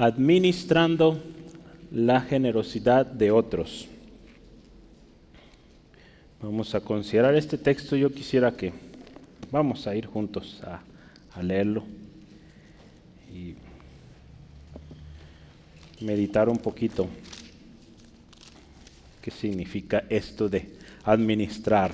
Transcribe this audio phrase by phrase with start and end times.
[0.00, 1.22] administrando
[1.92, 3.86] la generosidad de otros.
[6.40, 7.96] Vamos a considerar este texto.
[7.96, 8.72] Yo quisiera que
[9.50, 10.80] vamos a ir juntos a,
[11.42, 11.84] leerlo
[13.32, 13.54] y
[16.02, 17.08] meditar un poquito
[19.22, 21.92] qué significa esto de administrar.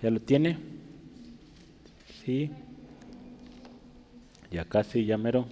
[0.00, 0.71] ¿Ya lo tiene?
[2.24, 2.50] Sí.
[4.52, 5.46] Ya casi, ya mero.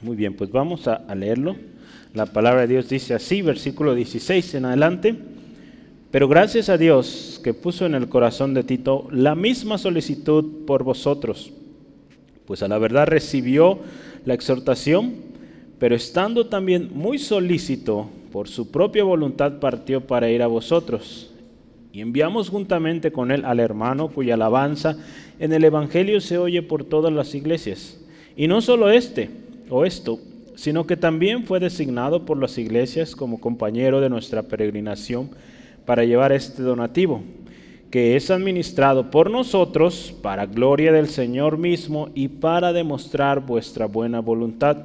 [0.00, 1.56] Muy bien, pues vamos a, a, leerlo.
[2.12, 5.16] La palabra de Dios dice así, versículo 16 en adelante.
[6.12, 10.84] Pero gracias a Dios que puso en el corazón de Tito la misma solicitud por
[10.84, 11.52] vosotros,
[12.46, 13.80] pues a la verdad recibió
[14.24, 15.14] la exhortación,
[15.80, 21.33] pero estando también muy solícito, por su propia voluntad partió para ir a vosotros
[21.94, 24.96] y enviamos juntamente con él al hermano cuya alabanza
[25.38, 28.00] en el Evangelio se oye por todas las iglesias.
[28.36, 29.30] Y no solo este
[29.70, 30.18] o esto,
[30.56, 35.30] sino que también fue designado por las iglesias como compañero de nuestra peregrinación
[35.86, 37.22] para llevar este donativo,
[37.92, 44.18] que es administrado por nosotros para gloria del Señor mismo y para demostrar vuestra buena
[44.18, 44.78] voluntad,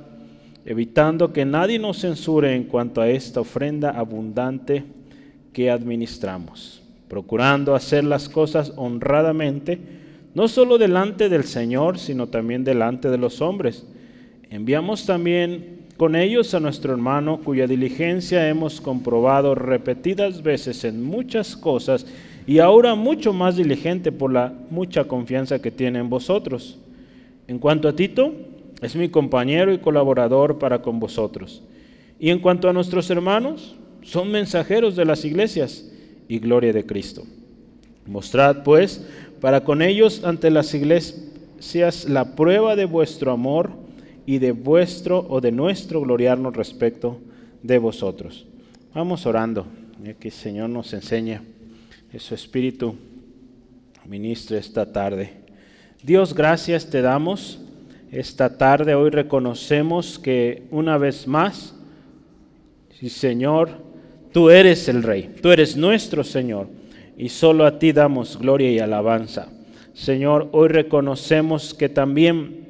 [0.63, 4.83] evitando que nadie nos censure en cuanto a esta ofrenda abundante
[5.53, 9.79] que administramos procurando hacer las cosas honradamente,
[10.35, 13.85] no solo delante del Señor, sino también delante de los hombres.
[14.51, 21.57] Enviamos también con ellos a nuestro hermano, cuya diligencia hemos comprobado repetidas veces en muchas
[21.57, 22.05] cosas,
[22.47, 26.77] y ahora mucho más diligente por la mucha confianza que tiene en vosotros.
[27.47, 28.33] En cuanto a Tito,
[28.81, 31.63] es mi compañero y colaborador para con vosotros.
[32.19, 35.91] Y en cuanto a nuestros hermanos, son mensajeros de las iglesias
[36.29, 37.23] y gloria de Cristo.
[38.05, 39.05] Mostrad, pues,
[39.41, 43.71] para con ellos ante las iglesias la prueba de vuestro amor
[44.25, 47.19] y de vuestro o de nuestro gloriarnos respecto
[47.61, 48.45] de vosotros.
[48.93, 49.65] Vamos orando,
[50.19, 51.41] que el Señor nos enseñe,
[52.17, 52.95] su Espíritu
[54.05, 55.31] ministre esta tarde.
[56.01, 57.59] Dios, gracias te damos.
[58.11, 61.75] Esta tarde hoy reconocemos que una vez más,
[62.99, 63.88] sí Señor,
[64.31, 66.67] Tú eres el Rey, tú eres nuestro Señor,
[67.17, 69.49] y solo a ti damos gloria y alabanza.
[69.93, 72.67] Señor, hoy reconocemos que también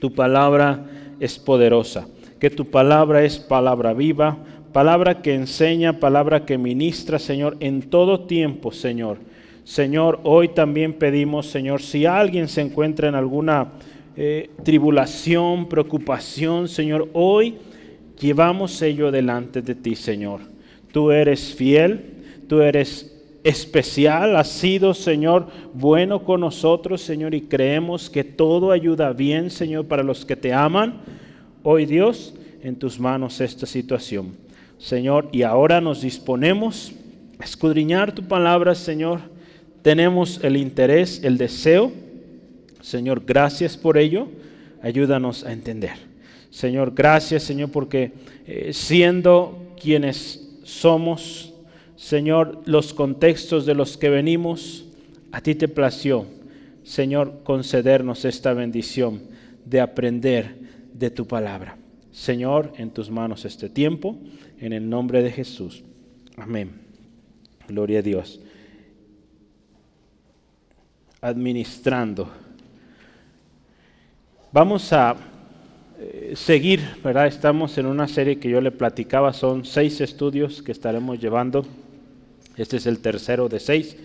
[0.00, 0.86] tu palabra
[1.18, 2.06] es poderosa,
[2.38, 4.38] que tu palabra es palabra viva,
[4.72, 9.18] palabra que enseña, palabra que ministra, Señor, en todo tiempo, Señor.
[9.64, 13.72] Señor, hoy también pedimos, Señor, si alguien se encuentra en alguna
[14.16, 17.56] eh, tribulación, preocupación, Señor, hoy
[18.20, 20.55] llevamos ello delante de ti, Señor.
[20.96, 22.00] Tú eres fiel,
[22.48, 23.14] tú eres
[23.44, 29.84] especial, has sido, Señor, bueno con nosotros, Señor, y creemos que todo ayuda bien, Señor,
[29.84, 31.02] para los que te aman.
[31.62, 34.38] Hoy, Dios, en tus manos esta situación.
[34.78, 36.92] Señor, y ahora nos disponemos
[37.38, 39.20] a escudriñar tu palabra, Señor.
[39.82, 41.92] Tenemos el interés, el deseo.
[42.80, 44.28] Señor, gracias por ello.
[44.80, 45.92] Ayúdanos a entender.
[46.48, 48.12] Señor, gracias, Señor, porque
[48.46, 51.54] eh, siendo quienes somos,
[51.94, 54.84] Señor, los contextos de los que venimos,
[55.30, 56.26] a ti te plació,
[56.82, 59.22] Señor, concedernos esta bendición
[59.64, 60.58] de aprender
[60.92, 61.78] de tu palabra.
[62.10, 64.18] Señor, en tus manos este tiempo,
[64.58, 65.84] en el nombre de Jesús.
[66.36, 66.80] Amén.
[67.68, 68.40] Gloria a Dios.
[71.20, 72.28] Administrando.
[74.52, 75.16] Vamos a
[75.98, 77.26] eh, seguir, ¿verdad?
[77.26, 81.64] Estamos en una serie que yo le platicaba, son seis estudios que estaremos llevando.
[82.58, 83.96] Este es el tercero de seis.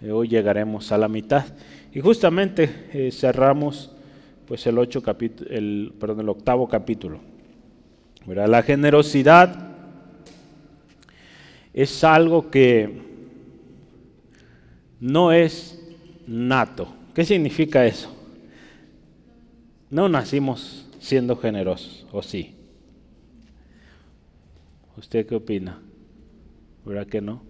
[0.00, 1.44] Eh, hoy llegaremos a la mitad.
[1.92, 3.90] Y justamente eh, cerramos
[4.46, 5.02] pues el, ocho
[5.50, 7.20] el, perdón, el octavo capítulo.
[8.24, 8.48] ¿verdad?
[8.48, 9.68] La generosidad
[11.74, 13.02] es algo que
[14.98, 15.78] no es
[16.26, 16.88] nato.
[17.14, 18.10] ¿Qué significa eso?
[19.90, 22.54] No nacimos siendo generosos, ¿o sí?
[24.96, 25.78] ¿Usted qué opina?
[26.86, 27.42] ¿Verdad que no?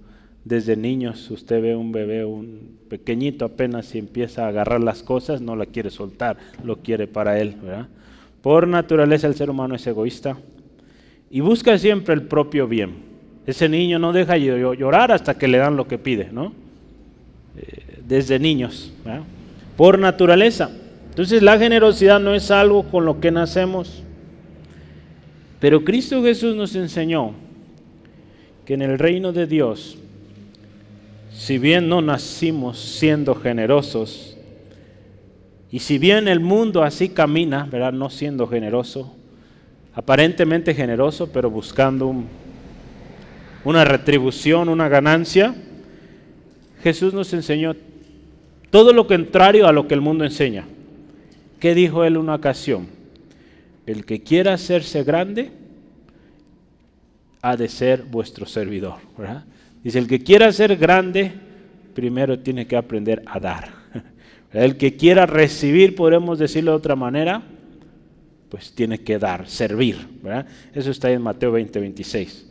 [0.44, 5.40] Desde niños usted ve un bebé, un pequeñito apenas y empieza a agarrar las cosas,
[5.40, 7.86] no la quiere soltar, lo quiere para él, ¿verdad?
[8.42, 10.36] Por naturaleza el ser humano es egoísta
[11.30, 13.14] y busca siempre el propio bien.
[13.46, 16.52] Ese niño no deja llorar hasta que le dan lo que pide, ¿no?
[17.56, 19.22] Eh, desde niños, ¿verdad?
[19.76, 20.70] por naturaleza.
[21.14, 24.02] Entonces la generosidad no es algo con lo que nacemos.
[25.60, 27.32] Pero Cristo Jesús nos enseñó
[28.66, 29.98] que en el reino de Dios
[31.34, 34.36] si bien no nacimos siendo generosos,
[35.70, 37.92] y si bien el mundo así camina, ¿verdad?
[37.92, 39.12] No siendo generoso,
[39.94, 42.14] aparentemente generoso, pero buscando
[43.64, 45.54] una retribución, una ganancia,
[46.82, 47.74] Jesús nos enseñó
[48.70, 50.64] todo lo contrario a lo que el mundo enseña.
[51.64, 52.88] ¿Qué dijo él una ocasión?
[53.86, 55.50] El que quiera hacerse grande
[57.40, 58.96] ha de ser vuestro servidor.
[59.82, 61.32] Dice, el que quiera ser grande,
[61.94, 63.70] primero tiene que aprender a dar.
[64.52, 67.40] El que quiera recibir, podemos decirlo de otra manera,
[68.50, 69.96] pues tiene que dar, servir.
[70.74, 72.46] Eso está en Mateo 20, 26.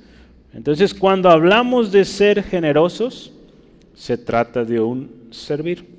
[0.55, 3.31] Entonces, cuando hablamos de ser generosos,
[3.93, 5.93] se trata de un servir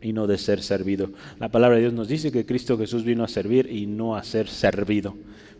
[0.00, 1.10] y no de ser servido.
[1.38, 4.22] La palabra de Dios nos dice que Cristo Jesús vino a servir y no a
[4.22, 5.14] ser servido.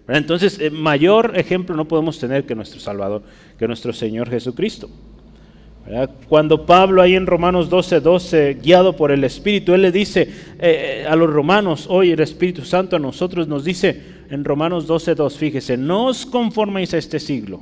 [0.09, 3.23] Entonces, eh, mayor ejemplo no podemos tener que nuestro Salvador,
[3.59, 4.88] que nuestro Señor Jesucristo.
[6.29, 10.29] Cuando Pablo ahí en Romanos 12, 12, guiado por el Espíritu, él le dice eh,
[10.59, 15.15] eh, a los romanos, hoy el Espíritu Santo a nosotros nos dice en Romanos 12,
[15.15, 17.61] 2, fíjese, no os conforméis a este siglo,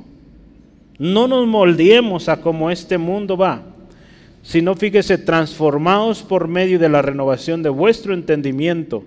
[0.97, 3.74] no nos moldeemos a como este mundo va,
[4.45, 9.03] sino fíjese, transformaos por medio de la renovación de vuestro entendimiento,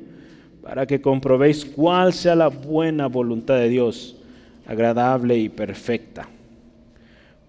[0.62, 4.17] para que comprobéis cuál sea la buena voluntad de Dios,
[4.67, 6.29] agradable y perfecta.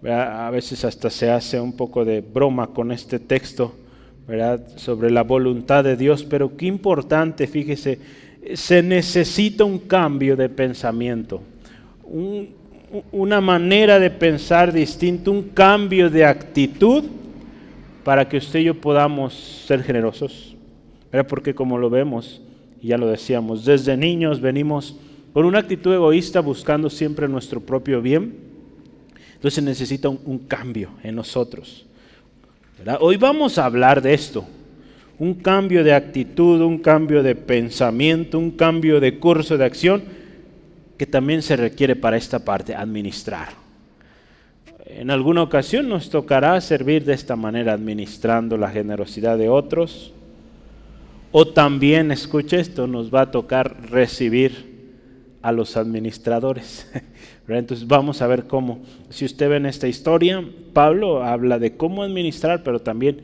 [0.06, 3.74] A veces hasta se hace un poco de broma con este texto,
[4.26, 4.64] ¿verdad?
[4.76, 7.98] Sobre la voluntad de Dios, pero qué importante, fíjese,
[8.54, 11.42] se necesita un cambio de pensamiento,
[13.10, 17.04] una manera de pensar distinta, un cambio de actitud
[18.04, 19.34] para que usted y yo podamos
[19.66, 20.56] ser generosos.
[21.28, 22.40] Porque como lo vemos,
[22.82, 24.96] ya lo decíamos, desde niños venimos
[25.32, 28.50] con una actitud egoísta buscando siempre nuestro propio bien
[29.40, 31.86] entonces necesita un, cambio en nosotros.
[33.00, 34.46] Hoy vamos a hablar de esto.
[35.18, 40.02] Un cambio de actitud, un cambio de pensamiento, un cambio de curso de acción
[40.98, 43.48] que también se requiere para esta parte, administrar.
[44.96, 50.12] En alguna ocasión nos tocará servir de esta manera, administrando la generosidad de otros.
[51.32, 54.70] O también, escuche esto, nos va a tocar recibir
[55.42, 56.90] a los administradores.
[57.48, 62.02] Entonces vamos a ver cómo, si usted ve en esta historia, Pablo habla de cómo
[62.02, 63.20] administrar, pero también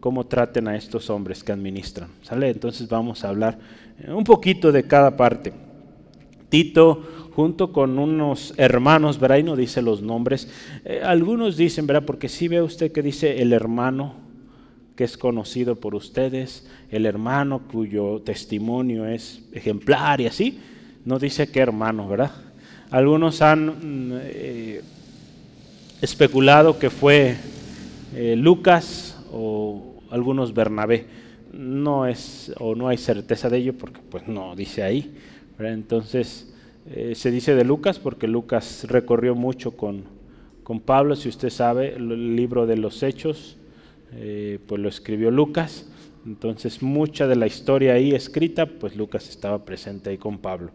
[0.00, 2.08] cómo traten a estos hombres que administran.
[2.22, 2.50] ¿Sale?
[2.50, 3.58] Entonces vamos a hablar
[4.00, 5.52] eh, un poquito de cada parte.
[6.48, 9.36] Tito, junto con unos hermanos, ¿verdad?
[9.36, 10.48] Y no dice los nombres.
[10.84, 12.02] Eh, algunos dicen, ¿verdad?
[12.04, 14.14] Porque si ve usted que dice el hermano
[14.96, 20.58] que es conocido por ustedes, el hermano cuyo testimonio es ejemplar y así
[21.04, 22.32] no dice qué hermano, ¿verdad?
[22.90, 24.82] Algunos han mm, eh,
[26.02, 27.36] especulado que fue
[28.16, 31.06] eh, Lucas o algunos Bernabé.
[31.52, 35.14] No es o no hay certeza de ello porque pues no dice ahí.
[35.60, 36.48] Entonces
[36.90, 40.04] eh, se dice de Lucas porque Lucas recorrió mucho con,
[40.62, 41.16] con Pablo.
[41.16, 43.56] Si usted sabe, el libro de los Hechos,
[44.10, 45.86] pues lo escribió Lucas.
[46.26, 50.70] Entonces mucha de la historia ahí escrita, pues Lucas estaba presente ahí con Pablo.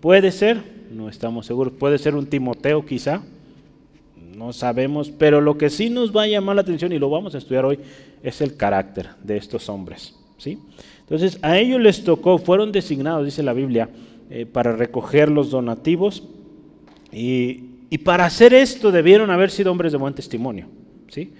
[0.00, 3.22] Puede ser, no estamos seguros, puede ser un Timoteo quizá,
[4.36, 7.34] no sabemos, pero lo que sí nos va a llamar la atención y lo vamos
[7.34, 7.78] a estudiar hoy
[8.22, 10.14] es el carácter de estos hombres.
[10.38, 10.58] ¿sí?
[11.00, 13.88] Entonces a ellos les tocó, fueron designados, dice la Biblia,
[14.34, 16.22] eh, para recoger los donativos
[17.12, 17.68] y,
[18.02, 20.68] para hacer esto debieron haber sido hombres de buen testimonio.
[21.08, 21.34] ¿sí?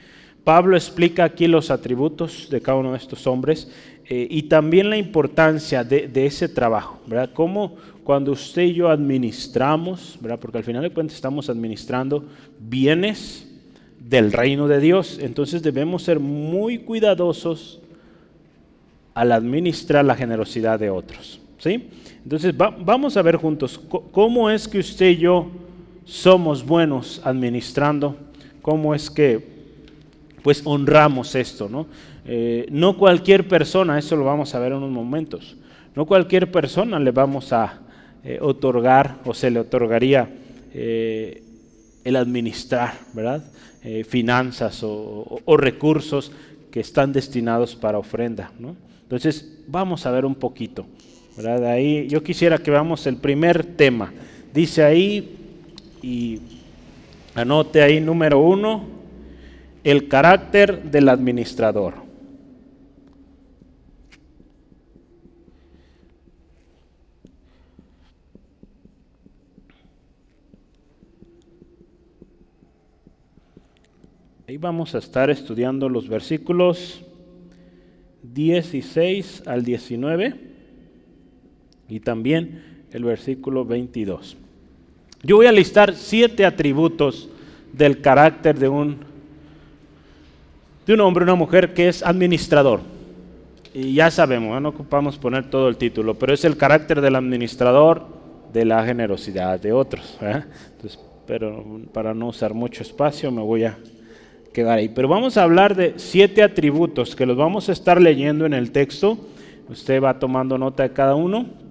[0.44, 3.72] Pablo explica aquí los atributos de cada uno de estos hombres
[4.11, 7.30] eh, y también la importancia de, ese trabajo, ¿verdad?
[7.32, 10.38] Cómo cuando usted y yo administramos, ¿verdad?
[10.38, 12.26] Porque al final de cuentas estamos administrando
[12.61, 13.50] bienes
[13.99, 17.80] del reino de Dios, entonces debemos ser muy cuidadosos
[19.14, 21.88] al administrar la generosidad de otros, ¿sí?
[22.24, 23.80] Entonces vamos a ver juntos
[24.12, 25.50] cómo es que usted y yo
[26.04, 28.16] somos buenos administrando,
[28.60, 29.52] cómo es que
[30.42, 31.86] pues honramos esto, ¿no?
[32.24, 35.56] Eh, no cualquier persona, eso lo vamos a ver en unos momentos,
[35.94, 37.80] no cualquier persona le vamos a
[38.24, 40.28] eh, otorgar o se le otorgaría
[40.72, 41.42] eh,
[42.04, 43.44] el administrar, ¿verdad?
[44.06, 46.30] finanzas o, recursos
[46.70, 48.76] que están destinados para ofrenda, ¿no?
[49.02, 50.86] Entonces, vamos a ver un poquito,
[51.36, 51.66] ¿verdad?
[51.66, 54.12] Ahí yo quisiera que veamos el primer tema.
[54.52, 55.36] Dice ahí,
[56.02, 56.40] y
[57.34, 58.84] anote ahí número uno,
[59.84, 62.02] el carácter del administrador.
[74.62, 77.02] vamos a estar estudiando los versículos
[78.22, 80.51] 16 al 19
[81.92, 84.38] y también el versículo 22.
[85.22, 87.28] Yo voy a listar siete atributos
[87.70, 88.96] del carácter de un,
[90.87, 92.80] de un hombre, una mujer que es administrador.
[93.75, 98.06] Y ya sabemos, no ocupamos poner todo el título, pero es el carácter del administrador
[98.54, 100.18] de la generosidad de otros.
[101.26, 103.78] pero para no usar mucho espacio me voy a
[104.54, 104.88] quedar ahí.
[104.88, 108.72] Pero vamos a hablar de siete atributos que los vamos a estar leyendo en el
[108.72, 109.18] texto.
[109.68, 111.62] Usted va tomando nota de cada uno.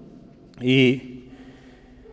[0.61, 1.23] Y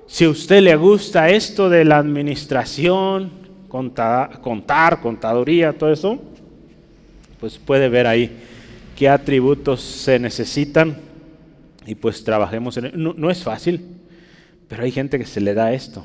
[0.07, 3.31] si a usted le gusta esto de la administración,
[3.69, 6.19] contar, contar contaduría, todo eso,
[7.39, 8.31] pues puede ver ahí
[8.97, 10.97] qué atributos se necesitan
[11.87, 12.93] y pues trabajemos en él.
[12.97, 13.81] No, es fácil,
[14.67, 16.05] pero hay gente que se le da esto.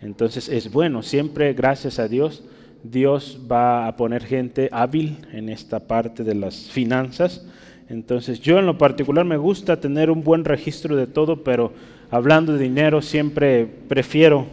[0.00, 2.44] Entonces es bueno, siempre gracias a Dios,
[2.82, 7.46] Dios va a poner gente hábil en esta parte de las finanzas.
[7.88, 11.72] Entonces yo en lo particular me gusta tener un buen registro de todo, pero
[12.10, 14.46] hablando de dinero siempre prefiero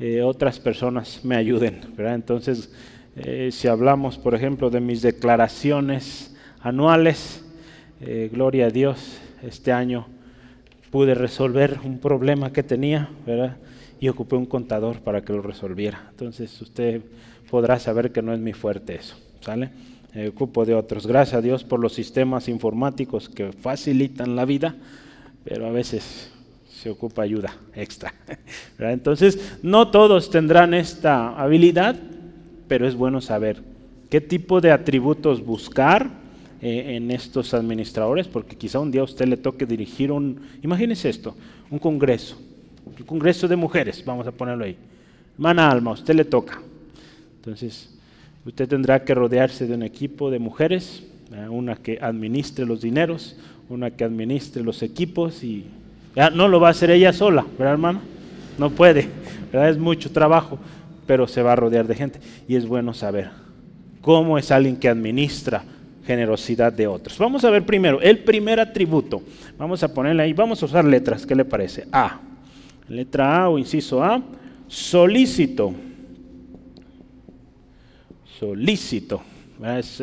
[0.00, 1.80] eh, otras personas me ayuden.
[1.96, 2.72] Entonces,
[3.16, 7.44] eh, si hablamos, por ejemplo, de mis declaraciones anuales.
[8.00, 10.06] Eh, gloria a Dios, este año
[10.90, 13.08] pude resolver un problema que tenía.
[14.00, 16.08] Y ocupé un contador para que lo resolviera.
[16.10, 17.02] Entonces usted
[17.50, 19.70] podrá saber que no es mi fuerte eso, ¿sale?
[20.14, 21.06] Me ocupo de otros.
[21.06, 24.76] Gracias a Dios por los sistemas informáticos que facilitan la vida,
[25.44, 26.30] pero a veces
[26.68, 28.14] se ocupa ayuda extra.
[28.78, 31.96] Entonces, no todos tendrán esta habilidad,
[32.68, 33.62] pero es bueno saber
[34.08, 36.08] qué tipo de atributos buscar
[36.62, 41.08] eh, en estos administradores, porque quizá un día a usted le toque dirigir un, imagínese
[41.08, 41.34] esto,
[41.70, 42.40] un congreso,
[42.86, 44.76] un congreso de mujeres, vamos a ponerlo ahí.
[45.34, 46.60] Hermana Alma, a usted le toca.
[47.36, 47.93] Entonces,
[48.46, 51.04] usted tendrá que rodearse de un equipo de mujeres,
[51.50, 53.36] una que administre los dineros,
[53.68, 55.64] una que administre los equipos y
[56.34, 58.00] no lo va a hacer ella sola, ¿verdad, hermano?
[58.58, 59.08] No puede,
[59.52, 59.70] ¿verdad?
[59.70, 60.58] Es mucho trabajo,
[61.06, 63.30] pero se va a rodear de gente y es bueno saber
[64.00, 65.64] cómo es alguien que administra
[66.06, 67.18] generosidad de otros.
[67.18, 69.22] Vamos a ver primero el primer atributo.
[69.58, 71.88] Vamos a ponerle ahí, vamos a usar letras, ¿qué le parece?
[71.90, 72.20] A.
[72.88, 74.22] Letra A o inciso A,
[74.68, 75.72] solícito.
[78.44, 79.22] Solícito.
[79.78, 80.02] Es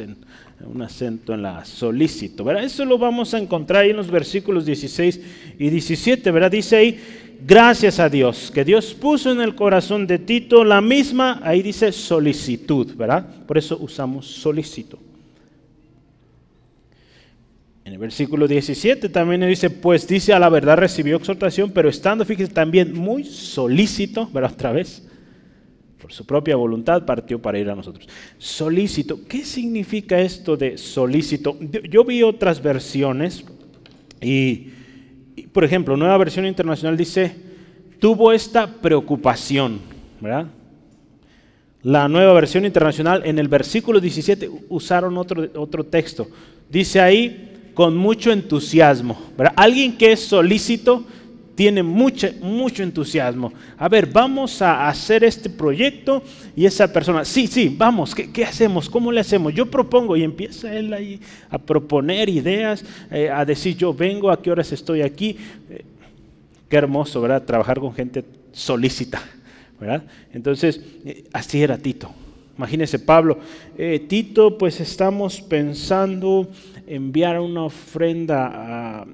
[0.65, 2.43] un acento en la solícito.
[2.43, 2.63] ¿verdad?
[2.63, 5.21] Eso lo vamos a encontrar ahí en los versículos 16
[5.60, 6.31] y 17.
[6.31, 6.50] ¿verdad?
[6.50, 7.00] Dice ahí,
[7.45, 11.91] gracias a Dios, que Dios puso en el corazón de Tito la misma, ahí dice
[11.91, 13.27] solicitud, ¿verdad?
[13.45, 14.98] Por eso usamos solícito.
[17.86, 22.25] En el versículo 17 también dice, pues dice a la verdad recibió exhortación, pero estando,
[22.25, 24.53] fíjese, también muy solícito, ¿verdad?
[24.53, 25.03] Otra vez,
[26.12, 28.08] su propia voluntad partió para ir a nosotros.
[28.38, 31.58] Solícito, ¿qué significa esto de solícito?
[31.89, 33.46] Yo, vi otras versiones
[34.22, 34.70] y,
[35.51, 37.36] por ejemplo, nueva versión internacional dice,
[38.00, 39.80] tuvo esta preocupación,
[40.20, 40.48] ¿verdad?
[41.84, 46.27] La nueva versión internacional en el versículo 17 usaron otro, otro texto.
[46.70, 49.20] Dice ahí, con mucho entusiasmo.
[49.56, 51.06] Alguien que es solícito
[51.55, 53.53] tiene mucho, mucho entusiasmo.
[53.77, 56.24] A ver, vamos a hacer este proyecto
[56.55, 58.89] y esa persona, sí, sí, vamos, ¿qué, hacemos?
[58.89, 59.53] ¿Cómo le hacemos?
[59.53, 64.41] Yo propongo y empieza él ahí a proponer ideas, eh, a decir yo vengo, a
[64.41, 65.38] qué horas estoy aquí.
[65.70, 65.84] Eh,
[66.70, 67.43] qué hermoso, ¿verdad?
[67.43, 69.22] Trabajar con gente solícita,
[69.79, 70.03] ¿verdad?
[70.34, 72.12] Entonces, eh, así era Tito.
[72.62, 73.39] Imagínese Pablo,
[74.08, 76.48] Tito, pues estamos pensando
[76.86, 79.08] enviar una ofrenda a,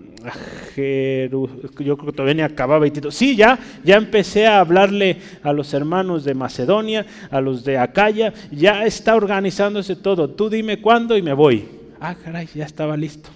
[0.75, 1.61] Jerusalén.
[1.79, 3.09] Yo creo que todavía ni acababa y Tito.
[3.09, 8.33] Sí, ya, ya empecé a hablarle a los hermanos de Macedonia, a los de Acaya,
[8.51, 10.29] ya está organizándose todo.
[10.29, 11.65] Tú dime cuándo y me voy.
[12.01, 13.29] Ah, caray, ya estaba listo.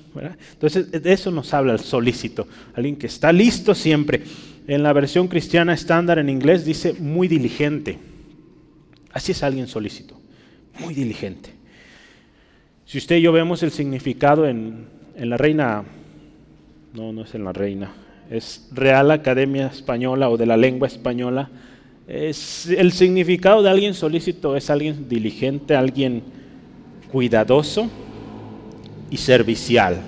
[0.54, 4.24] Entonces, de eso nos habla el solícito, alguien que está listo siempre.
[4.68, 8.11] En la versión cristiana estándar en inglés dice muy diligente.
[9.14, 10.20] Así es alguien solícito,
[10.80, 11.50] muy diligente.
[12.86, 15.84] Si usted y yo vemos el significado en, la reina,
[16.94, 17.94] no, no es en la reina,
[18.30, 21.50] es Real Academia Española o de la lengua española,
[22.08, 26.24] es, el significado de alguien solícito es alguien diligente, alguien
[27.12, 27.90] cuidadoso
[29.10, 30.02] y servicial.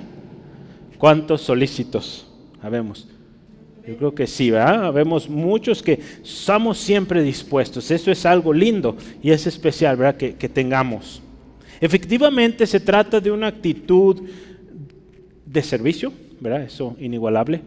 [0.98, 2.28] ¿Cuántos solícitos
[2.62, 3.08] habemos?
[3.86, 4.94] Yo creo que sí, ¿verdad?
[4.94, 7.92] Vemos muchos que estamos siempre dispuestos.
[7.92, 10.16] Eso es algo lindo y es especial, ¿verdad?
[10.16, 11.22] Que, que tengamos.
[11.82, 14.22] Efectivamente se trata de una actitud
[15.46, 16.64] de servicio, ¿verdad?
[16.64, 17.60] Eso inigualable,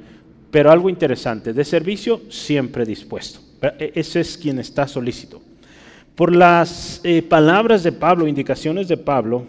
[0.51, 3.41] pero algo interesante, de servicio siempre dispuesto.
[3.79, 5.43] E, ese es quien está solícito.
[6.15, 9.47] Por las eh, palabras de Pablo, indicaciones de Pablo,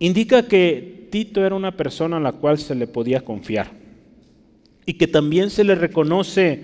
[0.00, 3.78] indica que Tito era una persona a la cual se le podía confiar
[4.88, 6.62] y que también se le reconoce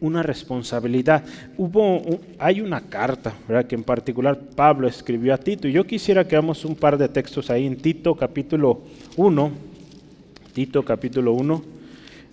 [0.00, 1.24] una responsabilidad.
[1.56, 2.02] Hubo,
[2.40, 3.68] hay una carta, ¿verdad?
[3.68, 5.68] que en particular Pablo escribió a Tito.
[5.68, 8.82] Y yo quisiera que hagamos un par de textos ahí en Tito capítulo
[9.16, 9.52] 1.
[10.52, 11.64] Tito capítulo 1,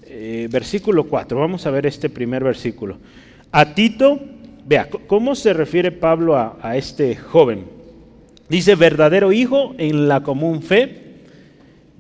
[0.08, 1.40] eh, versículo 4.
[1.40, 2.98] Vamos a ver este primer versículo.
[3.52, 4.20] A Tito,
[4.66, 7.66] vea, ¿cómo se refiere Pablo a, a este joven?
[8.50, 11.20] Dice, verdadero hijo en la común fe,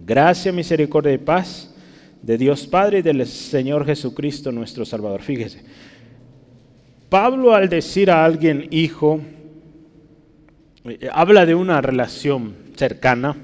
[0.04, 1.69] gracia, misericordia y paz
[2.22, 5.22] de Dios Padre y del Señor Jesucristo nuestro Salvador.
[5.22, 5.64] Fíjese,
[7.10, 9.22] Pablo al decir a alguien hijo,
[10.86, 13.36] eh, habla de una relación cercana,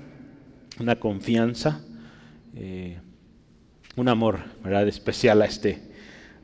[0.79, 1.81] una confianza,
[2.55, 2.97] eh,
[3.95, 4.87] un amor ¿verdad?
[4.87, 5.81] especial a este,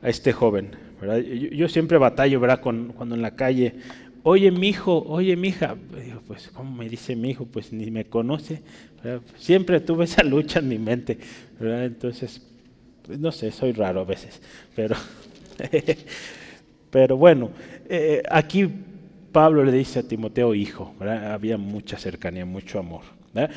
[0.02, 0.76] a este joven.
[1.52, 2.60] Yo, siempre batallo ¿verdad?
[2.60, 3.74] Con, cuando en la calle
[4.22, 5.76] oye mi hijo, oye mi hija,
[6.26, 7.46] pues ¿cómo me dice mi hijo?
[7.46, 8.62] Pues ni me conoce.
[9.36, 11.18] Siempre tuve esa lucha en mi mente.
[11.60, 12.42] Entonces,
[13.06, 14.40] pues, no sé, soy raro a veces.
[14.74, 14.96] Pero,
[16.90, 17.50] pero bueno,
[17.88, 18.68] eh, aquí
[19.32, 20.94] Pablo le dice a Timoteo hijo.
[21.00, 23.02] Había mucha cercanía, mucho amor.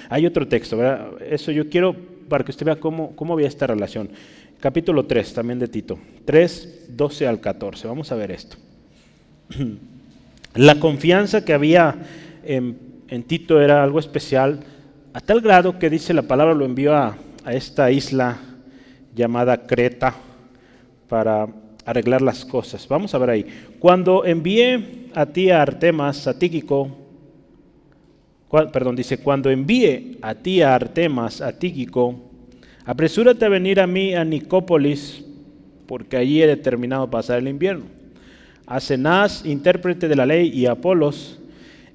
[0.09, 1.21] Hay otro texto, ¿verdad?
[1.29, 1.95] eso yo quiero
[2.29, 4.09] para que usted vea cómo, cómo había esta relación.
[4.59, 7.87] Capítulo 3 también de Tito, 3, 12 al 14.
[7.87, 8.57] Vamos a ver esto.
[10.55, 11.95] La confianza que había
[12.45, 14.61] en, Tito era algo especial,
[15.15, 17.17] a tal grado que dice la palabra lo envió a,
[17.49, 18.37] esta isla
[19.15, 20.13] llamada Creta
[21.07, 21.47] para
[21.85, 22.85] arreglar las cosas.
[22.89, 23.45] Vamos a ver ahí.
[23.79, 26.97] Cuando envié a ti a Artemas, a Tíquico,
[28.73, 31.53] perdón, dice, cuando envíe a ti a Artemas, a
[32.85, 35.23] apresúrate a venir a mí a Nicópolis,
[35.87, 37.85] porque allí he determinado pasar el invierno
[38.67, 41.39] a Cenaz, intérprete de la ley, y a Apolos,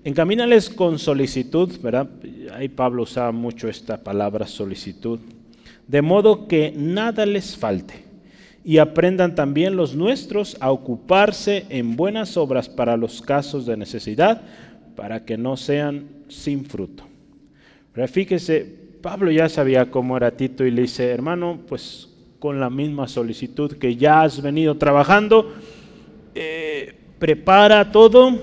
[0.04, 2.08] encamínales con solicitud, ¿verdad?
[2.54, 5.18] Ahí Pablo usaba mucho esta palabra solicitud,
[5.86, 8.04] de modo que nada les falte,
[8.64, 14.42] y aprendan también los nuestros a ocuparse en buenas obras para los casos de necesidad,
[14.96, 17.04] para que no sean sin fruto.
[17.92, 22.70] Pero fíjese, Pablo ya sabía cómo era Tito y le dice, hermano, pues con la
[22.70, 25.54] misma solicitud que ya has venido trabajando,
[26.34, 28.38] eh, prepara todo,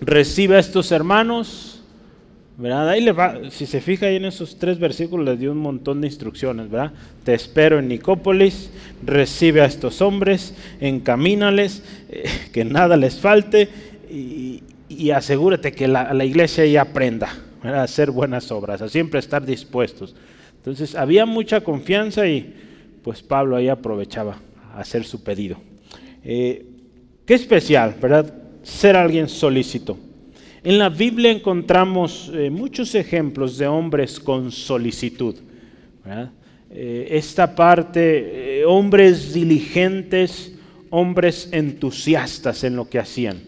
[0.00, 1.82] recibe a estos hermanos,
[2.56, 2.88] ¿verdad?
[2.88, 6.00] Ahí le va, si se fija ahí en esos tres versículos, le dio un montón
[6.00, 6.92] de instrucciones, ¿verdad?
[7.24, 8.70] Te espero en Nicópolis,
[9.04, 13.68] recibe a estos hombres, encamínales, eh, que nada les falte
[14.10, 14.62] y,
[15.14, 17.28] asegúrate que la, iglesia ya aprenda
[17.62, 20.16] a hacer buenas obras, a siempre estar dispuestos.
[20.56, 22.54] Entonces había mucha confianza y
[23.02, 24.38] pues Pablo ahí aprovechaba
[24.74, 25.58] a hacer su pedido.
[26.24, 26.68] Eh,
[27.28, 28.32] Qué especial, ¿verdad?
[28.68, 29.98] Ser alguien solícito.
[30.62, 35.34] En la Biblia encontramos eh, muchos ejemplos de hombres con solicitud.
[36.70, 40.52] Eh, esta parte, eh, hombres diligentes,
[40.90, 43.38] hombres entusiastas en lo que hacían.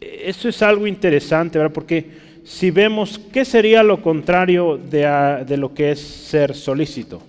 [0.00, 1.72] Eso es algo interesante, ¿verdad?
[1.72, 2.06] Porque
[2.44, 7.22] si vemos qué sería lo contrario de, de lo que es ser solícito.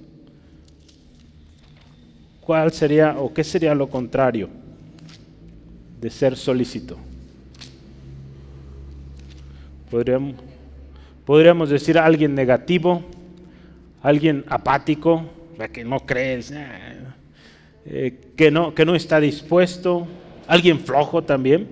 [2.41, 4.61] ¿Cuál sería o qué sería lo contrario?
[6.01, 6.97] De ser solícito.
[9.89, 10.35] Podríamos,
[11.25, 13.03] podríamos decir alguien negativo,
[14.01, 15.25] alguien apático,
[15.71, 16.51] que no crees,
[17.85, 20.07] eh, que, no, que no está dispuesto,
[20.47, 21.67] alguien flojo también,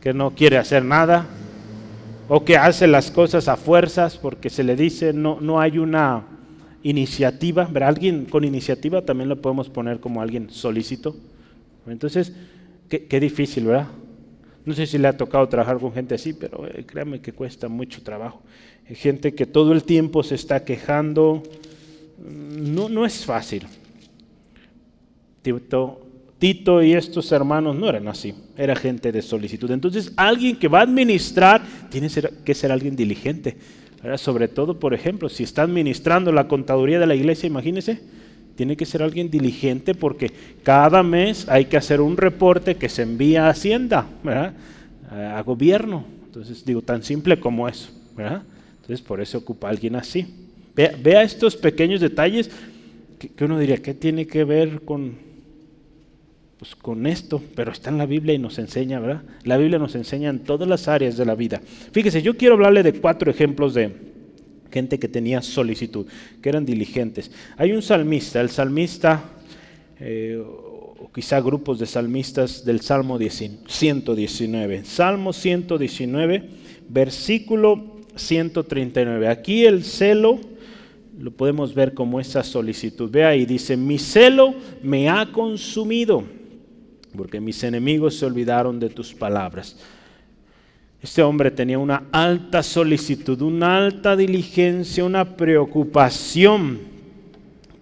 [0.00, 1.26] que no quiere hacer nada,
[2.28, 6.24] o que hace las cosas a fuerzas porque se le dice no, no hay una
[6.82, 11.16] iniciativa, alguien con iniciativa también lo podemos poner como alguien solícito.
[11.86, 12.32] Entonces,
[12.90, 13.86] Qué, difícil, ¿verdad?
[14.64, 17.68] No sé si le ha tocado trabajar con gente así, pero eh, créame que cuesta
[17.68, 18.42] mucho trabajo.
[18.88, 21.40] Hay gente que todo el tiempo se está quejando.
[22.18, 23.64] Mm, no, no es fácil.
[25.42, 26.00] Tito,
[26.40, 29.70] Tito y estos hermanos no eran así, era gente de solicitud.
[29.70, 32.08] Entonces, alguien que va a administrar tiene
[32.44, 33.56] que ser alguien diligente.
[34.16, 38.00] Sobre todo, por ejemplo, si está administrando la contaduría de la iglesia, imagínense,
[38.60, 40.30] tiene que ser alguien diligente porque
[40.62, 44.06] cada mes hay que hacer un reporte que se envía a Hacienda,
[45.10, 46.04] a gobierno.
[46.26, 47.88] Entonces, digo, tan simple como eso.
[48.18, 50.26] Entonces, por eso ocupa alguien así.
[50.76, 52.50] Vea, estos pequeños detalles
[53.18, 55.14] que, uno diría, ¿qué tiene que ver con,
[56.58, 57.42] pues, con esto?
[57.54, 59.22] Pero está en la Biblia y nos enseña, ¿verdad?
[59.44, 61.62] La Biblia nos enseña en todas las áreas de la vida.
[61.92, 64.09] Fíjese, yo quiero hablarle de cuatro ejemplos de,
[64.70, 66.06] gente que tenía solicitud,
[66.42, 67.30] que eran diligentes.
[67.56, 69.24] Hay un salmista, el salmista
[69.98, 74.84] eh, o quizá grupos de salmistas del Salmo 119.
[74.84, 76.48] Salmo 119,
[76.88, 79.28] versículo 139.
[79.28, 80.38] Aquí el celo
[81.18, 83.10] lo podemos ver como esa solicitud.
[83.10, 86.24] Vea y dice, mi celo me ha consumido,
[87.16, 89.76] porque mis enemigos se olvidaron de tus palabras.
[91.02, 96.78] Este hombre tenía una alta solicitud, una alta diligencia, una preocupación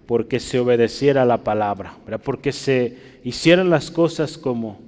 [0.05, 4.79] porque se obedeciera la palabra, porque se hicieran las cosas como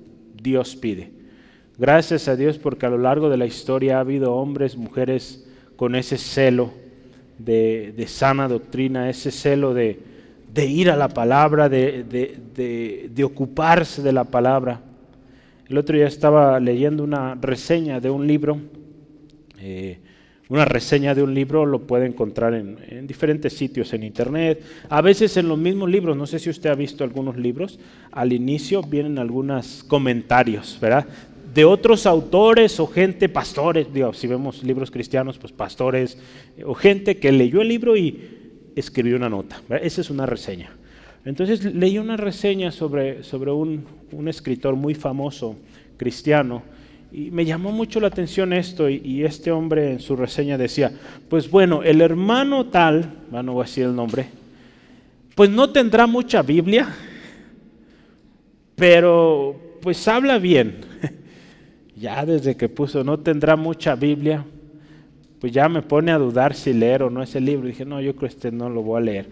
[0.42, 1.12] Dios pide.
[1.78, 5.96] Gracias a Dios porque a lo largo de la historia ha habido hombres, mujeres con
[5.96, 6.72] ese celo
[7.38, 10.00] de, sana doctrina, ese celo de,
[10.56, 14.82] ir a la palabra, de, ocuparse de la palabra.
[15.72, 18.60] El otro día estaba leyendo una reseña de un libro,
[19.58, 20.00] eh,
[20.50, 25.00] una reseña de un libro lo puede encontrar en, en, diferentes sitios en internet, a
[25.00, 27.80] veces en los mismos libros, no sé si usted ha visto algunos libros,
[28.12, 31.08] al inicio vienen algunos comentarios, ¿verdad?
[31.54, 36.18] de otros autores o gente, pastores, si vemos libros cristianos, pues pastores
[36.58, 39.62] eh, o gente que leyó el libro y escribió una nota.
[39.82, 40.76] Esa es una reseña.
[41.24, 45.56] Entonces leí una reseña sobre, sobre un, escritor muy famoso
[45.98, 46.64] cristiano
[47.12, 50.92] y me llamó mucho la atención esto y, este hombre en su reseña decía,
[51.30, 54.28] pues bueno, el hermano tal, no voy a decir el nombre,
[55.36, 56.88] pues no tendrá mucha Biblia,
[58.76, 60.78] pero pues habla bien
[61.98, 64.46] ya desde que puso no tendrá mucha Biblia,
[65.42, 67.68] pues ya me pone a dudar si leer o no ese libro.
[67.68, 69.26] Dije, no, yo creo que este no lo voy a leer.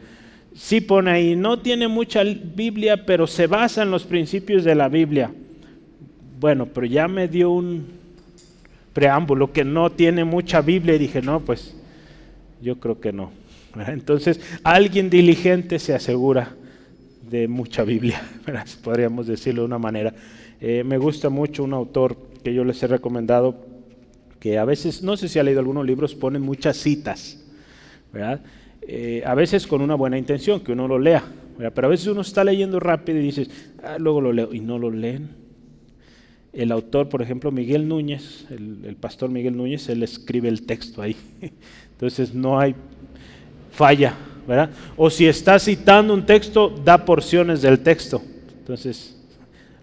[0.56, 4.90] Sí pone ahí, no tiene mucha Biblia, pero se basa en los principios de la
[4.90, 5.32] Biblia.
[6.40, 7.86] Bueno, pero ya me dio un
[8.94, 11.76] preámbulo que no tiene mucha Biblia y dije, no, pues
[12.62, 13.32] yo creo que no.
[13.88, 16.56] Entonces, alguien diligente se asegura
[17.30, 18.22] de mucha Biblia,
[18.84, 20.14] podríamos decirlo de una manera.
[20.60, 23.56] Eh, me gusta mucho un autor que yo les he recomendado,
[24.40, 27.40] que a veces, no sé si ha leído algunos libros, ponen muchas citas,
[28.12, 28.42] ¿verdad?
[28.82, 31.24] Eh, a veces con una buena intención, que uno lo lea,
[31.74, 33.50] pero a veces uno está leyendo rápido y dices,
[33.84, 35.30] ah, luego lo leo, y no lo leen.
[36.54, 41.16] El autor, por ejemplo, Miguel Núñez, el, pastor Miguel Núñez, él escribe el texto ahí.
[41.92, 42.76] Entonces no hay
[43.72, 44.16] falla,
[44.48, 44.72] ¿verdad?
[44.98, 48.22] O si está citando un texto, da porciones del texto.
[48.58, 49.16] Entonces,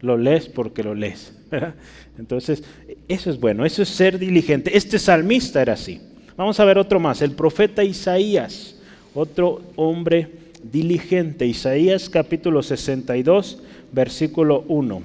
[0.00, 1.32] lo lees porque lo lees.
[2.18, 2.64] Entonces,
[3.06, 4.76] eso es bueno, eso es ser diligente.
[4.76, 6.00] Este salmista era así.
[6.36, 8.75] Vamos a ver otro más, el profeta Isaías,
[9.16, 10.28] otro hombre
[10.62, 11.46] diligente.
[11.46, 13.58] Isaías capítulo 62,
[13.92, 15.02] versículo 1.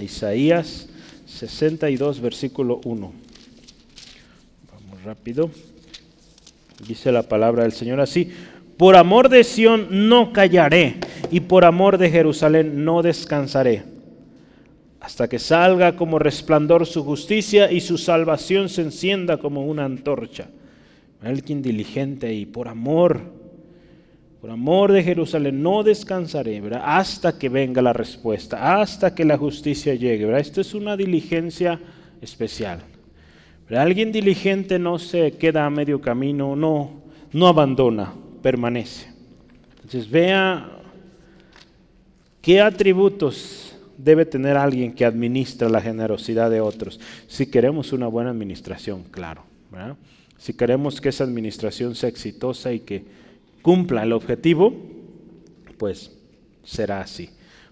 [0.00, 0.88] Isaías
[1.26, 3.12] 62, versículo 1.
[4.72, 5.50] Vamos rápido.
[6.86, 8.30] Dice la palabra del Señor así.
[8.76, 10.96] Por amor de Sión no callaré
[11.30, 13.94] y por amor de Jerusalén no descansaré
[15.04, 20.48] hasta que salga como resplandor su justicia y su salvación se encienda como una antorcha.
[21.22, 23.20] Alguien diligente y por amor,
[24.40, 29.94] por amor de Jerusalén, no descansaré, Hasta que venga la respuesta, hasta que la justicia
[29.94, 30.38] llegue.
[30.38, 31.80] Esto es una diligencia
[32.20, 32.82] especial.
[33.70, 39.08] Alguien diligente no se queda a medio camino, no, no abandona, permanece.
[39.76, 40.68] Entonces vea
[42.42, 47.00] qué atributos debe tener alguien que administra la generosidad de otros.
[47.26, 49.44] Si queremos una buena administración, claro.
[50.44, 53.02] Si queremos que esa administración sea exitosa y que
[53.62, 54.74] cumpla el objetivo,
[55.78, 56.14] pues
[56.62, 57.30] será así.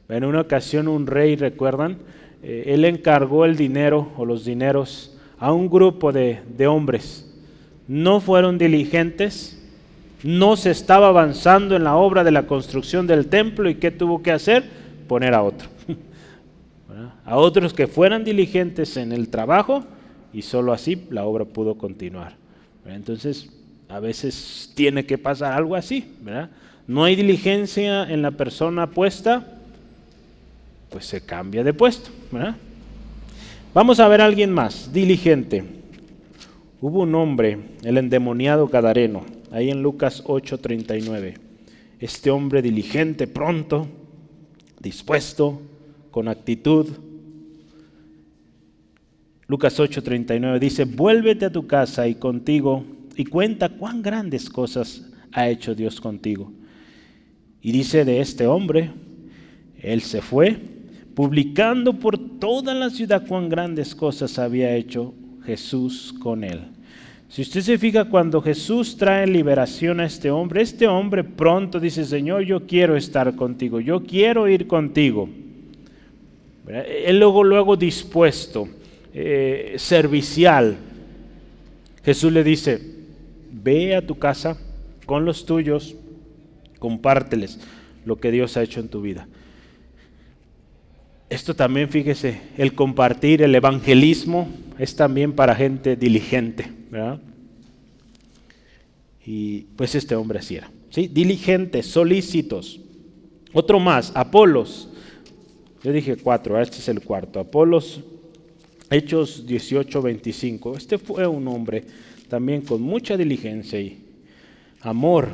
[0.08, 1.98] En una ocasión un rey, recuerdan,
[2.42, 7.30] eh, él encargó el dinero o los dineros a un grupo de, de hombres.
[7.88, 9.62] No fueron diligentes,
[10.22, 14.22] no se estaba avanzando en la obra de la construcción del templo y ¿qué tuvo
[14.22, 14.64] que hacer?
[15.08, 15.68] Poner a otro
[17.26, 19.84] a otros que fueran diligentes en el trabajo
[20.32, 22.40] y solo así la obra pudo continuar.
[22.86, 23.50] Entonces,
[23.88, 26.50] a veces tiene que pasar algo así, ¿verdad?
[26.86, 29.58] No hay diligencia en la persona puesta,
[30.90, 32.10] pues se cambia de puesto,
[33.74, 35.64] Vamos a ver a alguien más, diligente.
[36.80, 41.38] Hubo un hombre, el endemoniado Gadareno, ahí en Lucas 8:39.
[42.00, 43.86] Este hombre diligente, pronto,
[44.80, 45.62] dispuesto,
[46.10, 46.88] con actitud.
[49.52, 55.46] Lucas 8:39 dice, vuélvete a tu casa y contigo y cuenta cuán grandes cosas ha
[55.46, 56.50] hecho Dios contigo.
[57.60, 58.92] Y dice de este hombre,
[59.78, 60.56] él se fue,
[61.14, 65.12] publicando por toda la ciudad cuán grandes cosas había hecho
[65.44, 66.68] Jesús con él.
[67.28, 72.06] Si usted se fija cuando Jesús trae liberación a este hombre, este hombre pronto dice,
[72.06, 75.28] Señor, yo quiero estar contigo, yo quiero ir contigo.
[76.66, 78.66] Él luego, luego dispuesto,
[79.14, 80.76] eh, servicial.
[82.04, 82.80] Jesús le dice,
[83.50, 84.58] ve a tu casa
[85.06, 85.94] con los tuyos,
[86.78, 87.60] compárteles
[88.04, 89.28] lo que Dios ha hecho en tu vida.
[91.30, 94.48] Esto también, fíjese, el compartir, el evangelismo
[94.78, 97.20] es también para gente diligente, ¿verdad?
[99.24, 101.08] Y pues este hombre así era, ¿sí?
[101.08, 102.80] Diligentes, solícitos.
[103.52, 104.88] Otro más, Apolos.
[105.82, 107.40] Yo dije cuatro, este es el cuarto.
[107.40, 108.00] Apolos,
[108.92, 110.76] Hechos 18, 25.
[110.76, 111.84] Este fue un hombre
[112.28, 113.98] también con mucha diligencia y
[114.82, 115.28] amor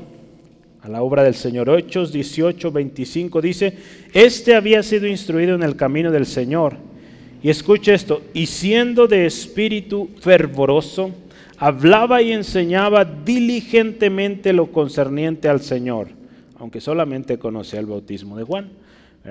[0.82, 1.68] a la obra del Señor.
[1.70, 3.76] Hechos 18, 25 dice,
[4.12, 6.76] este había sido instruido en el camino del Señor.
[7.42, 11.12] Y escuche esto, y siendo de espíritu fervoroso,
[11.56, 16.08] hablaba y enseñaba diligentemente lo concerniente al Señor,
[16.58, 18.70] aunque solamente conocía el bautismo de Juan.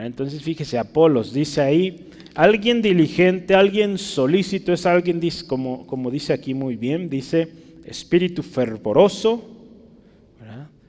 [0.05, 6.53] Entonces fíjese, Apolos dice ahí, alguien diligente, alguien solícito, es alguien, como, como dice aquí
[6.53, 7.47] muy bien, dice
[7.86, 9.43] espíritu fervoroso,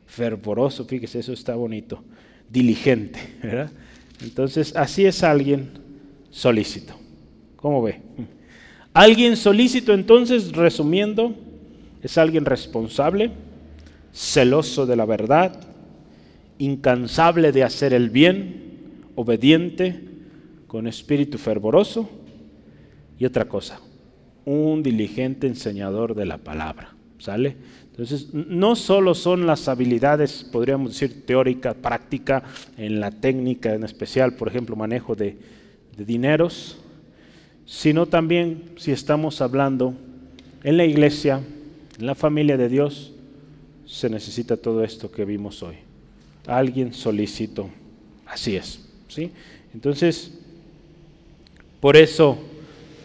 [0.07, 2.03] fervoroso, fíjese, eso está bonito,
[2.51, 3.21] diligente.
[4.21, 5.71] Entonces, así es alguien
[6.31, 6.95] solícito.
[7.57, 8.01] ¿Cómo ve?
[8.93, 11.35] Alguien solícito, entonces, resumiendo,
[12.03, 13.31] es alguien responsable,
[14.13, 15.61] celoso de la verdad,
[16.59, 18.68] incansable de hacer el bien,
[19.19, 19.99] obediente,
[20.69, 22.09] con espíritu fervoroso
[23.19, 23.81] y otra cosa,
[24.45, 26.95] un diligente enseñador de la palabra.
[27.19, 27.57] ¿Sale?
[27.91, 32.45] Entonces, no solo son las habilidades, podríamos decir, teórica, práctica,
[32.77, 35.37] en la técnica en especial, por ejemplo, manejo de,
[35.97, 36.79] dineros,
[37.67, 39.95] sino también si estamos hablando
[40.63, 41.41] en la iglesia,
[41.99, 43.15] en la familia de Dios,
[43.85, 45.75] se necesita todo esto que vimos hoy.
[46.47, 47.69] Alguien solicito,
[48.25, 48.88] así es.
[49.09, 49.31] ¿Sí?
[49.75, 50.33] Entonces,
[51.81, 52.39] por eso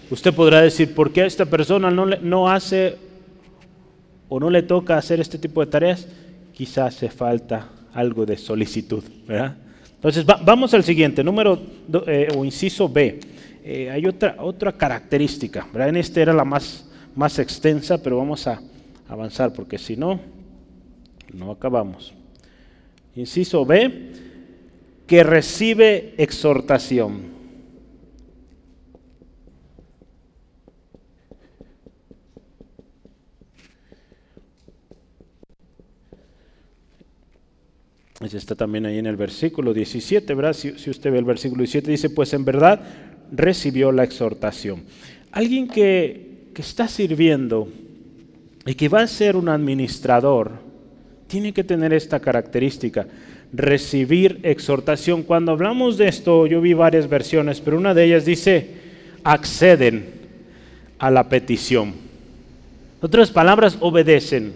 [0.10, 2.98] usted podrá decir, ¿por qué esta persona no, no hace
[4.36, 6.08] o no le toca hacer este tipo de tareas,
[6.54, 9.04] quizás hace falta algo de solicitud.
[9.28, 9.56] ¿verdad?
[9.94, 11.62] Entonces vamos al siguiente, número
[12.08, 13.20] eh, o inciso B.
[13.64, 18.60] Eh, hay otra, otra característica, en esta era la más, más extensa, pero vamos a
[19.08, 20.20] avanzar porque si no,
[21.32, 22.12] no acabamos.
[23.16, 24.14] Inciso B,
[25.08, 27.34] que recibe exhortación.
[38.38, 40.54] está también ahí en el versículo 17, ¿verdad?
[40.54, 42.82] Si, usted ve el versículo 17, dice, pues en verdad
[43.32, 44.84] recibió la exhortación.
[45.32, 47.68] Alguien que, que está sirviendo
[48.66, 50.52] y que va a ser un administrador,
[51.28, 53.08] tiene que tener esta característica,
[53.54, 55.22] recibir exhortación.
[55.22, 58.72] Cuando hablamos de esto, yo vi varias versiones, pero una de ellas dice,
[59.24, 60.06] acceden
[60.98, 61.94] a la petición.
[63.00, 64.54] Otras palabras, obedecen.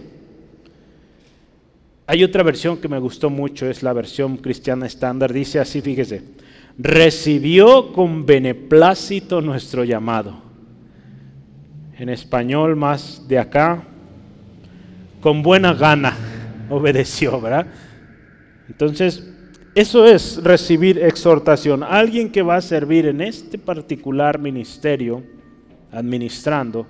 [2.08, 5.32] Hay otra versión que me gustó mucho, es la versión cristiana estándar.
[5.32, 6.24] Dice así, fíjese,
[6.78, 10.42] recibió con beneplácito nuestro llamado.
[12.00, 13.84] En español más de acá,
[15.20, 16.16] con buena gana
[16.70, 17.68] obedeció, ¿verdad?
[18.68, 19.32] Entonces,
[19.76, 21.84] eso es recibir exhortación.
[21.84, 25.24] Alguien que va a servir en este particular ministerio,
[25.92, 26.88] administrando,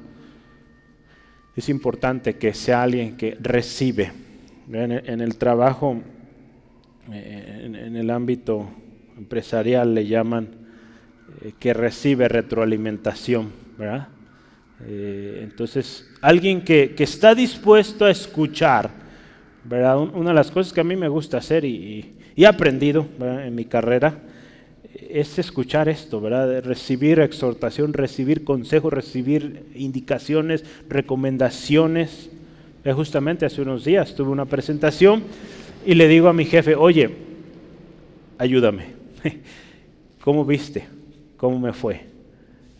[1.55, 4.11] es importante que sea alguien que recibe
[4.71, 6.01] en el, trabajo,
[7.11, 8.69] en, el ámbito
[9.17, 10.49] empresarial le llaman
[11.41, 14.09] eh, que recibe retroalimentación, ¿verdad?
[14.85, 18.91] Eh, entonces, alguien que, está dispuesto a escuchar,
[19.67, 19.99] ¿verdad?
[19.99, 23.65] Una de las cosas que a mí me gusta hacer y, he aprendido en mi
[23.65, 24.19] carrera
[25.09, 26.63] es escuchar esto, ¿verdad?
[26.63, 32.29] Recibir exhortación, recibir consejos, recibir indicaciones, recomendaciones,
[32.93, 35.23] justamente hace unos días tuve una presentación
[35.85, 37.09] y le digo a mi jefe, oye,
[38.37, 38.85] ayúdame.
[40.21, 40.85] ¿Cómo viste?
[41.37, 42.01] ¿Cómo me fue?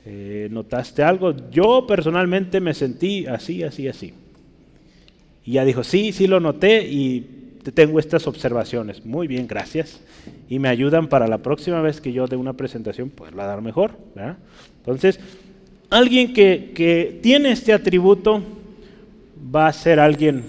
[0.06, 1.34] Eh, ¿Notaste algo?
[1.50, 4.13] Yo personalmente me sentí así, así, así.
[5.48, 7.26] Y ya dijo, sí, sí lo noté y
[7.74, 9.06] tengo estas observaciones.
[9.06, 10.02] Muy bien, gracias.
[10.50, 13.92] Y me ayudan para la próxima vez que yo dé una presentación, poderla dar mejor.
[14.80, 15.22] Entonces,
[15.90, 18.44] alguien que, que tiene este atributo
[19.56, 20.44] va a ser alguien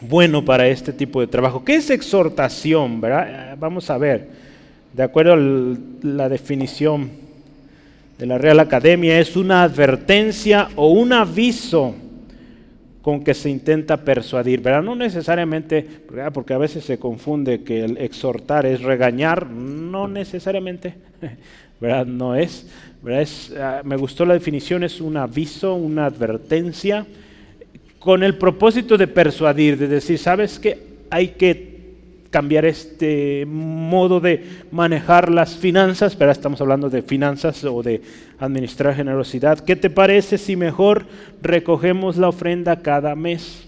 [0.00, 1.62] bueno para este tipo de trabajo.
[1.62, 3.02] ¿Qué es exhortación?
[3.04, 4.30] Eh, vamos a ver,
[4.94, 7.10] de acuerdo a la definición
[8.16, 11.94] de la Real Academia, es una advertencia o un aviso
[13.08, 14.82] con que se intenta persuadir, ¿verdad?
[14.82, 15.82] No necesariamente,
[16.34, 20.92] porque a veces se confunde que el exhortar es regañar, no necesariamente,
[21.80, 22.04] ¿verdad?
[22.04, 22.66] No es,
[23.58, 27.06] ah, me gustó la definición, es un aviso, una advertencia,
[27.98, 30.78] con el propósito de persuadir, de decir, ¿sabes qué?
[31.08, 31.67] Hay que
[32.30, 38.02] cambiar este modo de manejar las finanzas, pero estamos hablando de finanzas o de
[38.38, 39.60] administrar generosidad.
[39.60, 41.06] ¿Qué te parece si mejor
[41.40, 43.66] recogemos la ofrenda cada mes?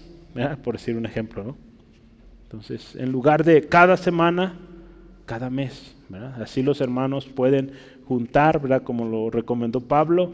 [0.63, 1.57] Por decir un ejemplo, ¿no?
[2.43, 4.53] Entonces, en lugar de cada semana,
[5.25, 5.95] cada mes.
[6.41, 7.71] Así los hermanos pueden
[8.05, 8.83] juntar, ¿verdad?
[8.83, 10.33] Como lo recomendó Pablo,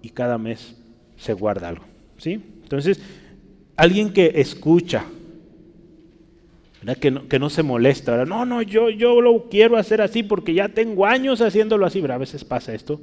[0.00, 0.76] y cada mes
[1.16, 1.84] se guarda algo.
[2.16, 2.40] ¿sí?
[2.62, 3.00] Entonces,
[3.76, 5.04] alguien que escucha,
[6.94, 8.24] que no, se molesta.
[8.24, 12.00] No, no, yo, yo lo quiero hacer así porque ya tengo años haciéndolo así.
[12.00, 13.00] Pero a veces pasa esto.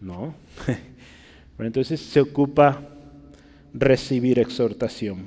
[0.00, 0.34] No.
[1.58, 2.80] entonces se ocupa
[3.74, 5.26] recibir exhortación.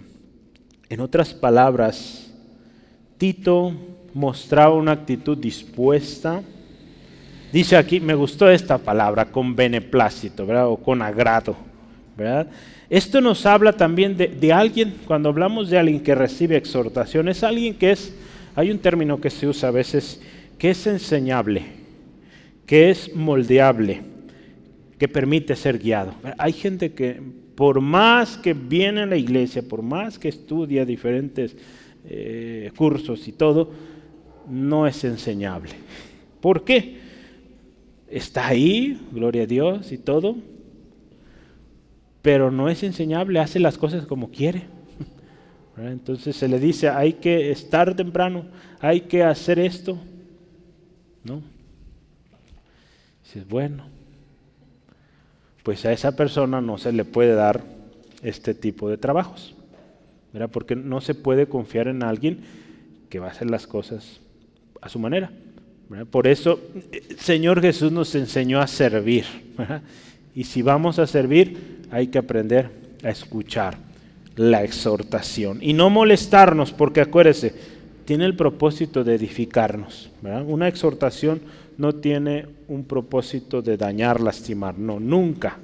[0.90, 2.34] En otras palabras,
[3.18, 3.74] Tito
[4.16, 6.42] mostraba una actitud dispuesta.
[7.54, 10.68] Dice aquí, me gustó esta palabra, con beneplácito, ¿verdad?
[10.68, 11.56] O con agrado,
[12.90, 17.76] Esto nos habla también de, alguien, cuando hablamos de alguien que recibe exhortación, es alguien
[17.76, 18.16] que es,
[18.56, 20.22] hay un término que se usa a veces,
[20.58, 21.64] que es enseñable,
[22.66, 24.02] que es moldeable,
[24.98, 26.14] que permite ser guiado.
[26.38, 27.22] Hay gente que
[27.56, 31.56] por más que viene a la iglesia, por más que estudia diferentes
[32.06, 33.72] eh, cursos y todo,
[34.50, 35.72] no es enseñable.
[36.42, 36.98] ¿Por qué?
[38.10, 40.38] Está ahí, gloria a Dios y todo,
[42.22, 44.64] pero no es enseñable, hace las cosas como quiere.
[45.78, 48.46] Entonces se le dice, hay que estar temprano,
[48.80, 49.98] hay que hacer esto.
[51.24, 51.42] ¿No?
[53.24, 53.86] Dices, bueno,
[55.64, 57.64] pues a esa persona no se le puede dar
[58.24, 59.56] este tipo de trabajos,
[60.34, 60.50] ¿verdad?
[60.52, 62.40] porque no se puede confiar en alguien
[63.10, 64.20] que va a hacer las cosas
[64.82, 65.32] a su manera.
[66.12, 66.60] Por eso
[66.92, 69.26] el Señor Jesús nos enseñó a servir.
[70.36, 72.70] Y si vamos a servir, hay que aprender
[73.04, 73.78] a escuchar
[74.36, 77.54] la exhortación y no molestarnos, porque acuérdese,
[78.06, 80.10] tiene el propósito de edificarnos.
[80.48, 81.42] Una exhortación
[81.78, 85.58] no tiene un propósito de dañar, lastimar, no, nunca.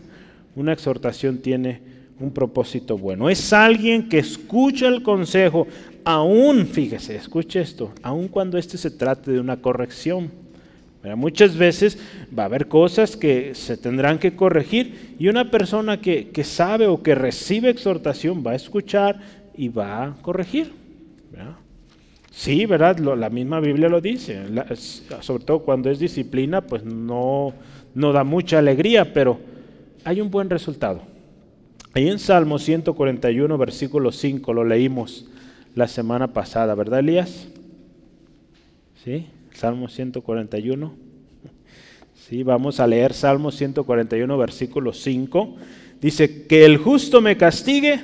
[0.55, 1.81] Una exhortación tiene
[2.19, 3.29] un propósito bueno.
[3.29, 5.67] Es alguien que escucha el consejo,
[6.03, 10.31] aún, fíjese, escuche esto, aun cuando este se trate de una corrección
[11.15, 11.99] Muchas veces
[12.37, 17.03] va a haber cosas que se tendrán que corregir y una persona que, sabe o
[17.03, 19.19] que recibe exhortación va a escuchar
[19.55, 20.71] y va a corregir.
[22.31, 22.97] Sí, ¿verdad?
[22.99, 24.41] la misma Biblia lo dice.
[25.21, 27.53] sobre todo cuando es disciplina, pues no,
[27.93, 29.39] no da mucha alegría, pero
[30.03, 31.01] hay un buen resultado.
[31.93, 35.27] Ahí en Salmo 141, versículo 5, lo leímos
[35.75, 37.47] la semana pasada, ¿verdad, Elías?
[39.03, 39.27] ¿Sí?
[39.55, 40.93] Salmo 141.
[42.13, 45.55] Sí, vamos a leer Salmo 141, versículo 5.
[46.01, 47.99] Dice, que el justo me castigue,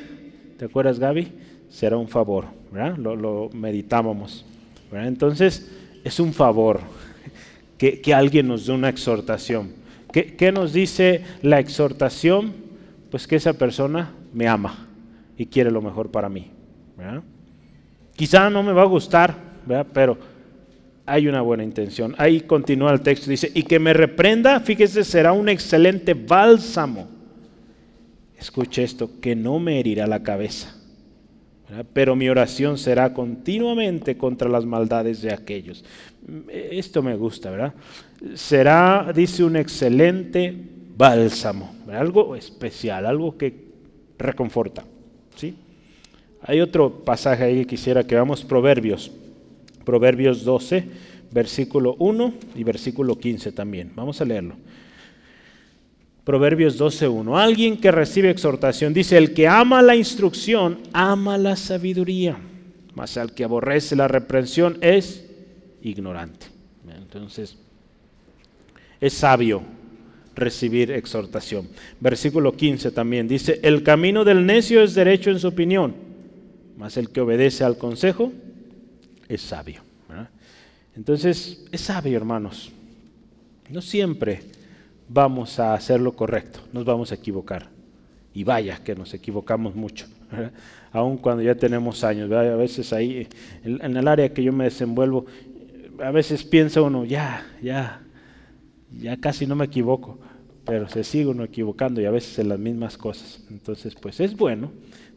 [0.58, 1.32] ¿te acuerdas Gaby?
[1.70, 2.98] Será un favor, ¿verdad?
[2.98, 4.46] Lo, meditábamos.
[4.94, 5.72] Entonces,
[6.04, 6.80] es un favor
[7.78, 9.74] que, alguien nos dé una exhortación.
[10.14, 12.54] ¿Qué, ¿Qué, nos dice la exhortación?
[13.10, 14.88] Pues que esa persona me ama
[15.38, 16.50] y quiere lo mejor para mí.
[18.16, 19.36] Quizá no me va a gustar,
[19.66, 19.88] ¿verdad?
[19.94, 20.31] pero
[21.06, 22.16] hay una buena intención.
[22.18, 27.08] Ahí continúa el texto, dice, y que me reprenda, fíjese, será un excelente bálsamo.
[28.38, 30.76] Escuche esto, que no me herirá la cabeza,
[31.94, 35.86] pero mi oración será continuamente contra las maldades de aquellos.
[36.50, 37.74] Esto me gusta, ¿verdad?
[38.34, 40.56] Será, dice, un excelente
[40.98, 43.72] bálsamo, algo especial, algo que
[44.18, 44.84] reconforta.
[45.36, 45.56] ¿sí?
[46.42, 49.12] Hay otro pasaje ahí que quisiera que veamos, Proverbios
[49.84, 50.84] Proverbios 12,
[51.32, 53.92] versículo 1 y versículo 15 también.
[53.96, 54.56] Vamos a leerlo.
[56.24, 57.38] Proverbios 12, 1.
[57.38, 62.38] Alguien que recibe exhortación dice, el que ama la instrucción, ama la sabiduría,
[62.94, 65.26] mas al que aborrece la reprensión es
[65.82, 66.46] ignorante.
[66.96, 67.58] Entonces,
[69.00, 69.64] es sabio
[70.36, 71.68] recibir exhortación.
[72.00, 75.96] Versículo 15 también dice, el camino del necio es derecho en su opinión,
[76.78, 78.32] mas el que obedece al consejo
[79.34, 79.82] es sabio.
[80.96, 82.72] Entonces, es sabio, hermanos.
[83.70, 84.42] No siempre
[85.08, 87.70] vamos a hacer lo correcto, nos vamos a equivocar.
[88.34, 90.08] Y vaya que nos equivocamos mucho,
[90.92, 92.30] aun cuando ya tenemos años.
[92.32, 93.28] A veces ahí,
[93.64, 95.26] en, el área que yo me desenvuelvo,
[96.04, 98.02] a veces piensa uno, ya, ya,
[99.00, 100.20] ya casi no me equivoco,
[100.66, 103.46] pero se sigue uno equivocando y a veces en las mismas cosas.
[103.50, 104.72] Entonces, pues es bueno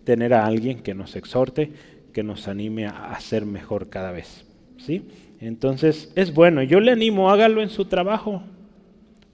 [0.05, 1.73] tener a alguien que nos exhorte,
[2.15, 4.47] que nos anime a ser mejor cada vez.
[4.79, 5.03] ¿sí?
[5.41, 8.43] Entonces es bueno, yo le animo, hágalo en su trabajo.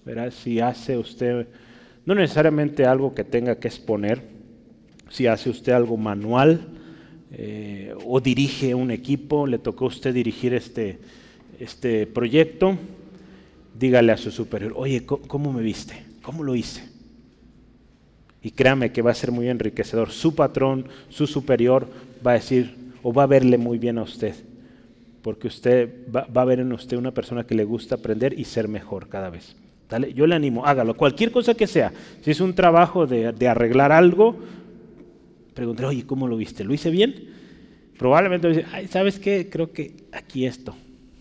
[0.05, 1.47] Verá, si hace usted,
[2.05, 4.23] no necesariamente algo que tenga que exponer,
[5.09, 6.61] si hace usted algo manual
[7.33, 10.99] eh, o dirige un equipo, le tocó a usted dirigir este,
[11.59, 12.77] este proyecto,
[13.79, 16.05] dígale a su superior, oye, ¿cómo me viste?
[16.23, 16.89] ¿Cómo lo hice?
[18.43, 20.11] Y créame que va a ser muy enriquecedor.
[20.11, 21.89] Su patrón, su superior,
[22.25, 24.35] va a decir o va a verle muy bien a usted.
[25.23, 28.69] Porque usted va, a ver en usted una persona que le gusta aprender y ser
[28.69, 29.55] mejor cada vez.
[29.89, 30.15] ¿Dale?
[30.15, 30.97] Yo le animo, hágalo.
[30.97, 31.93] Cualquier cosa que sea.
[32.23, 34.37] Si es un trabajo de, de arreglar algo,
[35.55, 36.65] pregúntale, oye, ¿cómo lo viste?
[36.65, 37.29] ¿Lo hice bien?
[37.99, 39.51] Probablemente dice, ay, ¿sabes qué?
[39.51, 40.75] Creo que aquí esto.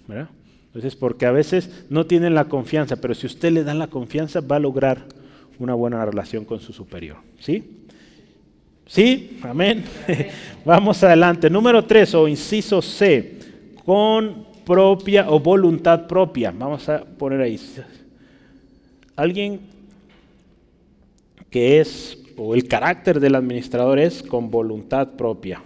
[0.08, 0.30] ¿verdad?
[0.68, 4.40] Entonces, porque a veces no tienen la confianza, pero si usted le da la confianza,
[4.40, 5.08] va a lograr
[5.58, 7.18] una buena relación con su superior.
[7.40, 7.79] ¿Sí?
[8.90, 9.38] ¿Sí?
[9.44, 9.84] Amén.
[10.66, 11.48] Vamos adelante.
[11.48, 13.38] Número tres, o inciso C,
[13.86, 16.52] con propia o voluntad propia.
[16.52, 17.60] Vamos a poner ahí.
[19.16, 19.60] Alguien
[21.52, 25.62] que es, o el carácter del administrador es con voluntad propia.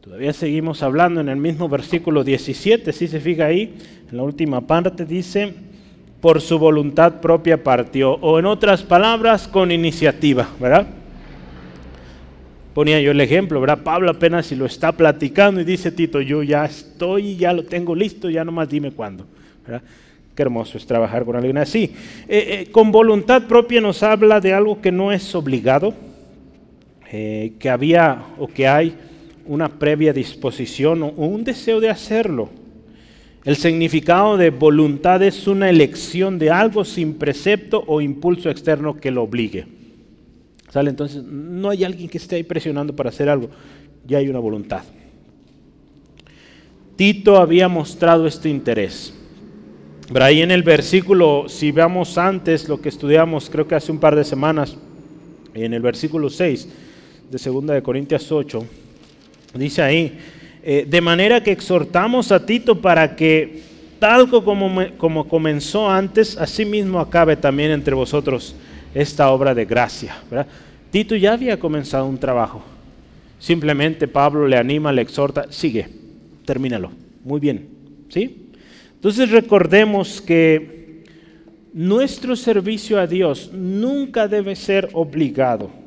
[0.00, 3.74] Todavía seguimos hablando en el mismo versículo 17, si se fija ahí,
[4.10, 5.54] en la última parte dice,
[6.24, 10.86] por su voluntad propia partió, o en otras palabras, con iniciativa, ¿verdad?
[12.72, 13.80] Ponía yo el ejemplo, ¿verdad?
[13.84, 17.94] Pablo apenas si lo está platicando y dice Tito, yo ya estoy, ya lo tengo
[17.94, 19.26] listo, ya nomás dime cuándo,
[19.66, 19.82] ¿verdad?
[20.34, 21.94] Qué hermoso es trabajar con alguien así.
[22.26, 25.92] Eh, eh, con voluntad propia nos habla de algo que no es obligado,
[27.12, 28.96] eh, que había o que hay
[29.44, 32.63] una previa disposición o un deseo de hacerlo.
[33.44, 39.10] El significado de voluntad es una elección de algo sin precepto o impulso externo que
[39.10, 39.66] lo obligue.
[40.70, 40.90] ¿Sale?
[40.90, 43.50] Entonces, no hay alguien que esté ahí presionando para hacer algo,
[44.06, 44.82] ya hay una voluntad.
[46.96, 49.12] Tito había mostrado este interés.
[50.12, 53.98] Pero ahí en el versículo, si veamos antes lo que estudiamos, creo que hace un
[53.98, 54.76] par de semanas,
[55.54, 56.68] en el versículo 6
[57.30, 58.66] de 2 de Corintias 8,
[59.54, 60.18] Dice ahí,
[60.66, 63.60] eh, de manera que exhortamos a Tito para que,
[63.98, 68.56] tal como, como comenzó antes, así mismo acabe también entre vosotros
[68.94, 70.16] esta obra de gracia.
[70.90, 72.62] Tito ya había comenzado un trabajo.
[73.38, 75.86] Simplemente Pablo le anima, le exhorta, sigue,
[76.46, 76.90] termínalo.
[77.24, 77.68] Muy bien.
[78.08, 78.48] ¿Sí?
[78.94, 81.04] Entonces recordemos que
[81.74, 85.84] nuestro servicio a Dios nunca debe ser obligado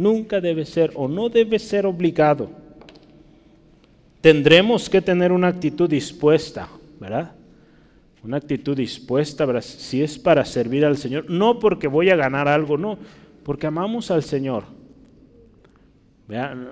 [0.00, 2.50] nunca debe ser o no debe ser obligado.
[4.20, 6.68] Tendremos que tener una actitud dispuesta,
[7.00, 7.32] ¿verdad?
[8.22, 9.62] Una actitud dispuesta, ¿verdad?
[9.62, 12.98] si es para servir al Señor, no porque voy a ganar algo, no,
[13.44, 14.64] porque amamos al Señor.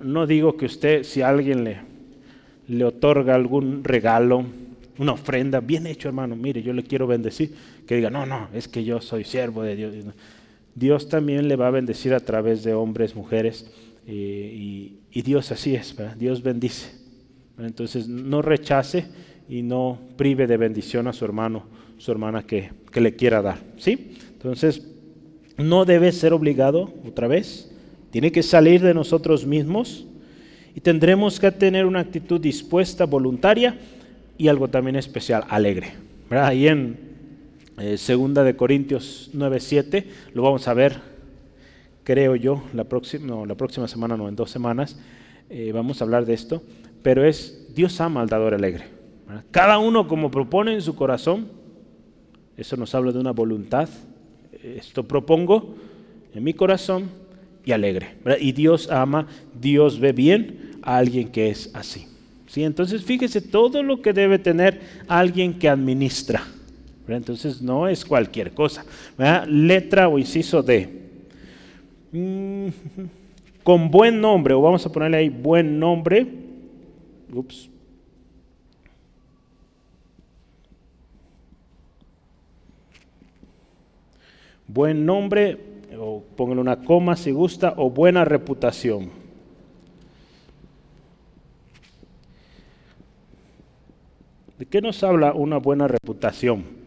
[0.03, 1.81] No digo que usted, si alguien le,
[2.69, 4.45] le otorga algún regalo,
[4.99, 7.55] una ofrenda, bien hecho hermano, mire, yo le quiero bendecir,
[7.87, 9.95] que diga, no, no, es que yo soy siervo de Dios.
[10.75, 13.71] Dios también le va a bendecir a través de hombres, mujeres,
[14.07, 16.93] eh, y, Dios así es, Dios bendice.
[17.59, 19.07] Entonces no rechace
[19.49, 21.65] y no prive de bendición a su hermano,
[21.99, 23.59] su hermana que, que le quiera dar.
[23.79, 24.13] ¿sí?
[24.33, 24.83] Entonces
[25.57, 27.71] no debe ser obligado otra vez,
[28.11, 30.07] tiene que salir de nosotros mismos
[30.75, 33.77] y tendremos que tener una actitud dispuesta, voluntaria
[34.39, 35.95] y algo también especial, alegre.
[36.31, 36.97] Ahí en
[37.79, 40.05] eh, segunda de Corintios 9:7,
[40.35, 41.01] lo vamos a ver,
[42.05, 44.99] creo yo, la próxima, no, la próxima semana, no, en dos semanas,
[45.51, 46.63] eh, vamos a hablar de esto,
[47.03, 48.85] pero es Dios ama al dador alegre.
[49.51, 51.49] Cada uno como propone en su corazón,
[52.57, 53.89] eso nos habla de una voluntad,
[54.63, 55.77] esto propongo
[56.35, 57.11] en mi corazón
[57.65, 58.17] y alegre.
[58.41, 59.27] Y Dios ama,
[59.61, 62.07] Dios ve bien a alguien que es así.
[62.47, 62.65] ¿Sí?
[62.65, 66.43] Entonces fíjese todo lo que debe tener alguien que administra.
[67.07, 68.85] Entonces no es cualquier cosa.
[69.47, 70.89] Letra o inciso D.
[72.13, 72.69] Mm,
[73.63, 76.27] con buen nombre, o vamos a ponerle ahí buen nombre.
[77.33, 77.71] Ups.
[84.67, 85.59] Buen nombre,
[85.99, 89.11] o pónganle una coma si gusta, o buena reputación.
[94.59, 96.79] ¿De qué nos habla una buena reputación?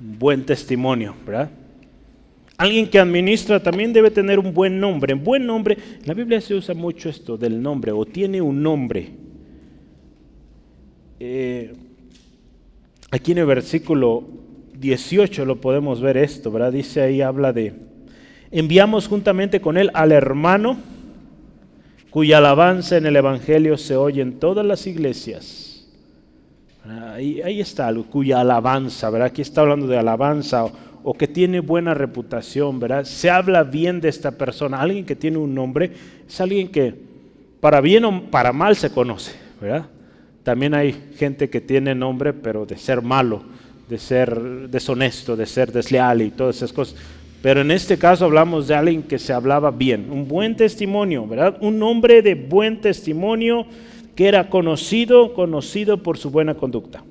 [0.00, 1.50] buen testimonio, ¿verdad?
[2.60, 5.14] Alguien que administra también debe tener un buen nombre.
[5.14, 8.62] En buen nombre, en la Biblia se usa mucho esto del nombre, o tiene un
[8.62, 9.08] nombre.
[11.18, 11.72] Eh,
[13.10, 14.28] aquí en el versículo
[14.74, 16.70] 18 lo podemos ver esto, ¿verdad?
[16.70, 17.72] Dice ahí, habla de,
[18.50, 20.76] enviamos juntamente con él al hermano
[22.10, 25.88] cuya alabanza en el Evangelio se oye en todas las iglesias.
[26.84, 29.28] Ahí, ahí está, cuya alabanza, ¿verdad?
[29.28, 30.70] Aquí está hablando de alabanza
[31.02, 33.04] o, que tiene buena reputación, ¿verdad?
[33.04, 34.80] Se habla bien de esta persona.
[34.80, 35.92] Alguien que tiene un nombre
[36.28, 36.94] es alguien que
[37.60, 39.86] para bien o para mal se conoce, ¿verdad?
[40.42, 43.42] También hay gente que tiene nombre, pero de ser malo
[43.90, 44.40] de ser
[44.70, 46.96] deshonesto, de ser desleal y todas esas cosas.
[47.42, 51.58] Pero en este caso hablamos de alguien que se hablaba bien, un buen testimonio, ¿verdad?
[51.60, 53.66] Un hombre de buen testimonio
[54.14, 57.02] que era conocido, conocido por su buena conducta.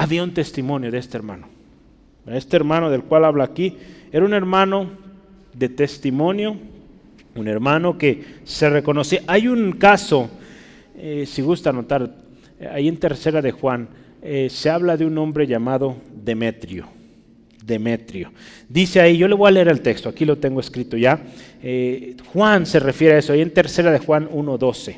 [0.00, 1.46] Había un testimonio de este hermano.
[2.26, 3.76] Este hermano del cual habla aquí
[4.10, 4.88] era un hermano
[5.52, 6.56] de testimonio,
[7.34, 9.20] un hermano que se reconocía.
[9.26, 10.30] Hay un caso,
[10.96, 12.14] eh, si gusta anotar,
[12.72, 13.90] ahí en tercera de Juan,
[14.22, 16.86] eh, se habla de un hombre llamado Demetrio.
[17.62, 18.32] Demetrio.
[18.70, 21.22] Dice ahí, yo le voy a leer el texto, aquí lo tengo escrito ya.
[21.62, 24.96] Eh, Juan se refiere a eso, ahí en tercera de Juan 1.12.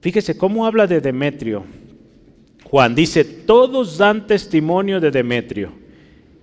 [0.00, 1.64] Fíjese cómo habla de Demetrio.
[2.72, 5.72] Juan dice, todos dan testimonio de Demetrio,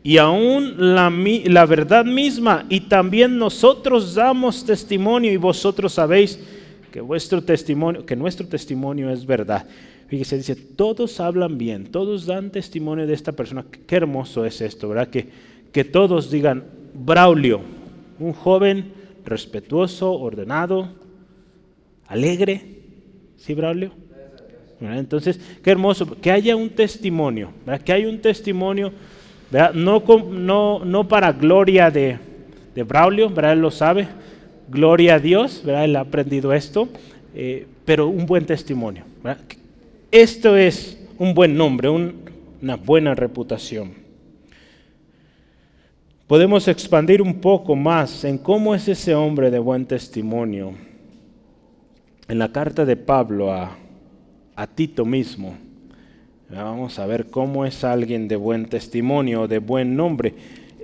[0.04, 6.40] y aún la, la verdad misma, y también nosotros damos testimonio, y vosotros sabéis
[6.92, 9.66] que vuestro testimonio, que nuestro testimonio es verdad.
[10.08, 13.66] Fíjese, dice, todos hablan bien, todos dan testimonio de esta persona.
[13.88, 15.08] Qué hermoso es esto, ¿verdad?
[15.08, 15.30] Que,
[15.72, 16.64] que todos digan,
[16.94, 17.60] Braulio,
[18.20, 18.94] un joven
[19.26, 20.90] respetuoso, ordenado,
[22.06, 22.62] alegre.
[23.38, 24.09] ¿Sí, Braulio?
[24.82, 27.52] Entonces, qué hermoso, que haya un testimonio,
[27.84, 28.94] que haya un testimonio.
[29.74, 32.18] No, para gloria de,
[32.74, 34.08] de Braulio, él lo sabe,
[34.70, 36.88] gloria a Dios, él ha aprendido esto,
[37.36, 39.04] eh, pero un buen testimonio.
[40.12, 43.94] Esto es un buen nombre, una buena reputación.
[46.28, 50.74] Podemos expandir un poco más en cómo es ese hombre de buen testimonio.
[52.28, 53.76] En la carta de Pablo a,
[54.68, 55.58] Tito mismo,
[56.50, 60.34] vamos a ver cómo es alguien de buen testimonio, de buen nombre.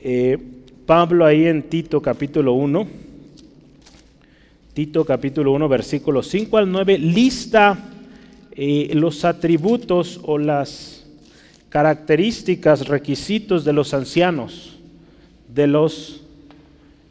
[0.02, 0.38] Eh,
[0.86, 2.88] Pablo ahí en Tito capítulo 1,
[4.74, 7.92] Tito capítulo 1, versículo 5 al 9, lista
[8.52, 11.06] eh, los atributos o las
[11.70, 14.78] características, requisitos de los ancianos,
[15.54, 16.22] de los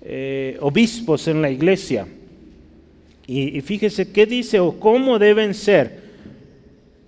[0.03, 2.07] eh, obispos en la iglesia.
[3.27, 6.04] Y, fíjese qué dice o cómo deben ser.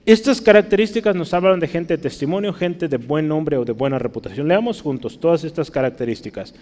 [0.06, 3.98] Estas características nos hablan de gente de testimonio, gente de buen nombre o de buena
[3.98, 4.48] reputación.
[4.48, 6.54] Leamos juntos todas estas características.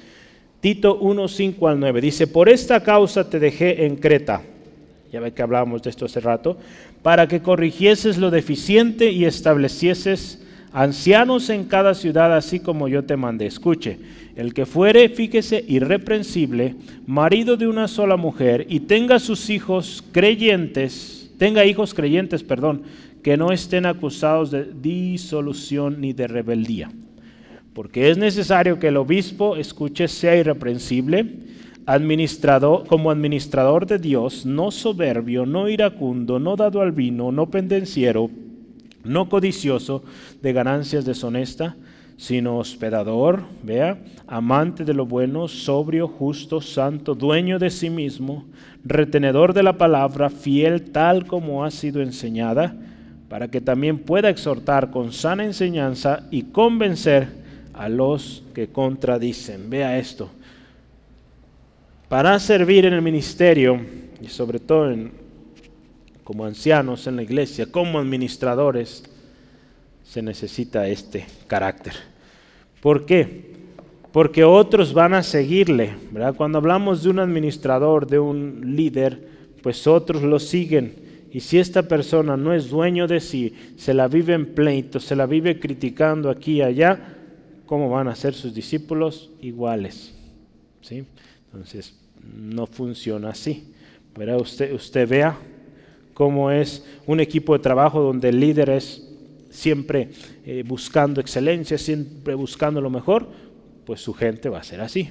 [0.61, 4.43] Tito 1, 5 al 9 dice, por esta causa te dejé en Creta
[5.15, 6.59] ya ve que hablábamos de esto hace rato,
[7.05, 10.43] para que corrigieses lo deficiente y establecieses
[10.73, 13.47] ancianos en cada ciudad, así como yo te mandé.
[13.47, 13.99] Escuche,
[14.35, 16.75] el que fuere, fíjese, irreprensible,
[17.07, 22.83] marido de una sola mujer, y tenga sus hijos creyentes, tenga hijos creyentes, perdón,
[23.25, 26.93] que no estén acusados de disolución ni de rebeldía.
[27.73, 31.39] Porque es necesario que el obispo, escuche, sea irreprensible,
[31.87, 38.31] administrador, como administrador de Dios, no soberbio, no iracundo, no dado al vino, no pendenciero,
[39.05, 40.05] no codicioso
[40.43, 41.77] de ganancias deshonesta,
[42.19, 48.45] sino hospedador, vea, amante de lo bueno, sobrio, justo, santo, dueño de sí mismo,
[48.85, 52.77] retenedor de la palabra, fiel tal como ha sido enseñada,
[53.35, 57.27] para que también pueda exhortar con sana enseñanza y convencer
[57.73, 59.69] a los que contradicen.
[59.69, 60.31] Vea esto
[62.09, 63.81] para servir en el ministerio
[64.23, 64.95] y sobre todo
[66.23, 69.03] como ancianos en la iglesia, como administradores,
[70.05, 71.95] se necesita este carácter.
[72.81, 73.53] ¿Por qué?
[74.13, 75.97] Porque otros van a seguirle.
[76.37, 79.27] Cuando hablamos de un administrador, de un líder,
[79.61, 81.03] pues otros lo siguen.
[81.35, 85.17] Y si esta persona no es dueño de sí, se la vive en pleito, se
[85.17, 87.17] la vive criticando aquí y allá,
[87.67, 89.33] ¿cómo van a ser sus discípulos?
[89.41, 90.15] Iguales.
[90.81, 91.05] ¿sí?
[91.47, 93.75] Entonces, no funciona así.
[94.39, 95.37] Usted, usted vea
[96.15, 99.13] cómo es un equipo de trabajo donde el líder es
[99.51, 100.11] siempre
[100.45, 103.29] eh, buscando excelencia, siempre buscando lo mejor,
[103.85, 105.11] pues su gente va a ser así.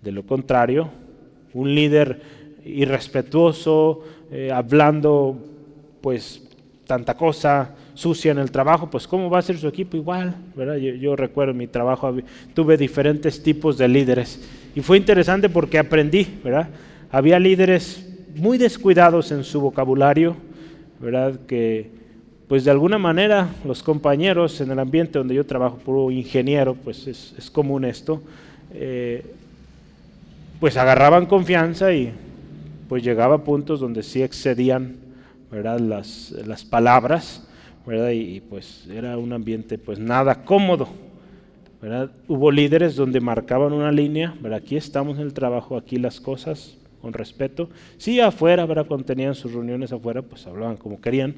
[0.00, 0.92] De lo contrario,
[1.54, 5.36] un líder irrespetuoso, eh, hablando
[6.00, 6.42] pues
[6.86, 9.96] tanta cosa sucia en el trabajo, pues ¿cómo va a ser su equipo?
[9.96, 10.76] Igual, ¿verdad?
[10.76, 12.16] Yo, recuerdo mi trabajo,
[12.54, 14.40] tuve diferentes tipos de líderes
[14.74, 16.68] y fue interesante porque aprendí, ¿verdad?
[17.10, 20.36] Había líderes muy descuidados en su vocabulario,
[21.00, 21.40] ¿verdad?
[21.46, 21.90] Que
[22.48, 27.06] pues de alguna manera los compañeros en el ambiente donde yo trabajo, puro ingeniero, pues
[27.06, 28.20] es, común esto,
[28.74, 29.24] eh,
[30.58, 32.12] pues agarraban confianza y
[32.90, 34.96] pues llegaba a puntos donde sí excedían
[35.48, 35.78] ¿verdad?
[35.78, 37.46] Las, las palabras,
[37.86, 38.10] ¿verdad?
[38.10, 40.88] Y, pues era un ambiente pues nada cómodo.
[41.80, 42.10] ¿verdad?
[42.26, 44.60] Hubo líderes donde marcaban una línea, ¿verdad?
[44.62, 47.70] aquí estamos en el trabajo, aquí las cosas con respeto.
[47.96, 48.86] Sí, afuera, ¿verdad?
[48.86, 51.36] cuando tenían sus reuniones afuera, pues hablaban como querían.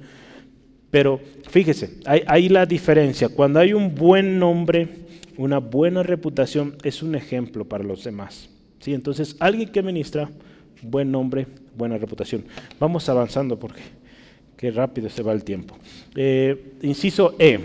[0.91, 3.29] Pero fíjese, hay, hay la diferencia.
[3.29, 4.89] Cuando hay un buen nombre,
[5.37, 8.49] una buena reputación, es un ejemplo para los demás.
[8.81, 8.95] ¿sí?
[8.95, 10.29] Entonces, alguien que ministra,
[10.83, 12.45] buen nombre, buena reputación.
[12.79, 13.83] Vamos avanzando porque
[14.57, 15.77] qué rápido se va el tiempo.
[16.15, 17.59] Eh, inciso E,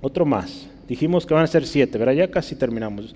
[0.00, 0.66] otro más.
[0.88, 2.14] Dijimos que van a ser siete, ¿verdad?
[2.14, 3.14] Ya casi terminamos.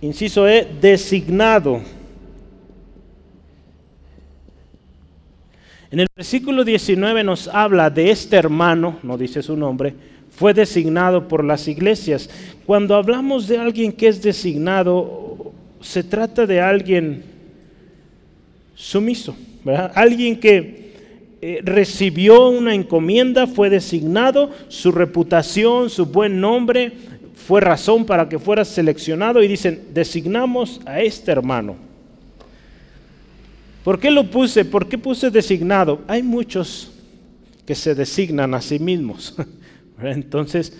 [0.00, 1.80] Inciso E, designado.
[5.90, 9.94] En el versículo 19 nos habla de este hermano, no dice su nombre,
[10.30, 12.28] fue designado por las iglesias.
[12.66, 17.35] Cuando hablamos de alguien que es designado, se trata de alguien
[18.76, 19.90] sumiso, ¿verdad?
[19.96, 20.86] Alguien que
[21.40, 26.92] eh, recibió una encomienda, fue designado, su reputación, su buen nombre
[27.34, 31.76] fue razón para que fuera seleccionado y dicen, designamos a este hermano.
[33.84, 34.64] ¿Por qué lo puse?
[34.64, 36.00] ¿Por qué puse designado?
[36.08, 36.90] Hay muchos
[37.64, 39.36] que se designan a sí mismos.
[40.02, 40.72] Entonces,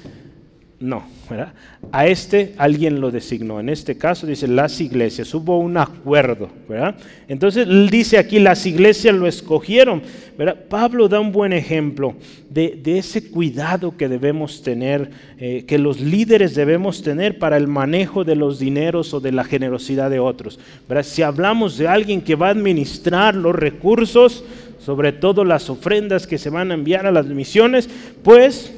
[0.78, 1.54] no, ¿verdad?
[1.90, 3.60] A este alguien lo designó.
[3.60, 6.96] En este caso dice las iglesias, hubo un acuerdo, ¿verdad?
[7.28, 10.02] Entonces dice aquí las iglesias lo escogieron,
[10.36, 10.56] ¿verdad?
[10.68, 12.14] Pablo da un buen ejemplo
[12.50, 18.24] de, ese cuidado que debemos tener, eh, que los líderes debemos tener para el manejo
[18.24, 20.58] de los dineros o de la generosidad de otros.
[21.04, 24.44] Si hablamos de alguien que va a administrar los recursos,
[24.84, 27.88] sobre todo las ofrendas que se van a enviar a las misiones,
[28.22, 28.72] pues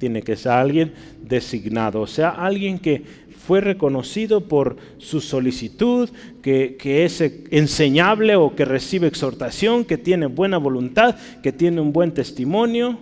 [0.00, 3.04] tiene que ser alguien designado, o sea, alguien que
[3.46, 6.08] fue reconocido por su solicitud,
[6.42, 7.20] que, es
[7.50, 12.98] enseñable o que recibe exhortación, que tiene buena voluntad, que tiene un buen testimonio,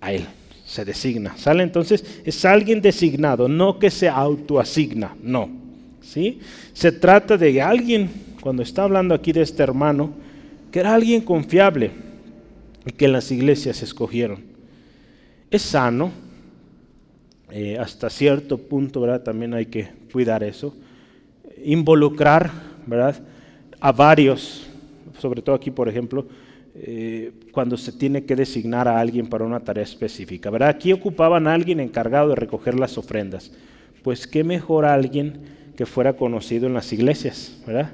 [0.00, 0.24] a él
[0.64, 1.36] se designa.
[1.36, 1.62] ¿Sale?
[1.62, 5.48] Entonces es alguien designado, no que se autoasigna, no.
[6.00, 6.40] ¿Sí?
[6.72, 10.10] Se trata de alguien, cuando está hablando aquí de este hermano,
[10.72, 11.90] que era alguien confiable
[12.86, 14.49] y que las iglesias escogieron
[15.50, 16.12] es sano,
[17.50, 19.22] eh, hasta cierto punto, ¿verdad?
[19.22, 20.74] También hay que cuidar eso.
[21.64, 22.50] Involucrar,
[22.86, 23.20] ¿verdad?
[23.80, 24.68] A varios,
[25.18, 26.26] sobre todo aquí, por ejemplo,
[26.74, 30.68] eh, cuando se tiene que designar a alguien para una tarea específica, ¿verdad?
[30.68, 33.50] Aquí ocupaban a alguien encargado de recoger las ofrendas.
[34.04, 35.40] Pues qué mejor alguien
[35.76, 37.92] que fuera conocido en las iglesias, ¿verdad?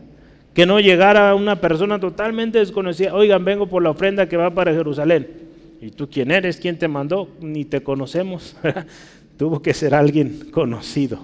[0.53, 4.73] Que no llegara una persona totalmente desconocida, oigan, vengo por la ofrenda que va para
[4.75, 5.46] Jerusalén.
[5.87, 6.57] ¿Y tú quién eres?
[6.57, 7.29] ¿Quién te mandó?
[7.41, 8.57] Ni te conocemos.
[9.39, 11.21] Tuvo que ser alguien conocido.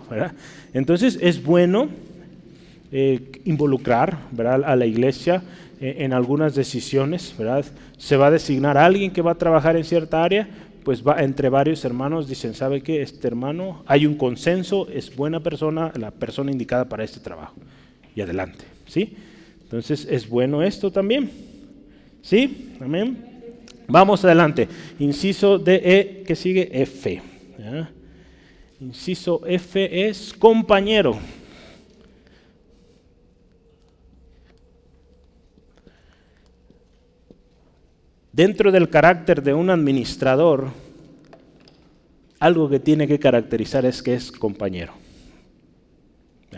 [0.73, 1.89] Entonces es bueno
[2.93, 5.43] eh, involucrar a la iglesia
[5.81, 7.35] eh, en algunas decisiones.
[7.37, 7.65] ¿verdad?
[7.99, 10.49] Se va a designar a alguien que va a trabajar en cierta área,
[10.85, 13.03] pues va entre varios hermanos, dicen, ¿sabe qué?
[13.03, 17.57] Este hermano, hay un consenso, es buena persona, la persona indicada para este trabajo.
[18.15, 19.17] Y adelante, ¿sí?
[19.65, 21.33] Entonces es bueno esto también.
[22.23, 22.77] ¿Sí?
[22.81, 23.32] Amén.
[23.93, 24.69] Vamos adelante.
[25.01, 27.21] Inciso de E, que sigue F.
[28.81, 31.19] Inciso F es compañero.
[38.33, 40.71] Dentro del carácter de un administrador,
[42.39, 44.95] algo que tiene que caracterizar es que es compañero.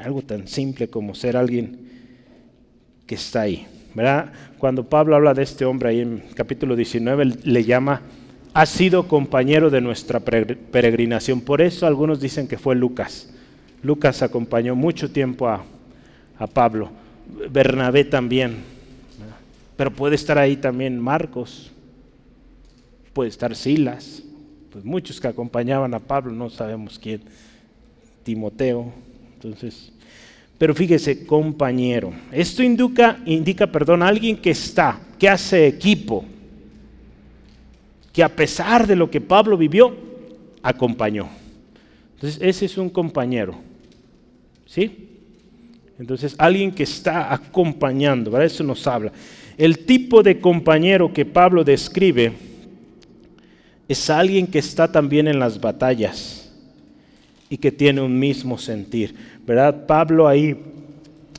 [0.01, 1.91] Algo tan simple como ser alguien
[3.09, 3.67] que está ahí.
[4.59, 8.03] Cuando Pablo habla de este hombre ahí en capítulo 19, le llama,
[8.53, 11.41] ha sido compañero de nuestra peregrinación.
[11.41, 13.31] Por eso algunos dicen que fue Lucas.
[13.83, 15.65] Lucas acompañó mucho tiempo a,
[16.53, 16.91] Pablo.
[17.51, 18.57] Bernabé también.
[19.77, 21.71] Pero puede estar ahí también Marcos.
[23.13, 24.23] Puede estar Silas.
[24.71, 27.23] Pues muchos que acompañaban a Pablo, no sabemos quién.
[28.25, 28.93] Timoteo.
[29.35, 29.93] Entonces,
[30.59, 32.13] pero fíjese, compañero.
[32.31, 36.25] Esto indica, indica, perdón, a alguien que está, que hace equipo,
[38.13, 39.95] que a pesar de lo que Pablo vivió,
[40.63, 41.29] acompañó.
[42.15, 43.57] Entonces, ese es un compañero.
[44.67, 45.09] ¿Sí?
[45.99, 48.47] Entonces, alguien que está acompañando, ¿verdad?
[48.47, 49.13] Eso nos habla.
[49.59, 52.33] El tipo de compañero que Pablo describe
[53.89, 56.44] es alguien que está también en las batallas
[57.55, 59.15] y que tiene un mismo sentir.
[59.47, 59.87] ¿verdad?
[59.87, 60.57] Pablo ahí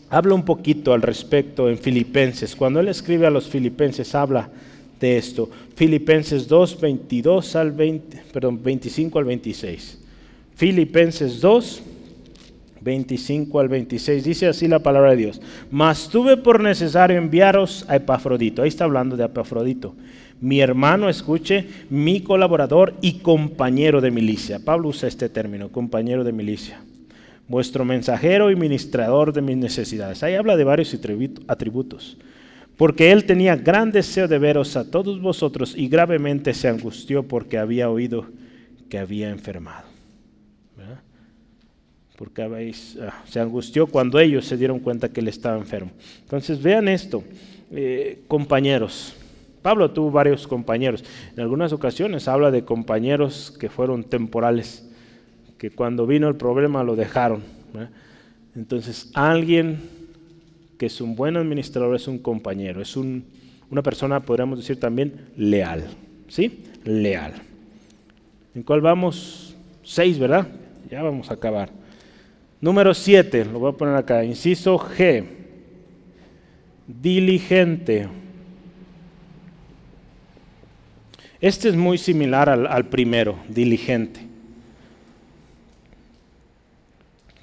[0.09, 2.55] habla un poquito al respecto en Filipenses.
[2.55, 4.49] Cuando él escribe a los Filipenses, habla
[4.97, 5.49] de esto.
[5.76, 9.97] Filipenses 2, 22 al 20, perdón, 25 al 26.
[10.55, 11.84] Filipenses 2,
[12.80, 14.24] 25 al 26.
[14.24, 15.41] Dice así la palabra de Dios.
[15.70, 18.61] Mas tuve por necesario enviaros a Epafrodito.
[18.61, 19.93] Ahí está hablando de Epafrodito.
[20.42, 24.60] Mi hermano, escuche, mi colaborador y compañero de milicia.
[24.60, 26.82] Pablo usa este término, compañero de milicia.
[27.48, 30.24] Vuestro mensajero y ministrador de mis necesidades.
[30.24, 30.98] Ahí habla de varios
[31.48, 32.18] atributos.
[32.78, 37.58] Porque él tenía gran deseo de veros a todos vosotros y gravemente se angustió porque
[37.58, 38.26] había oído
[38.90, 39.96] que había enfermado
[42.16, 45.92] porque habéis, ah, se angustió cuando ellos se dieron cuenta que él estaba enfermo.
[46.22, 47.24] Entonces vean esto,
[47.72, 49.16] eh, compañeros.
[49.66, 51.03] Pablo tuvo varios compañeros.
[51.34, 54.88] En algunas ocasiones habla de compañeros que fueron temporales,
[55.57, 57.41] que cuando vino el problema lo dejaron.
[58.55, 59.80] Entonces alguien
[60.78, 63.26] que es un buen administrador es un compañero, es un,
[63.72, 65.86] una persona, podríamos decir también, leal.
[66.28, 66.63] ¿Sí?
[66.84, 67.34] Leal.
[68.53, 69.55] ¿En cuál vamos?
[69.82, 70.47] Seis, ¿verdad?
[70.91, 71.72] Ya vamos a acabar.
[72.61, 75.26] Número 7, lo voy a poner acá, inciso G,
[76.86, 78.25] diligente.
[81.46, 84.20] Este es muy similar al, primero, diligente.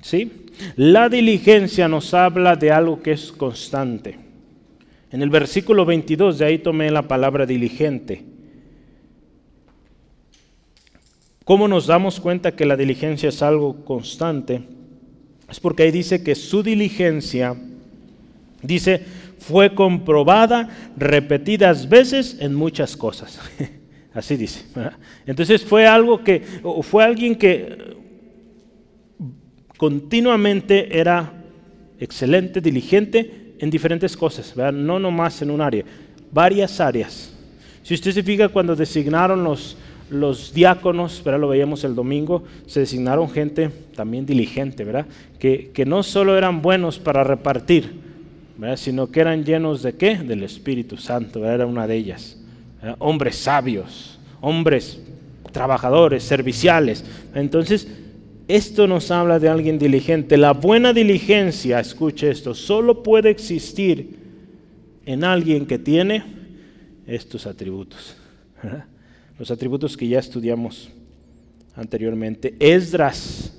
[0.00, 0.48] ¿Sí?
[0.74, 4.18] La diligencia nos habla de algo que es constante.
[5.12, 8.24] En el versículo 22, de ahí tomé la palabra diligente.
[11.44, 14.64] ¿Cómo nos damos cuenta que la diligencia es algo constante?
[15.48, 17.54] Es porque ahí dice que su diligencia,
[18.62, 19.04] dice,
[19.38, 23.38] fue comprobada repetidas veces en muchas cosas.
[24.14, 24.64] Así dice.
[25.26, 26.42] Entonces fue algo que,
[26.82, 27.96] fue alguien que
[29.76, 31.32] continuamente era
[31.98, 35.84] excelente, diligente en diferentes cosas, no nomás en un área,
[36.30, 37.32] varias áreas.
[37.82, 39.76] Si usted se fija cuando designaron los,
[40.10, 41.40] los diáconos, ¿verdad?
[41.40, 45.06] lo veíamos el domingo, se designaron gente también diligente, ¿verdad?
[45.38, 47.92] Que, que no solo eran buenos para repartir,
[48.58, 48.76] ¿verdad?
[48.76, 50.16] sino que eran llenos de qué?
[50.16, 52.41] Del Espíritu Santo, era una de ellas.
[52.98, 55.00] Hombres sabios, hombres
[55.52, 57.04] trabajadores, serviciales.
[57.34, 57.86] Entonces,
[58.48, 60.36] esto nos habla de alguien diligente.
[60.36, 64.16] La buena diligencia, escuche esto, solo puede existir
[65.06, 66.24] en alguien que tiene
[67.06, 68.16] estos atributos.
[69.38, 70.90] los atributos que ya estudiamos
[71.74, 72.54] anteriormente.
[72.58, 73.52] Esdras,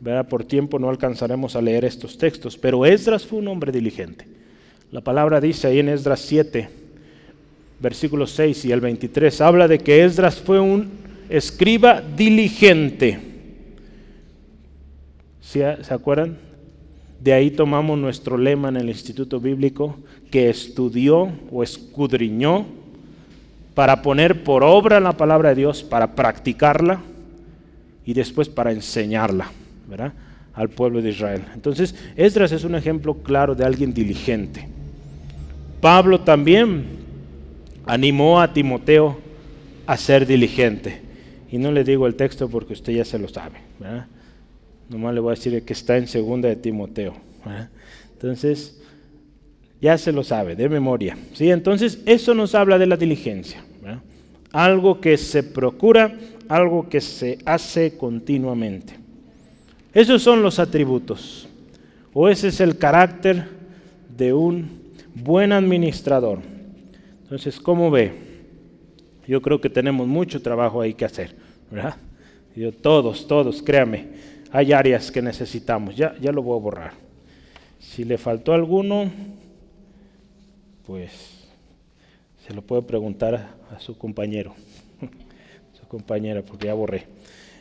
[0.00, 0.28] ¿verdad?
[0.28, 4.26] por tiempo no alcanzaremos a leer estos textos, pero Esdras fue un hombre diligente.
[4.90, 6.68] La palabra dice ahí en Esdras 7,
[7.80, 10.90] versículos 6 y el 23, habla de que Esdras fue un
[11.28, 13.18] escriba diligente.
[15.40, 16.38] ¿Se acuerdan?
[17.20, 19.96] De ahí tomamos nuestro lema en el Instituto Bíblico,
[20.30, 22.66] que estudió o escudriñó
[23.74, 27.00] para poner por obra la palabra de Dios, para practicarla
[28.04, 29.50] y después para enseñarla
[30.54, 31.42] al pueblo de Israel.
[31.54, 34.68] Entonces, Esdras es un ejemplo claro de alguien diligente.
[35.80, 37.03] Pablo también
[37.86, 39.18] animó a Timoteo
[39.86, 41.02] a ser diligente.
[41.50, 43.58] Y no le digo el texto porque usted ya se lo sabe.
[43.78, 44.06] ¿verdad?
[44.88, 47.14] Nomás le voy a decir que está en segunda de Timoteo.
[48.12, 48.80] Entonces,
[49.80, 51.16] ya se lo sabe, de memoria.
[51.32, 51.50] ¿sí?
[51.50, 53.64] Entonces, eso nos habla de la diligencia.
[54.52, 56.16] Algo que se procura,
[56.48, 58.94] algo que se hace continuamente.
[59.92, 61.48] Esos son los atributos.
[62.12, 63.48] O ese es el carácter
[64.16, 64.68] de un
[65.14, 66.53] buen administrador.
[67.34, 68.12] Entonces, ¿cómo ve?
[69.26, 71.34] Yo creo que tenemos mucho trabajo ahí que hacer,
[71.68, 71.96] ¿verdad?
[72.54, 74.06] Yo, todos, todos, créame,
[74.52, 75.96] hay áreas que necesitamos.
[75.96, 76.92] Ya, ya lo voy a borrar.
[77.80, 79.10] Si le faltó alguno,
[80.86, 81.10] pues
[82.46, 84.54] se lo puede preguntar a, su compañero,
[85.72, 87.08] su compañera, porque ya borré.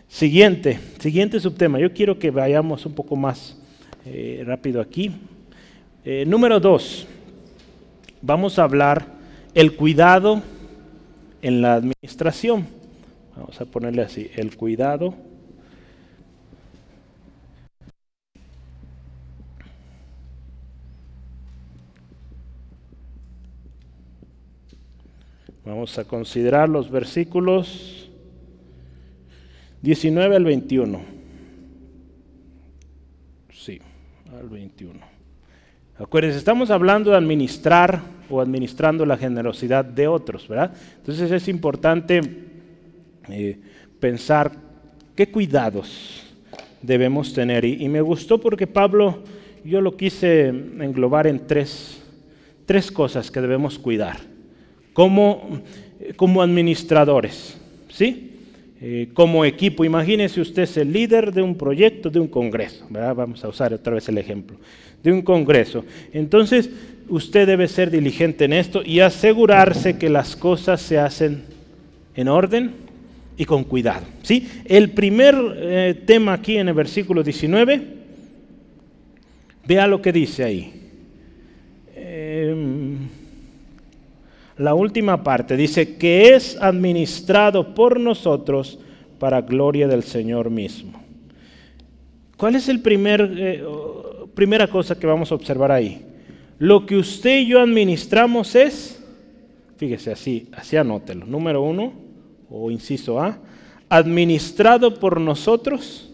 [0.08, 1.80] Siguiente, siguiente subtema.
[1.80, 3.58] Yo quiero que vayamos un poco más
[4.06, 5.12] eh, rápido aquí.
[6.06, 7.08] Eh, número dos,
[8.22, 9.23] vamos a hablar
[9.54, 10.42] el cuidado
[11.42, 12.68] en la administración.
[13.36, 15.16] Vamos a ponerle así, el cuidado
[25.66, 28.10] Vamos a considerar los versículos
[29.82, 31.02] 19 al 21.
[33.50, 33.80] Sí,
[34.38, 35.00] al 21.
[35.98, 40.74] Acuérdense, estamos hablando de administrar o administrando la generosidad de otros, ¿verdad?
[40.98, 42.22] Entonces es importante
[43.30, 43.60] eh,
[44.00, 44.52] pensar
[45.16, 46.24] qué cuidados
[46.82, 47.66] debemos tener.
[47.66, 49.24] Y, y, me gustó porque Pablo,
[49.64, 52.02] yo lo quise englobar en tres,
[52.66, 54.34] tres cosas que debemos cuidar
[54.94, 55.62] como,
[56.16, 57.58] como administradores,
[57.90, 58.33] ¿sí?
[58.86, 59.86] Eh, como equipo.
[59.86, 62.86] Imagínese usted es el líder de un proyecto, de un congreso.
[62.90, 64.58] Vamos a usar otra vez el ejemplo.
[65.02, 65.86] De un congreso.
[66.12, 66.70] Entonces,
[67.08, 71.44] usted debe ser diligente en esto y asegurarse que las cosas se hacen
[72.14, 72.72] en orden
[73.38, 74.06] y con cuidado.
[74.22, 74.50] ¿sí?
[74.66, 77.82] El primer eh, tema aquí en el versículo 19,
[79.66, 80.83] vea lo que dice ahí.
[84.64, 88.80] La última parte dice que es administrado por nosotros
[89.20, 91.04] para gloria del Señor mismo.
[92.38, 93.62] ¿Cuál es el primer eh,
[94.34, 96.06] primera cosa que vamos a observar ahí?
[96.60, 99.04] Lo que usted y yo administramos es,
[99.76, 101.26] fíjese así, así anótelo.
[101.26, 101.92] Número uno,
[102.50, 103.40] o inciso A,
[103.90, 106.10] administrado por nosotros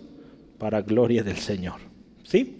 [0.58, 1.76] para gloria del Señor.
[2.24, 2.58] ¿Sí?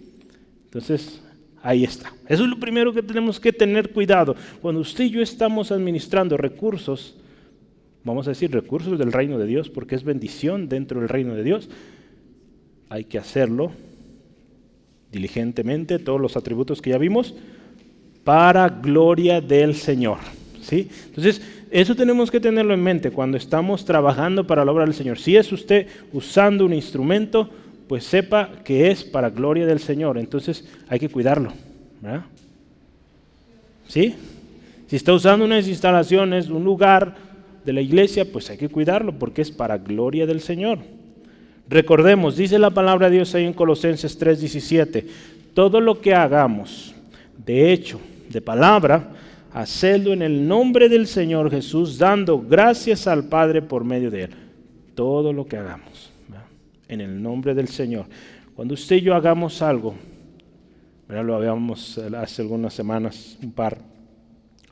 [0.66, 1.20] Entonces,
[1.62, 2.12] Ahí está.
[2.28, 4.34] Eso es lo primero que tenemos que tener cuidado.
[4.62, 7.16] Cuando usted y yo estamos administrando recursos,
[8.02, 11.42] vamos a decir recursos del reino de Dios, porque es bendición dentro del reino de
[11.42, 11.68] Dios,
[12.88, 13.72] hay que hacerlo
[15.12, 17.34] diligentemente, todos los atributos que ya vimos,
[18.24, 20.18] para gloria del Señor.
[20.62, 20.88] ¿sí?
[21.06, 25.18] Entonces, eso tenemos que tenerlo en mente cuando estamos trabajando para la obra del Señor.
[25.18, 27.50] Si es usted usando un instrumento,
[27.90, 30.16] pues sepa que es para gloria del Señor.
[30.16, 31.52] Entonces hay que cuidarlo.
[33.88, 34.14] ¿Sí?
[34.86, 37.16] Si está usando unas instalaciones, un lugar
[37.64, 40.78] de la iglesia, pues hay que cuidarlo porque es para gloria del Señor.
[41.68, 45.06] Recordemos, dice la palabra de Dios ahí en Colosenses 3:17,
[45.52, 46.94] todo lo que hagamos,
[47.44, 49.08] de hecho, de palabra,
[49.52, 54.30] hacedlo en el nombre del Señor Jesús, dando gracias al Padre por medio de Él.
[54.94, 56.09] Todo lo que hagamos
[56.90, 58.06] en el nombre del Señor.
[58.54, 59.94] Cuando usted y yo hagamos algo,
[61.08, 63.78] lo habíamos hace algunas semanas, un par,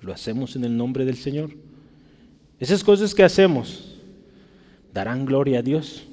[0.03, 1.51] lo hacemos en el nombre del Señor.
[2.59, 3.97] Esas cosas que hacemos
[4.93, 6.07] darán gloria a Dios.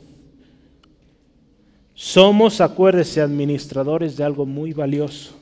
[1.96, 5.36] Somos, acuérdese, administradores de algo muy valioso.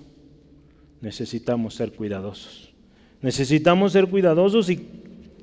[1.01, 2.73] Necesitamos ser cuidadosos.
[3.21, 4.87] Necesitamos ser cuidadosos y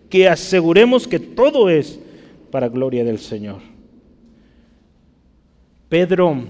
[0.08, 1.98] que aseguremos que todo es
[2.50, 3.69] para gloria del Señor.
[5.90, 6.44] Pedro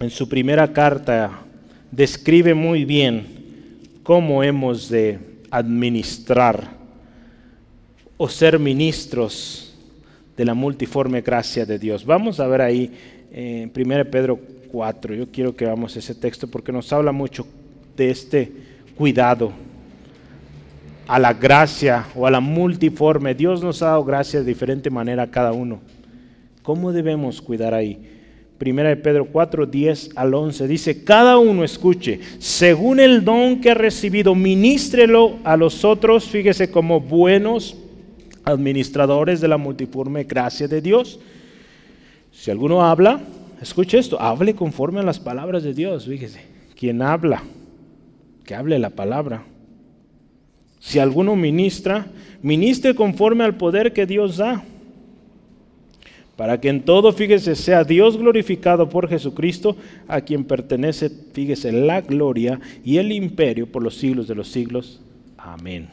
[0.00, 1.40] en su primera carta
[1.90, 3.26] describe muy bien
[4.02, 5.18] cómo hemos de
[5.50, 6.70] administrar
[8.16, 9.76] o ser ministros
[10.34, 12.06] de la multiforme gracia de Dios.
[12.06, 12.90] Vamos a ver ahí
[13.30, 14.40] en 1 Pedro
[14.72, 15.14] 4.
[15.14, 17.46] Yo quiero que veamos ese texto porque nos habla mucho
[17.98, 18.50] de este
[18.96, 19.52] cuidado
[21.06, 23.34] a la gracia o a la multiforme.
[23.34, 25.80] Dios nos ha dado gracia de diferente manera a cada uno.
[26.62, 28.14] ¿Cómo debemos cuidar ahí?
[28.58, 30.66] Primera de Pedro 4, 10 al 11.
[30.66, 36.68] Dice, cada uno escuche, según el don que ha recibido, ministrelo a los otros, fíjese
[36.70, 37.76] como buenos
[38.42, 41.20] administradores de la multiforme gracia de Dios.
[42.32, 43.20] Si alguno habla,
[43.62, 46.40] escuche esto, hable conforme a las palabras de Dios, fíjese.
[46.76, 47.42] Quien habla,
[48.44, 49.44] que hable la palabra.
[50.80, 52.06] Si alguno ministra,
[52.42, 54.64] ministre conforme al poder que Dios da
[56.38, 59.76] para que en todo, fíjese, sea Dios glorificado por Jesucristo,
[60.06, 65.00] a quien pertenece, fíjese, la gloria y el imperio por los siglos de los siglos.
[65.36, 65.88] Amén.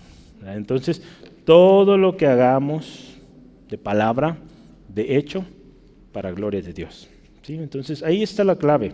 [0.46, 1.02] Entonces,
[1.46, 3.16] todo lo que hagamos
[3.72, 4.38] de palabra,
[4.88, 5.44] de hecho,
[6.12, 7.10] para gloria de Dios.
[7.42, 7.56] ¿Sí?
[7.56, 8.94] Entonces, ahí está la clave.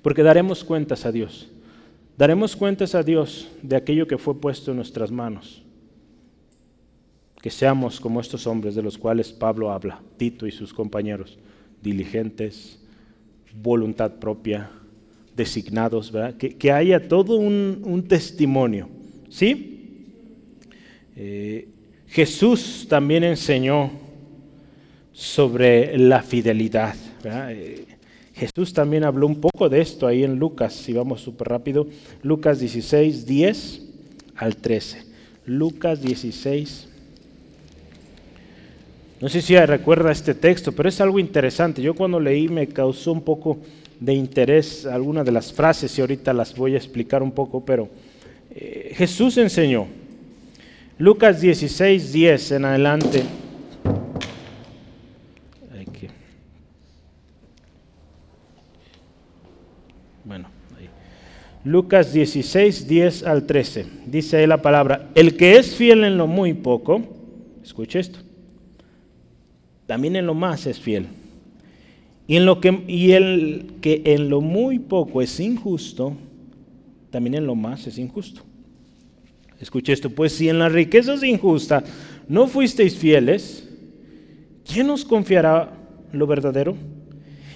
[0.00, 1.50] Porque daremos cuentas a Dios.
[2.16, 5.62] Daremos cuentas a Dios de aquello que fue puesto en nuestras manos
[7.42, 11.38] que seamos como estos hombres de los cuales Pablo habla, Tito y sus compañeros,
[11.82, 12.78] diligentes,
[13.60, 14.70] voluntad propia,
[15.36, 16.12] designados.
[16.38, 18.88] Que, haya todo un, testimonio,
[19.28, 20.04] ¿sí?
[21.16, 21.68] Eh,
[22.06, 23.90] Jesús también enseñó
[25.12, 27.86] sobre la fidelidad, eh,
[28.34, 31.88] Jesús también habló un poco de esto ahí en Lucas, si vamos súper rápido,
[32.22, 33.82] Lucas 16, 10
[34.36, 35.06] al 13.
[35.44, 36.88] Lucas 16,
[39.22, 41.80] no sé si recuerda este texto, pero es algo interesante.
[41.80, 43.56] Yo cuando leí me causó un poco
[44.00, 47.88] de interés algunas de las frases y ahorita las voy a explicar un poco, pero
[48.50, 49.86] eh, Jesús enseñó.
[50.98, 53.22] Lucas 16, 10 en adelante.
[60.24, 60.88] Bueno, ahí.
[61.64, 63.86] Lucas 16, 10 al 13.
[64.06, 67.02] Dice ahí la palabra, el que es fiel en lo muy poco,
[67.62, 68.21] escuche esto
[69.92, 71.04] también en lo más es fiel.
[72.26, 76.16] Y, en lo que, y el que en lo muy poco es injusto,
[77.10, 78.40] también en lo más es injusto.
[79.60, 81.84] Escuche esto, pues si en las riquezas injustas
[82.26, 83.68] no fuisteis fieles,
[84.64, 85.74] ¿quién os confiará
[86.10, 86.74] lo verdadero?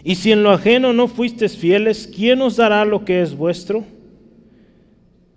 [0.04, 3.82] Y si en lo ajeno no fuisteis fieles, ¿quién os dará lo que es vuestro?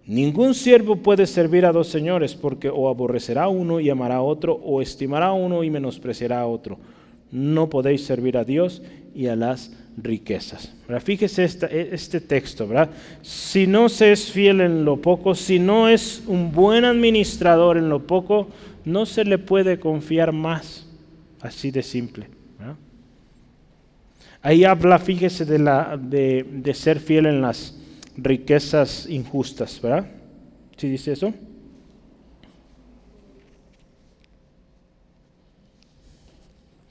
[0.09, 4.21] Ningún siervo puede servir a dos señores, porque o aborrecerá a uno y amará a
[4.23, 6.79] otro, o estimará a uno y menospreciará a otro.
[7.31, 8.81] No podéis servir a Dios
[9.13, 10.73] y a las riquezas.
[11.03, 12.67] Fíjese e, este texto.
[13.21, 17.89] Si no se es fiel en lo poco, si no es un buen administrador en
[17.89, 18.47] lo poco,
[18.85, 20.87] no se le puede confiar más.
[21.39, 22.25] Así de simple.
[24.41, 27.78] Ahí habla, fíjese, de, la, de ser fiel en las
[28.23, 30.07] riquezas injustas, ¿verdad?
[30.77, 31.33] ¿Sí dice eso?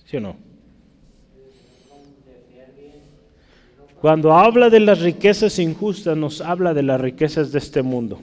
[0.04, 0.36] ¿Sí o no?
[4.00, 8.20] Cuando habla de las riquezas injustas, nos habla de las riquezas de este mundo.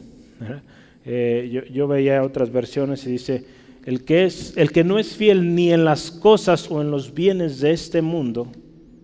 [1.05, 3.45] Eh, yo, veía otras versiones y dice,
[3.85, 7.13] el que, es, el que no es fiel ni en las cosas o en los
[7.13, 8.47] bienes de este mundo,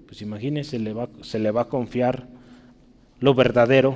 [0.07, 2.27] pues imagínese, le va, se le va a confiar
[3.21, 3.95] lo verdadero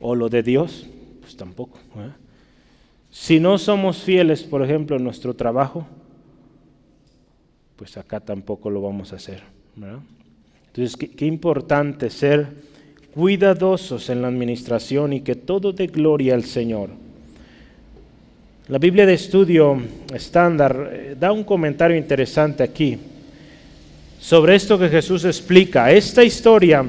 [0.00, 0.86] o lo de Dios,
[1.22, 1.78] pues tampoco.
[3.10, 5.86] Si no somos fieles, por ejemplo, en nuestro trabajo,
[7.76, 9.42] pues acá tampoco lo vamos a hacer.
[10.66, 12.48] Entonces, qué, importante ser
[13.14, 16.90] cuidadosos en la administración y que todo dé gloria al Señor.
[18.66, 19.80] La Biblia de estudio
[20.12, 22.98] estándar eh, da un comentario interesante aquí
[24.18, 25.92] sobre esto que Jesús explica.
[25.92, 26.84] Esta historia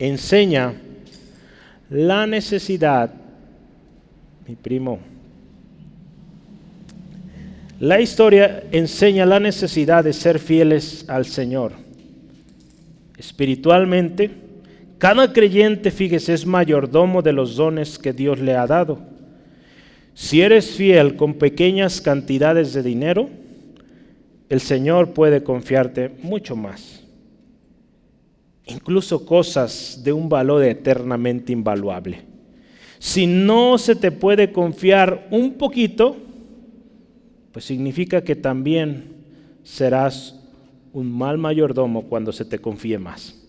[0.00, 0.74] enseña
[1.88, 3.12] la necesidad,
[4.48, 4.98] mi primo,
[7.78, 11.72] la historia enseña la necesidad de ser fieles al Señor
[13.20, 14.30] espiritualmente,
[14.96, 18.98] cada creyente, fíjese, es mayordomo de los dones que Dios le ha dado.
[20.14, 23.28] Si eres fiel con pequeñas cantidades de dinero,
[24.48, 26.99] el Señor puede confiarte mucho más.
[28.70, 32.22] Incluso cosas de un valor eternamente invaluable.
[32.98, 36.16] Si no se te puede confiar un poquito,
[37.50, 39.14] pues significa que también
[39.62, 40.38] serás
[40.92, 43.42] un mal mayordomo cuando se te confíe más.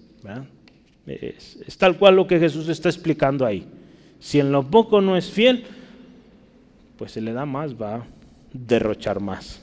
[1.06, 3.66] Es, tal cual lo que Jesús está explicando ahí.
[4.20, 5.66] Si en lo poco no es fiel,
[6.98, 8.08] pues se le da más, va a
[8.54, 9.62] derrochar más.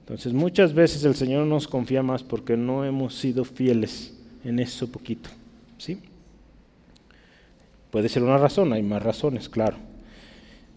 [0.00, 4.90] Entonces muchas veces el Señor nos confía más porque no hemos sido fieles en eso
[4.90, 5.30] poquito.
[5.78, 5.98] ¿sí?
[7.90, 9.76] Puede ser una razón, hay más razones, claro.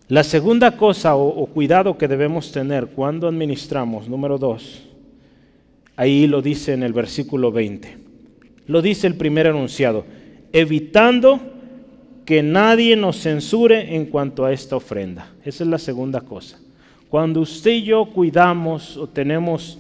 [0.08, 4.84] La segunda cosa o cuidado que debemos tener cuando administramos, número dos,
[6.02, 7.98] Ahí lo dice en el versículo 20.
[8.66, 10.04] Lo dice el primer anunciado,
[10.52, 11.40] evitando
[12.26, 15.32] que nadie nos censure en cuanto a esta ofrenda.
[15.44, 16.60] Esa es la segunda cosa.
[17.10, 19.78] Cuando usted y yo cuidamos o tenemos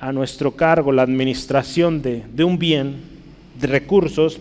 [0.00, 2.94] a nuestro cargo la administración de, de un bien,
[3.62, 4.40] recursos,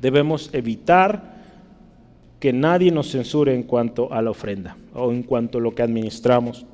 [0.00, 1.36] debemos evitar
[2.40, 5.82] que nadie nos censure en cuanto a la ofrenda o en cuanto a lo que
[5.82, 6.66] administramos.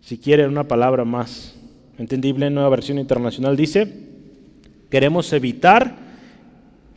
[0.00, 1.54] Si quieren una palabra más
[1.98, 3.92] entendible nueva versión internacional, dice,
[4.90, 5.94] queremos evitar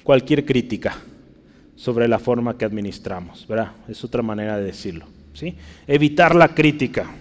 [0.04, 0.98] cualquier crítica
[1.76, 3.74] sobre la forma que administramos, ¿verdad?
[3.88, 5.56] Es otra manera de decirlo, ¿sí?
[5.88, 7.12] Evitar la crítica.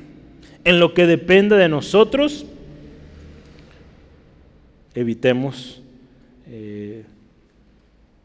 [0.63, 2.47] En lo que depende de nosotros,
[4.95, 5.83] evitemos
[6.47, 7.05] eh,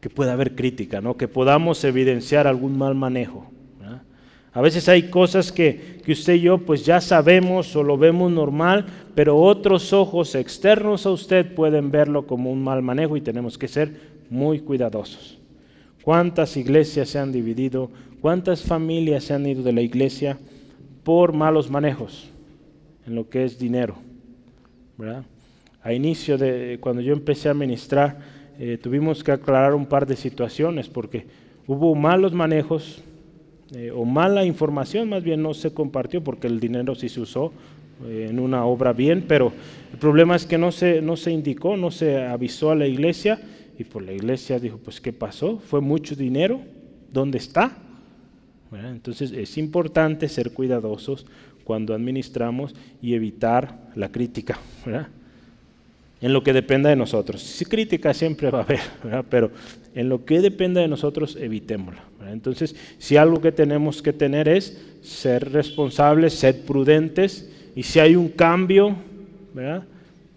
[0.00, 1.16] que pueda haber crítica, ¿no?
[1.16, 3.50] que podamos evidenciar algún mal manejo.
[4.52, 8.86] A veces hay cosas que, usted y yo pues ya sabemos o lo vemos normal,
[9.14, 13.68] pero otros ojos externos a usted pueden verlo como un mal manejo y tenemos que
[13.68, 13.94] ser
[14.28, 15.38] muy cuidadosos.
[16.02, 17.90] ¿Cuántas iglesias se han dividido?
[18.20, 20.36] ¿Cuántas familias se han ido de la iglesia
[21.04, 22.28] por malos manejos
[23.06, 23.94] en lo que es dinero?
[25.82, 28.18] A inicio de cuando yo empecé a ministrar,
[28.58, 31.26] eh, tuvimos que aclarar un par de situaciones porque
[31.66, 33.02] hubo malos manejos
[33.74, 37.52] eh, o mala información, más bien no se compartió porque el dinero sí se usó
[38.04, 39.52] eh, en una obra bien, pero
[39.92, 43.40] el problema es que no se, no se indicó, no se avisó a la iglesia
[43.78, 45.58] y por la iglesia dijo, pues ¿qué pasó?
[45.58, 46.60] ¿Fue mucho dinero?
[47.12, 47.76] ¿Dónde está?
[48.72, 51.26] entonces es importante ser cuidadosos
[51.64, 54.60] cuando administramos y evitar la crítica.
[56.20, 57.42] En lo que dependa de nosotros.
[57.42, 58.80] Si crítica siempre va a haber,
[59.30, 59.50] pero
[59.94, 62.04] en lo que dependa de nosotros, evitémosla.
[62.30, 68.16] Entonces, si algo que tenemos que tener es ser responsables, ser prudentes, y si hay
[68.16, 68.94] un cambio,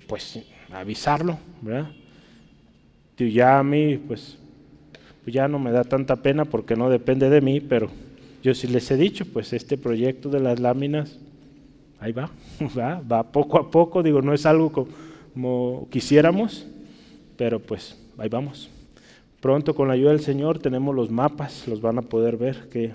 [0.07, 0.39] pues
[0.71, 1.37] avisarlo.
[1.61, 1.89] ¿verdad?
[3.15, 4.37] Tú ya a mí, pues
[5.23, 7.89] pues ya no me da tanta pena porque no depende de mí, pero
[8.41, 11.17] yo sí les he dicho, pues este proyecto de las láminas,
[11.99, 12.29] ahí va,
[12.77, 14.87] va, va poco a poco, digo, no es algo como
[15.89, 16.65] quisiéramos,
[17.37, 18.69] pero pues ahí vamos.
[19.39, 22.93] Pronto con la ayuda del Señor tenemos los mapas, los van a poder ver que,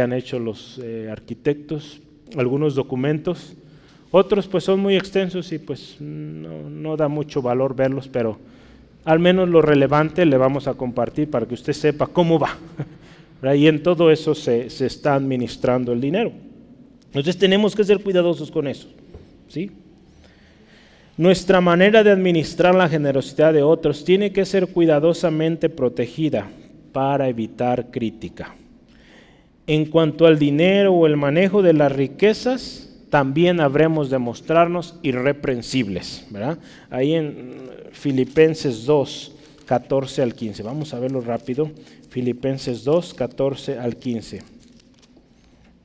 [0.00, 2.00] han hecho los eh, arquitectos,
[2.36, 3.54] algunos documentos,
[4.10, 8.38] otros pues son muy extensos y pues no, no da mucho valor verlos, pero
[9.04, 12.56] al menos lo relevante le vamos a compartir para que usted sepa cómo va.
[13.42, 16.30] Y en todo eso se, está administrando el dinero.
[17.06, 18.88] Entonces tenemos que ser cuidadosos con eso.
[19.48, 19.70] ¿sí?
[21.20, 26.48] Nuestra manera de administrar la generosidad de otros tiene que ser cuidadosamente protegida
[26.92, 28.54] para evitar crítica.
[29.66, 36.26] En cuanto al dinero o el manejo de las riquezas, también habremos de mostrarnos irreprensibles.
[36.88, 37.52] Ahí en
[37.92, 40.62] Filipenses 2, 14 al 15.
[40.62, 41.70] Vamos a verlo rápido.
[42.08, 44.40] Filipenses 2, 14 al 15.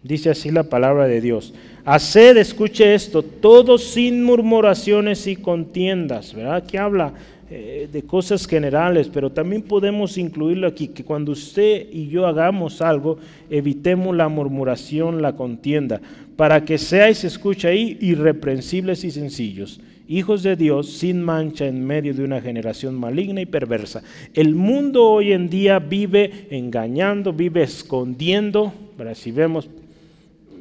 [0.01, 1.53] Dice así la palabra de Dios.
[1.85, 6.33] Haced, escuche esto, todos sin murmuraciones y contiendas.
[6.33, 6.55] ¿Verdad?
[6.55, 7.13] Aquí habla
[7.51, 12.81] eh, de cosas generales, pero también podemos incluirlo aquí, que cuando usted y yo hagamos
[12.81, 13.19] algo,
[13.51, 16.01] evitemos la murmuración, la contienda,
[16.35, 22.13] para que seáis, escucha ahí, irreprensibles y sencillos hijos de Dios sin mancha en medio
[22.13, 24.03] de una generación maligna y perversa.
[24.33, 28.71] El mundo hoy en día vive engañando, vive escondiendo.
[29.15, 29.67] Si vemos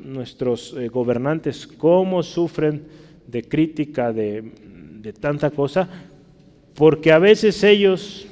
[0.04, 2.84] nuestros eh, gobernantes cómo sufren
[3.26, 4.52] de crítica, de,
[5.20, 5.88] tanta cosa,
[6.74, 8.26] porque a veces ellos,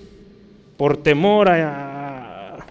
[0.76, 2.66] por temor a,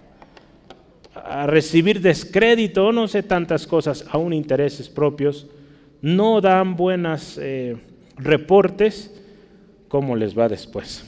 [1.13, 5.47] a recibir descrédito, no sé tantas cosas, aún intereses propios,
[6.01, 7.37] no dan buenas...
[7.37, 7.77] Eh,
[8.23, 9.11] reportes
[9.87, 11.05] cómo les va después.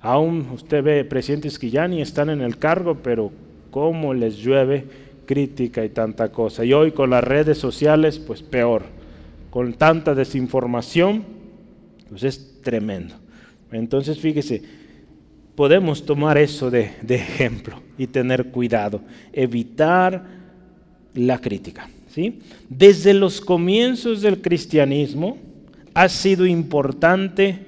[0.00, 3.32] Aún usted ve presidentes que ya ni están en el cargo, pero
[3.70, 4.84] cómo les llueve
[5.26, 6.64] crítica y tanta cosa.
[6.64, 8.84] Y hoy con las redes sociales, pues peor.
[9.50, 11.24] Con tanta desinformación,
[12.08, 13.14] pues es tremendo.
[13.72, 14.62] Entonces, fíjese,
[15.54, 19.00] podemos tomar eso de, de ejemplo y tener cuidado,
[19.32, 20.24] evitar
[21.14, 21.88] la crítica.
[22.08, 22.40] ¿sí?
[22.68, 25.38] Desde los comienzos del cristianismo,
[25.94, 27.58] ha sido importante,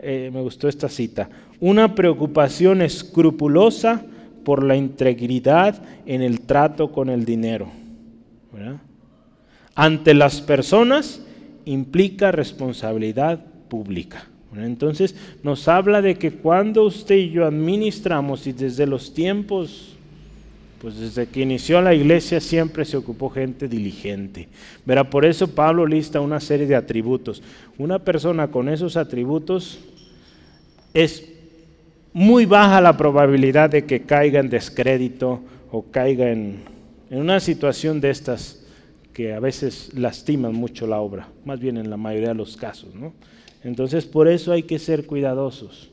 [0.00, 4.04] eh, me gustó esta cita, una preocupación escrupulosa
[4.48, 7.68] por la integridad en el trato con el dinero.
[9.74, 11.20] Ante las personas
[11.66, 14.26] implica responsabilidad pública.
[14.56, 19.98] Entonces nos habla de que cuando usted y yo administramos y desde los tiempos
[20.80, 24.48] pues desde que inició la iglesia siempre se ocupó gente diligente.
[24.86, 27.42] Verá, por eso Pablo lista una serie de atributos.
[27.76, 29.78] Una persona con esos atributos
[30.94, 31.34] es
[32.18, 35.40] muy baja la probabilidad de que caiga en descrédito
[35.70, 36.64] o caiga en,
[37.10, 38.66] una situación de estas
[39.12, 42.92] que a veces lastiman mucho la obra, más bien en la mayoría de los casos.
[42.92, 43.12] ¿no?
[43.62, 45.92] Entonces por eso hay que ser cuidadosos.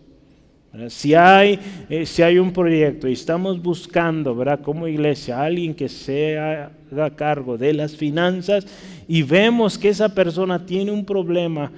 [0.90, 1.60] Si hay,
[1.92, 4.62] eh, si hay un proyecto y estamos buscando, ¿verdad?
[4.62, 8.66] Como iglesia, alguien que se haga cargo de las finanzas
[9.08, 11.72] y vemos que esa persona tiene un problema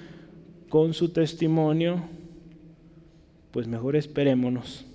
[0.69, 2.01] con su testimonio,
[3.51, 4.85] pues mejor esperémonos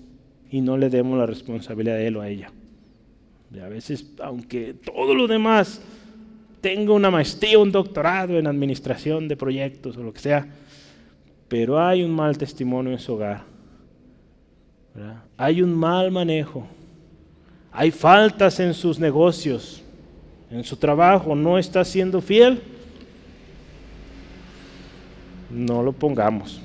[0.50, 2.50] y no le demos la responsabilidad de él o a ella.
[3.62, 5.80] a veces, aunque todo lo demás
[6.60, 10.46] tenga una maestría, un doctorado en administración de proyectos o lo que sea,
[11.48, 13.52] pero hay un mal testimonio en su hogar
[15.36, 16.66] hay un mal manejo,
[17.72, 19.82] hay faltas en sus negocios,
[20.50, 22.62] en su trabajo, no está siendo fiel,
[25.50, 26.60] no lo pongamos.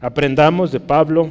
[0.00, 1.28] Aprendamos de Pablo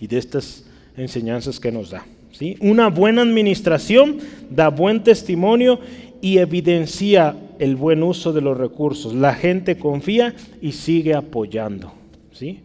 [0.00, 0.64] y de estas
[0.96, 2.04] enseñanzas que nos da.
[2.32, 2.56] ¿sí?
[2.60, 4.18] Una buena administración
[4.50, 5.78] da buen testimonio
[6.20, 9.14] y evidencia el buen uso de los recursos.
[9.14, 11.92] La gente confía y sigue apoyando.
[12.32, 12.60] ¿sí?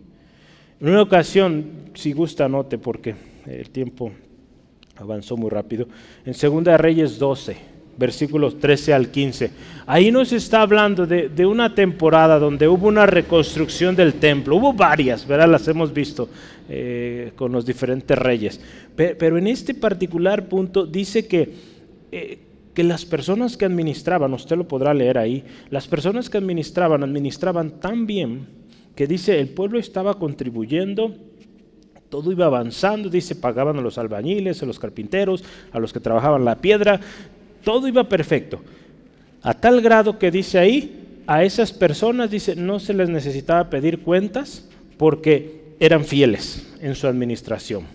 [0.80, 4.12] En una ocasión, si gusta, note porque el tiempo
[4.96, 5.88] avanzó muy rápido,
[6.26, 9.52] en 2 Reyes 12, versículos 13 al 15,
[9.86, 15.28] ahí nos está hablando de, una temporada donde hubo una reconstrucción del templo, hubo varias,
[15.28, 15.50] ¿verdad?
[15.50, 16.30] Las hemos visto
[16.70, 18.60] eh, con los diferentes reyes,
[18.96, 21.74] pero, en este particular punto dice que...
[22.12, 22.40] Eh,
[22.74, 27.80] que las personas que administraban, usted lo podrá leer ahí, las personas que administraban, administraban
[27.80, 28.48] tan bien
[28.96, 31.16] que dice, el pueblo estaba contribuyendo,
[32.10, 36.46] todo iba avanzando, dice, pagaban a los albañiles, a los carpinteros, a los que trabajaban
[36.46, 37.00] la piedra,
[37.64, 38.62] todo iba perfecto.
[39.42, 44.00] A tal grado que dice ahí, a esas personas, dice, no se les necesitaba pedir
[44.00, 44.68] cuentas
[44.98, 47.86] porque eran fieles en su administración.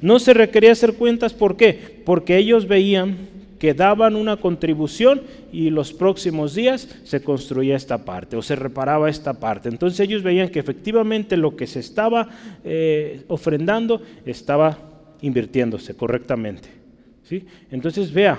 [0.00, 2.02] No se requería hacer cuentas, ¿por qué?
[2.04, 3.28] Porque ellos veían
[3.58, 5.20] que daban una contribución
[5.52, 9.68] y los próximos días se construía esta parte o se reparaba esta parte.
[9.68, 12.28] Entonces ellos veían que efectivamente lo que se estaba
[12.64, 14.78] eh, ofrendando estaba
[15.20, 16.70] invirtiéndose correctamente.
[17.22, 17.44] ¿sí?
[17.70, 18.38] Entonces vea,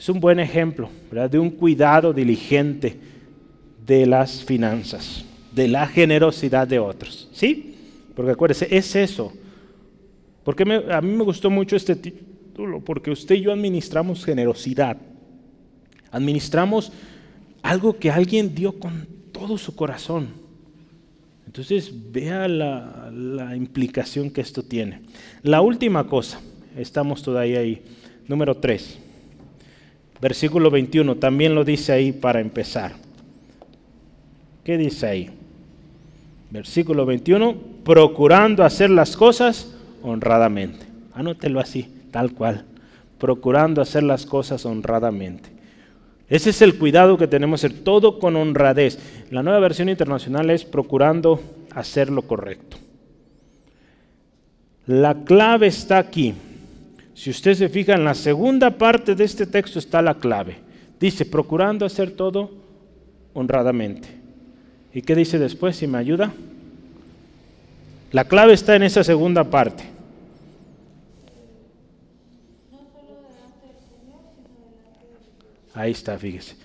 [0.00, 0.88] es un buen ejemplo
[1.30, 2.96] de un cuidado diligente
[3.86, 7.28] de las finanzas, de la generosidad de otros.
[7.34, 7.74] ¿sí?
[8.16, 9.30] Porque acuérdese, es eso.
[10.42, 14.96] Porque a mí me gustó mucho este título, porque usted y yo administramos generosidad.
[16.10, 16.92] Administramos
[17.60, 20.28] algo que alguien dio con todo su corazón.
[21.44, 25.02] Entonces vea la, implicación que esto tiene.
[25.42, 26.40] La última cosa,
[26.74, 27.82] estamos todavía ahí,
[28.26, 29.09] número 3,
[30.20, 32.92] versículo 21, también lo dice ahí para empezar.
[34.64, 35.30] ¿Qué dice ahí?
[36.50, 40.86] Versículo 21, procurando hacer las cosas honradamente.
[41.14, 42.64] Anótelo así, tal cual.
[43.18, 45.50] Procurando hacer las cosas honradamente.
[46.28, 48.98] Ese es el cuidado que tenemos hacer, todo con honradez.
[49.30, 51.40] La nueva versión internacional es procurando
[51.74, 52.76] hacer lo correcto.
[54.86, 56.34] La clave está aquí.
[57.20, 60.56] Si usted se fija en la segunda parte de este texto está la clave.
[60.98, 62.50] Dice, procurando hacer todo
[63.34, 64.08] honradamente.
[64.94, 65.76] ¿Y qué dice después?
[65.76, 66.32] Si me ayuda.
[68.10, 69.84] La clave está en esa segunda parte.
[75.74, 76.56] Ahí está, fíjese.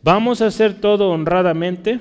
[0.00, 2.00] Vamos a hacer todo honradamente.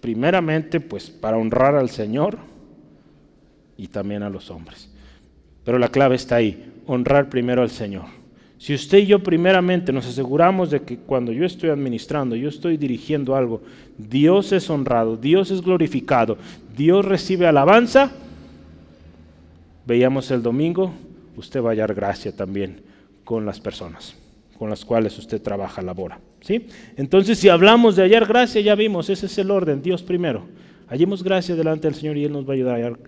[0.00, 2.38] Primeramente, pues para honrar al Señor
[3.76, 4.90] y también a los hombres.
[5.66, 8.04] Pero la clave está ahí, honrar primero al Señor.
[8.56, 12.78] Si usted y yo primeramente nos aseguramos de que cuando yo estoy administrando, yo estoy
[12.78, 13.60] dirigiendo algo,
[13.98, 16.38] Dios es honrado, Dios es glorificado,
[16.74, 18.12] Dios recibe alabanza,
[19.84, 20.94] veíamos el domingo,
[21.36, 22.80] usted va a hallar gracia también
[23.24, 24.16] con las personas
[24.58, 26.18] con las cuales usted trabaja, labora.
[26.40, 26.66] ¿sí?
[26.96, 30.46] Entonces, si hablamos de hallar gracia, ya vimos, ese es el orden, Dios primero.
[30.88, 32.98] Hallemos gracia delante del Señor y Él nos va a ayudar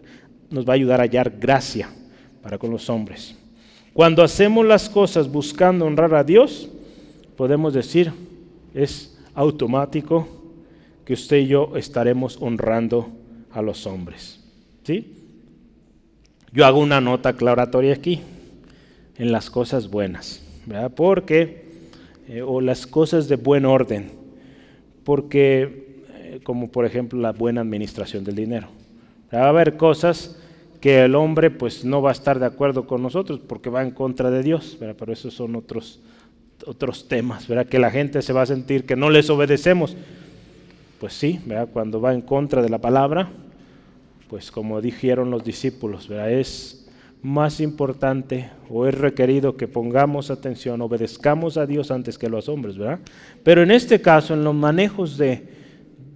[0.50, 1.88] nos va a, ayudar a hallar gracia
[2.42, 3.36] para con los hombres.
[3.92, 6.68] Cuando hacemos las cosas buscando honrar a Dios,
[7.36, 8.12] podemos decir,
[8.74, 10.26] es automático
[11.04, 13.08] que usted y yo estaremos honrando
[13.50, 14.40] a los hombres.
[14.84, 15.14] ¿Sí?
[16.52, 18.20] Yo hago una nota aclaratoria aquí,
[19.18, 20.92] en las cosas buenas, ¿verdad?
[20.94, 21.64] porque,
[22.28, 24.12] eh, o las cosas de buen orden,
[25.04, 28.68] porque, eh, como por ejemplo la buena administración del dinero.
[29.34, 30.38] Va a haber cosas
[30.80, 33.90] que el hombre pues no va a estar de acuerdo con nosotros porque va en
[33.90, 36.00] contra de Dios, pero esos son otros,
[36.66, 37.66] otros temas, ¿verdad?
[37.66, 39.96] que la gente se va a sentir que no les obedecemos.
[41.00, 41.68] Pues sí, ¿verdad?
[41.72, 43.28] cuando va en contra de la palabra,
[44.28, 46.32] pues como dijeron los discípulos, ¿verdad?
[46.32, 46.86] es
[47.22, 52.48] más importante o es requerido que pongamos atención, obedezcamos a Dios antes que a los
[52.48, 53.00] hombres, ¿verdad?
[53.42, 55.48] Pero en este caso, en los manejos de,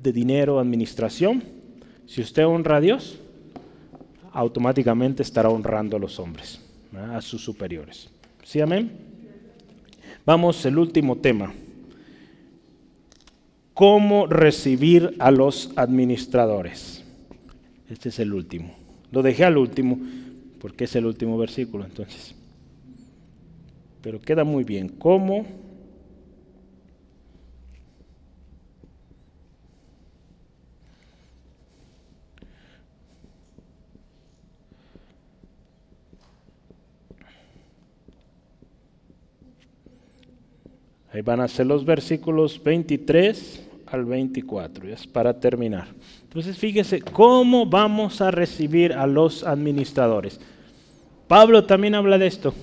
[0.01, 1.43] de dinero, administración,
[2.07, 3.22] si usted honra a Dios,
[4.33, 6.61] automáticamente estará honrando a los hombres,
[6.97, 8.11] a sus superiores.
[8.43, 8.91] ¿Sí, amén?
[10.25, 11.53] Vamos al último tema.
[13.75, 17.05] ¿Cómo recibir a los administradores?
[17.89, 18.75] Este es el último.
[19.11, 19.99] Lo dejé al último
[20.61, 22.35] porque es el último versículo entonces.
[24.01, 24.89] Pero queda muy bien.
[24.89, 25.47] ¿Cómo
[41.13, 45.89] Ahí van a ser los versículos 23 al 24, es para terminar.
[46.23, 50.41] Entonces fíjese cómo vamos a recibir a los administradores.
[51.29, 52.55] Pablo también habla de esto.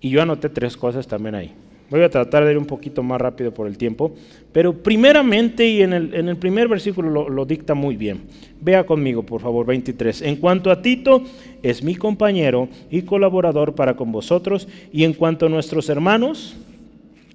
[0.00, 1.54] Y yo anoté tres cosas también ahí.
[1.90, 4.14] Voy a tratar de ir un poquito más rápido por el tiempo,
[4.52, 8.22] pero primeramente y en el, primer versículo lo, lo, dicta muy bien.
[8.60, 10.22] Vea conmigo, por favor, 23.
[10.22, 11.22] En cuanto a Tito,
[11.62, 16.56] es mi compañero y colaborador para con vosotros, y en cuanto a nuestros hermanos,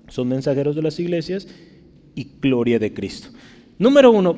[0.08, 1.48] son mensajeros de las iglesias
[2.16, 3.30] y gloria de Cristo.
[3.78, 4.38] Número uno,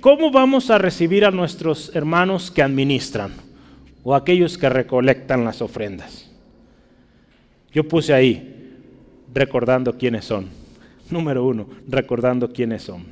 [0.00, 3.32] ¿cómo vamos a recibir a nuestros hermanos que administran
[4.02, 6.30] o aquellos que recolectan las ofrendas?
[7.72, 8.59] Yo puse ahí,
[9.32, 10.48] recordando quiénes son.
[11.10, 13.04] Número uno, recordando quiénes son.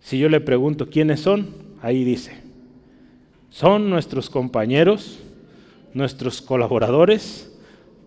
[0.00, 1.48] Si yo le pregunto quiénes son,
[1.80, 2.32] ahí dice,
[3.50, 5.18] son nuestros compañeros,
[5.94, 7.50] nuestros colaboradores,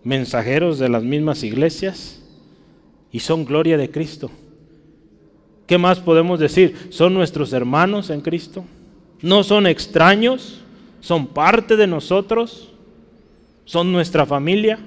[0.04, 2.22] mensajeros de las mismas iglesias
[3.10, 4.30] y son gloria de Cristo.
[5.66, 6.76] ¿Qué más podemos decir?
[6.90, 8.64] ¿Son nuestros hermanos en Cristo?
[9.20, 10.60] ¿No son extraños?
[11.00, 12.72] ¿Son parte de nosotros?
[13.64, 14.78] ¿Son nuestra familia?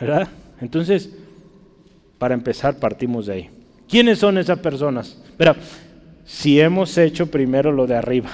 [0.00, 0.28] ¿Verdad?
[0.60, 1.10] Entonces,
[2.18, 3.50] para empezar, partimos de ahí.
[3.88, 5.22] ¿Quiénes son esas personas?
[5.36, 5.54] Pero
[6.24, 8.30] si hemos hecho primero lo de arriba,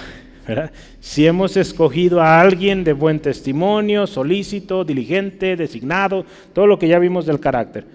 [1.01, 6.99] si hemos escogido a alguien de buen testimonio, solícito, diligente, designado, todo lo que ya
[6.99, 7.87] vimos del carácter.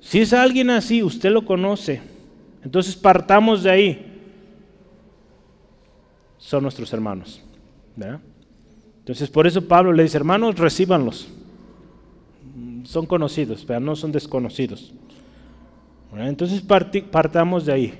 [0.00, 2.00] Si es alguien así, usted lo conoce.
[2.64, 4.06] Entonces partamos de ahí.
[6.38, 7.42] Son nuestros hermanos.
[8.98, 11.28] Entonces por eso Pablo le dice, hermanos, recíbanlos.
[12.84, 14.92] Son conocidos, pero no son desconocidos.
[16.16, 16.62] Entonces
[17.10, 17.94] partamos de ahí.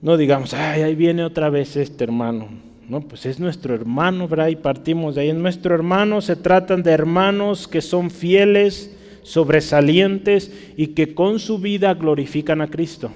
[0.00, 2.48] No digamos, ay, ahí viene otra vez este hermano.
[2.88, 4.48] No, pues es nuestro hermano, ¿verdad?
[4.48, 5.28] Y partimos de ahí.
[5.30, 11.58] Es nuestro hermano, se tratan de hermanos que son fieles, sobresalientes y que con su
[11.58, 13.12] vida glorifican a Cristo.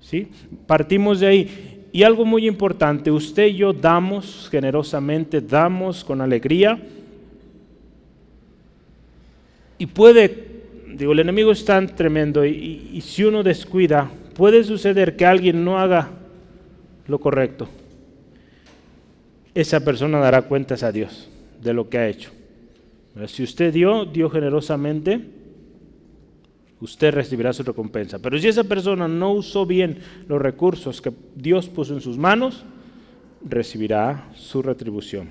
[0.00, 0.28] ¿Sí?
[0.66, 1.88] Partimos de ahí.
[1.92, 6.78] Y algo muy importante, usted y yo damos generosamente, damos con alegría.
[9.78, 10.56] Y puede
[10.96, 15.78] digo, el enemigo es tan tremendo y, si uno descuida, puede suceder que alguien no
[15.78, 16.10] haga
[17.06, 17.68] lo correcto.
[19.54, 21.28] Esa persona dará cuentas a Dios
[21.62, 22.30] de lo que ha hecho.
[23.26, 25.20] Si usted dio, dio generosamente,
[26.80, 28.18] usted recibirá su recompensa.
[28.18, 29.98] Pero si esa persona no usó bien
[30.28, 32.64] los recursos que Dios puso en sus manos,
[33.42, 35.28] recibirá su retribución.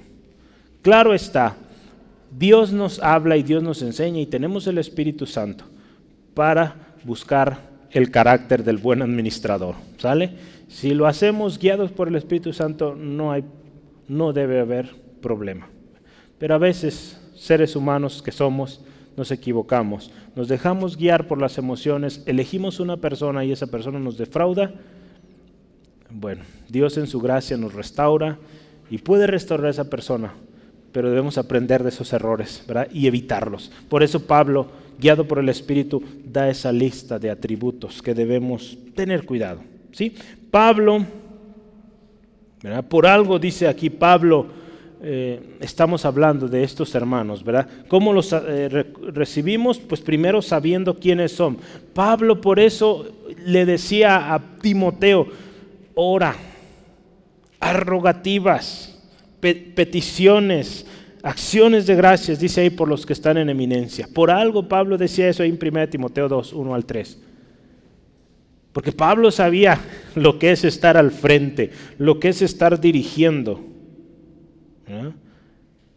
[0.82, 1.56] Claro está,
[2.38, 5.64] Dios nos habla y Dios nos enseña y tenemos el Espíritu Santo
[6.34, 6.76] para
[7.06, 7.60] buscar
[7.92, 9.76] el carácter del buen administrador.
[9.98, 10.32] ¿Sale?
[10.68, 13.46] Si lo hacemos guiados por el Espíritu Santo, no, hay,
[14.10, 15.70] no debe haber problema.
[16.38, 18.82] Pero a veces, seres humanos que somos,
[19.16, 24.18] nos equivocamos, nos dejamos guiar por las emociones, elegimos una persona y esa persona nos
[24.18, 24.74] defrauda.
[26.10, 28.38] Bueno, Dios en su gracia nos restaura
[28.90, 30.34] y puede restaurar a esa persona
[30.96, 32.64] pero debemos aprender de esos errores
[32.94, 33.70] y evitarlos.
[33.90, 34.68] Por eso Pablo,
[34.98, 39.60] guiado por el Espíritu, da esa lista de atributos que debemos tener cuidado.
[39.92, 40.16] ¿sí?
[40.50, 41.06] Pablo,
[42.88, 44.48] por algo dice aquí Pablo,
[45.04, 47.68] eh, estamos hablando de estos hermanos, ¿verdad?
[47.90, 49.80] ¿Cómo los eh, recibimos?
[49.80, 51.58] Pues primero sabiendo quiénes son.
[51.94, 53.06] Pablo por eso
[53.46, 55.28] le decía a Timoteo,
[55.94, 56.34] ora,
[57.60, 58.95] arrogativas
[59.54, 60.86] peticiones,
[61.24, 64.08] acciones de gracias, dice ahí por los que están en eminencia.
[64.14, 67.22] Por algo Pablo decía eso ahí en 1 Timoteo 2, 1 al 3.
[68.74, 69.80] Porque Pablo sabía
[70.16, 73.62] lo que es estar al frente, lo que es estar dirigiendo.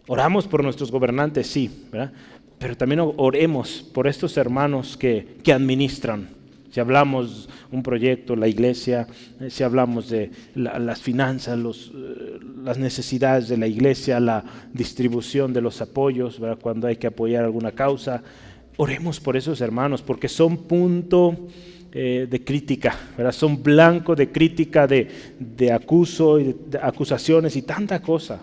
[0.06, 1.70] Oramos por nuestros gobernantes, sí,
[2.58, 6.37] pero también oremos por estos hermanos que, que administran
[6.78, 9.08] si hablamos un proyecto, la iglesia,
[9.40, 15.60] eh, si hablamos de las finanzas, eh, las necesidades de la iglesia, la distribución de
[15.60, 18.22] los apoyos, cuando hay que apoyar alguna causa,
[18.76, 21.48] oremos por esos hermanos, porque son punto
[21.90, 23.32] eh, de crítica, ¿verdad?
[23.32, 28.38] son blanco de crítica, de, de acuso, y de acusaciones y tanta cosa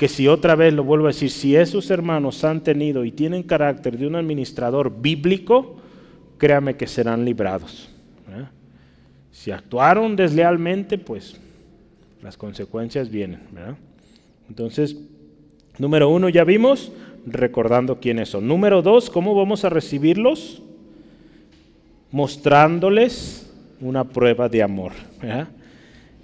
[0.00, 3.42] que si otra vez lo vuelvo a decir, si esos hermanos han tenido y tienen
[3.42, 5.76] carácter de un administrador bíblico,
[6.38, 7.90] créame que serán librados.
[9.30, 11.38] Si actuaron deslealmente, pues
[12.22, 13.40] las consecuencias vienen.
[14.48, 14.96] Entonces,
[15.76, 16.90] número uno, ya vimos,
[17.26, 18.48] recordando quiénes son.
[18.48, 20.62] Número dos, ¿cómo vamos a recibirlos?
[22.10, 23.52] Mostrándoles
[23.82, 24.92] una prueba de amor.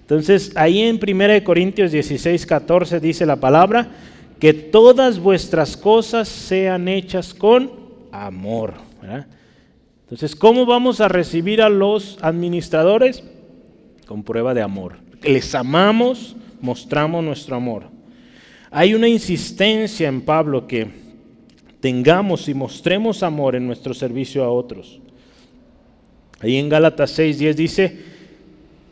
[0.07, 3.89] Entonces, ahí en 1 Corintios 16, 14 dice la palabra,
[4.39, 7.73] que todas vuestras cosas sean hechas con
[8.13, 8.75] amor.
[10.03, 13.25] Entonces, ¿cómo vamos a recibir a los administradores?
[14.07, 14.99] Con prueba de amor.
[15.25, 17.89] Les amamos, mostramos nuestro amor.
[18.71, 20.87] Hay una insistencia en Pablo que
[21.81, 25.01] tengamos y mostremos amor en nuestro servicio a otros.
[26.39, 28.16] Ahí en Gálatas 6, 10 dice,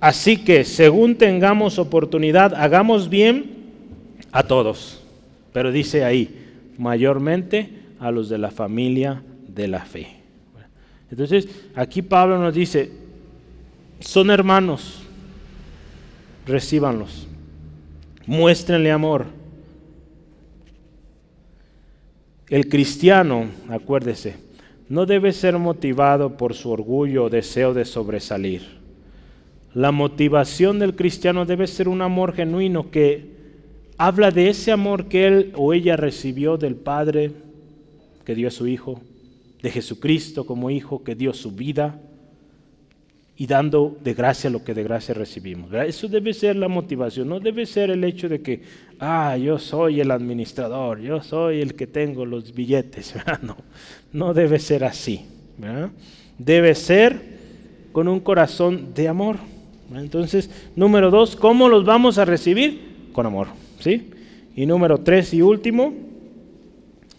[0.05, 3.73] Así que según tengamos oportunidad, hagamos bien
[4.33, 5.03] a todos.
[5.51, 6.29] Pero dice ahí,
[6.77, 10.09] mayormente a los de la familia de la fe.
[11.11, 12.93] Entonces, aquí Pablo nos dice,
[13.99, 15.03] son hermanos,
[16.47, 17.27] recíbanlos,
[18.27, 19.25] muéstrenle amor.
[22.51, 24.37] El cristiano, acuérdese,
[24.91, 28.84] no debe ser motivado por su orgullo o deseo de sobresalir
[29.75, 33.35] la motivación del cristiano debe ser un amor genuino que
[33.99, 37.33] habla de ese amor que él o ella recibió del Padre
[38.25, 39.01] que dio a su Hijo,
[39.63, 42.01] de Jesucristo como hijo que dio su vida
[43.37, 45.73] y dando de gracia lo que de gracia recibimos.
[45.73, 48.63] Eso debe ser la motivación, no debe ser el hecho de que,
[49.01, 53.15] ah, yo soy el administrador, yo soy el que tengo los billetes.
[53.43, 53.57] No,
[54.13, 55.27] no debe ser así.
[56.39, 57.21] Debe ser
[57.93, 59.37] con un corazón de amor.
[60.01, 63.11] Entonces, número dos, ¿cómo los vamos a recibir?
[63.13, 63.49] Con amor.
[63.79, 64.11] ¿sí?
[64.57, 65.93] Y número tres y último,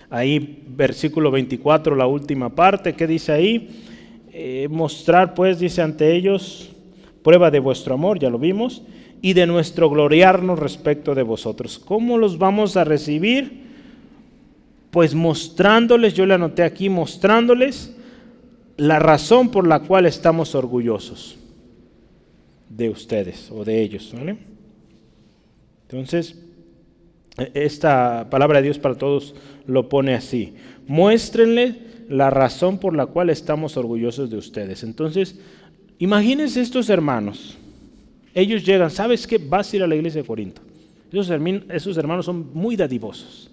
[0.09, 3.81] ahí versículo 24, la última parte, ¿qué dice ahí?
[4.31, 6.71] Eh, mostrar pues, dice ante ellos,
[7.23, 8.83] prueba de vuestro amor, ya lo vimos,
[9.21, 11.79] y de nuestro gloriarnos respecto de vosotros.
[11.79, 13.65] ¿Cómo los vamos a recibir?
[14.91, 17.95] Pues mostrándoles, yo le anoté aquí, mostrándoles
[18.77, 21.37] la razón por la cual estamos orgullosos
[22.69, 24.13] de ustedes o de ellos.
[25.87, 26.37] Entonces,
[27.37, 29.35] e, esta palabra de Dios para todos
[29.67, 30.53] lo pone así.
[30.87, 31.75] Muéstrenle
[32.09, 34.83] la razón por la cual estamos orgullosos de ustedes.
[34.83, 35.39] Entonces,
[35.97, 37.57] imagínense estos hermanos.
[38.33, 39.37] Ellos llegan, ¿sabes qué?
[39.37, 40.61] Vas a ir a la iglesia de Corinto.
[41.11, 43.49] Esos, hermanos son muy dadivosos.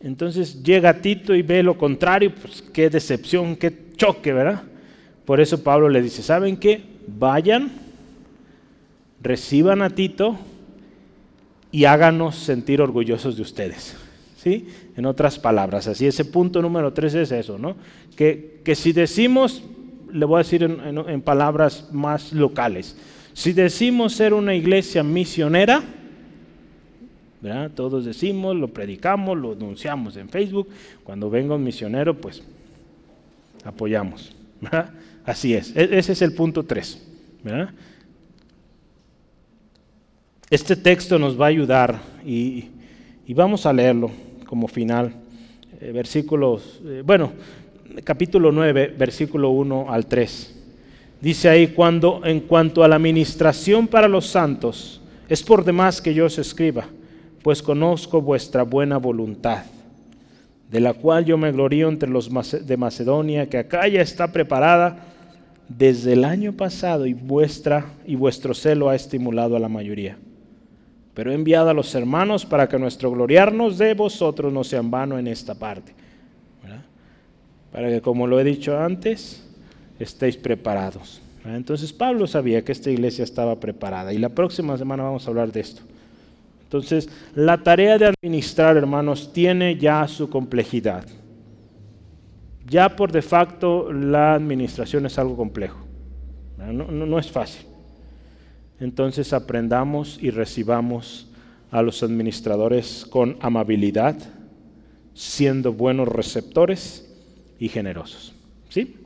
[0.00, 4.62] Entonces llega Tito y ve lo contrario, pues qué decepción, qué choque, ¿verdad?
[5.24, 6.82] Por eso Pablo le dice, ¿saben qué?
[7.06, 7.72] Vayan,
[9.24, 10.38] reciban a Tito
[11.72, 13.96] y háganos sentir orgullosos de ustedes.
[14.44, 17.76] En otras palabras, así ese punto número tres es eso, ¿no?
[18.14, 19.62] Que, si decimos,
[20.12, 22.94] le voy a decir en, palabras más locales,
[23.32, 25.82] si decimos ser una iglesia misionera,
[27.40, 27.70] ¿verdad?
[27.74, 30.68] Todos decimos, lo predicamos, lo anunciamos en Facebook,
[31.02, 32.42] cuando venga un misionero, pues
[33.64, 34.36] apoyamos,
[35.24, 37.02] Así es, e, ese es el punto tres,
[40.54, 42.70] Este texto nos va a ayudar y
[43.30, 44.12] vamos a leerlo
[44.46, 45.12] como final.
[45.80, 47.32] Eh, versículos, eh, bueno,
[48.04, 50.54] capítulo 9, versículo 1 al 3.
[51.20, 56.14] Dice ahí, cuando en cuanto a la administración para los santos, es por demás que
[56.14, 56.84] yo os escriba,
[57.42, 59.64] pues conozco vuestra buena voluntad,
[60.70, 62.30] de la cual yo me glorío entre los
[62.64, 65.04] de Macedonia, que acá ya está preparada
[65.68, 70.16] desde el año pasado y vuestra y vuestro celo ha estimulado a la mayoría
[71.14, 74.90] pero he enviado a los hermanos para que nuestro gloriarnos de vosotros no sea en
[74.90, 75.94] vano en esta parte.
[77.70, 79.44] Para que, como lo he dicho antes,
[79.98, 81.20] estéis preparados.
[81.44, 85.52] Entonces Pablo sabía que esta iglesia estaba preparada y la próxima semana vamos a hablar
[85.52, 85.82] de esto.
[86.62, 91.04] Entonces, la tarea de administrar, hermanos, tiene ya su complejidad.
[92.66, 95.78] Ya por de facto la administración es algo complejo.
[96.58, 97.73] no, no es fácil
[98.80, 101.28] entonces aprendamos y recibamos
[101.70, 104.16] a los administradores con amabilidad,
[105.14, 107.12] siendo buenos receptores
[107.58, 108.34] y generosos.
[108.68, 108.96] ¿Sí?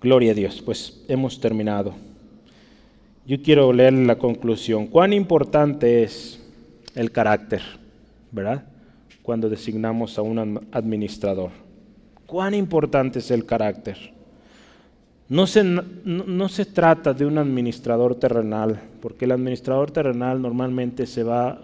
[0.00, 1.94] Gloria a Dios, pues hemos terminado.
[3.26, 4.86] Yo quiero leer la conclusión.
[4.86, 6.42] ¿Cuán importante es
[6.94, 7.62] el carácter,
[8.30, 8.66] verdad?
[9.22, 11.50] Cuando designamos a un administrador.
[12.26, 13.96] ¿Cuán importante es el carácter?
[15.28, 21.22] No se, no, se, trata de un administrador terrenal, porque el administrador terrenal normalmente se
[21.22, 21.58] va a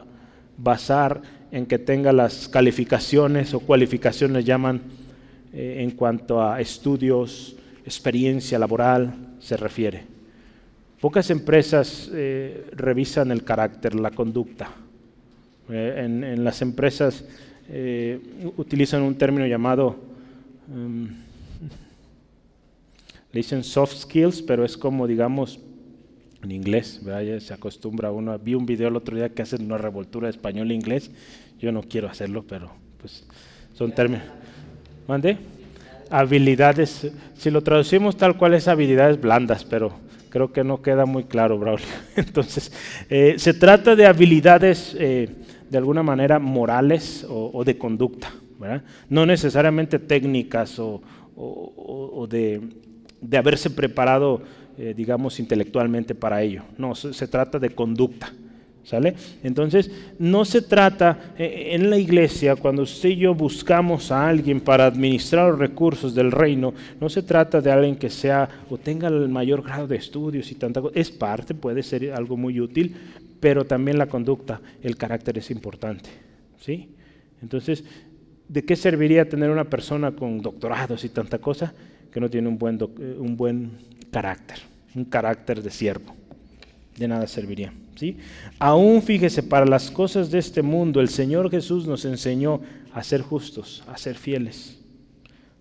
[0.57, 1.21] basar
[1.53, 4.81] en que tenga las calificaciones o cualificaciones llaman
[5.53, 7.55] eh, en cuanto a estudios,
[7.85, 10.05] experiencia laboral se refiere.
[10.99, 14.71] Pocas empresas eh, revisan el carácter, la conducta.
[15.69, 17.25] Eh, en, las empresas
[18.57, 19.97] utilizan un término llamado...
[20.73, 21.30] Em,
[23.33, 25.61] le dicen soft skills, pero es como, digamos,
[26.43, 27.39] en inglés, ¿verdad?
[27.39, 28.37] se acostumbra uno.
[28.39, 31.11] Vi un video el otro día que hacen una revoltura de español e inglés.
[31.59, 33.27] Yo no quiero hacerlo, pero pues
[33.75, 34.25] son términos.
[35.07, 35.37] ¿Mande?
[36.09, 37.13] Habilidades.
[37.37, 39.93] Si lo traducimos tal cual es habilidades blandas, pero
[40.31, 41.87] creo que no queda muy claro, Braulio.
[42.17, 42.73] Entonces,
[43.09, 45.29] eh, se trata de habilidades eh,
[45.69, 48.83] de alguna manera morales o, de conducta, ¿verdad?
[49.09, 51.01] No necesariamente técnicas o
[52.29, 52.61] de
[53.21, 54.43] de haberse preparado,
[54.79, 56.63] eh, digamos, intelectualmente para ello.
[56.79, 58.33] No, se, trata de conducta.
[58.83, 59.15] ¿Sale?
[59.43, 64.59] Entonces, no se trata eh, en la iglesia, cuando usted y yo buscamos a alguien
[64.59, 69.09] para administrar los recursos del reino, no se trata de alguien que sea o tenga
[69.09, 70.99] el mayor grado de estudios y tanta cosa.
[70.99, 72.97] Es parte, puede ser algo muy útil,
[73.39, 76.09] pero también la conducta, el carácter es importante.
[76.59, 76.89] ¿Sí?
[77.43, 77.85] Entonces,
[78.49, 81.75] ¿de qué serviría tener una persona con doctorados y tanta cosa
[82.11, 83.71] que no tiene un buen, eh, un buen
[84.11, 84.59] carácter,
[84.95, 86.15] un carácter de siervo.
[86.97, 87.73] De nada serviría.
[87.97, 88.17] ¿sí?
[88.59, 92.61] Aún fíjese, para las cosas de este mundo, el Señor Jesús nos enseñó
[92.93, 94.79] a ser justos, a ser fieles.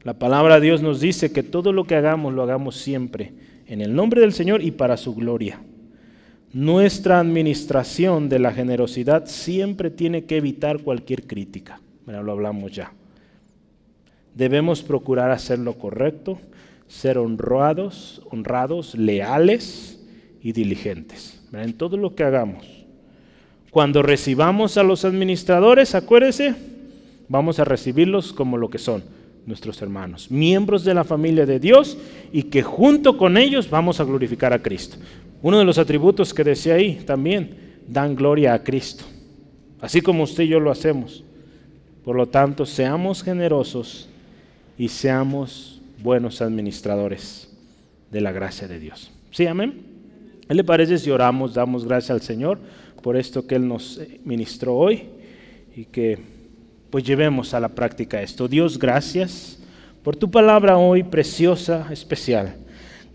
[0.04, 3.34] La palabra de Dios nos dice que todo lo que hagamos lo hagamos siempre
[3.68, 5.62] en el nombre del Señor y para su gloria.
[6.52, 11.80] Nuestra administración de la generosidad siempre tiene que evitar cualquier crítica.
[12.06, 12.92] Bueno, lo hablamos ya.
[14.40, 16.40] Debemos procurar hacer lo correcto,
[16.88, 20.00] ser honrados, honrados, leales
[20.42, 22.66] y diligentes en todo lo que hagamos.
[23.70, 26.56] Cuando recibamos a los administradores, acuérdese,
[27.28, 29.04] vamos a recibirlos como lo que son,
[29.46, 31.98] nuestros hermanos, miembros de la familia de Dios
[32.32, 34.96] y que junto con ellos vamos a glorificar a Cristo.
[35.42, 39.04] Uno de los atributos que decía ahí también, dan gloria a Cristo,
[39.82, 41.26] así como usted y yo lo hacemos.
[42.06, 44.08] Por lo tanto, seamos generosos
[44.80, 47.50] y seamos buenos administradores
[48.10, 49.12] de la gracia de Dios.
[49.30, 49.84] ¿Sí, amén?
[50.48, 52.60] ¿Qué le parece si oramos, damos gracias al Señor
[53.04, 55.04] por esto que Él nos ministró hoy
[55.76, 56.18] y que
[56.90, 58.48] pues llevemos a la práctica esto.
[58.48, 59.60] Dios, gracias
[60.02, 62.56] por tu palabra hoy preciosa, especial.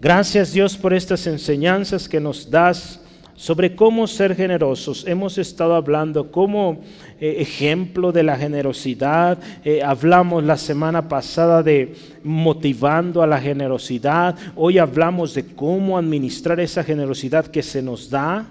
[0.00, 3.00] Gracias Dios por estas enseñanzas que nos das
[3.36, 5.04] sobre cómo ser generosos.
[5.06, 6.80] Hemos estado hablando como
[7.20, 9.38] eh, ejemplo de la generosidad.
[9.64, 14.36] Eh, hablamos la semana pasada de motivando a la generosidad.
[14.54, 18.46] Hoy hablamos de cómo administrar esa generosidad que se nos da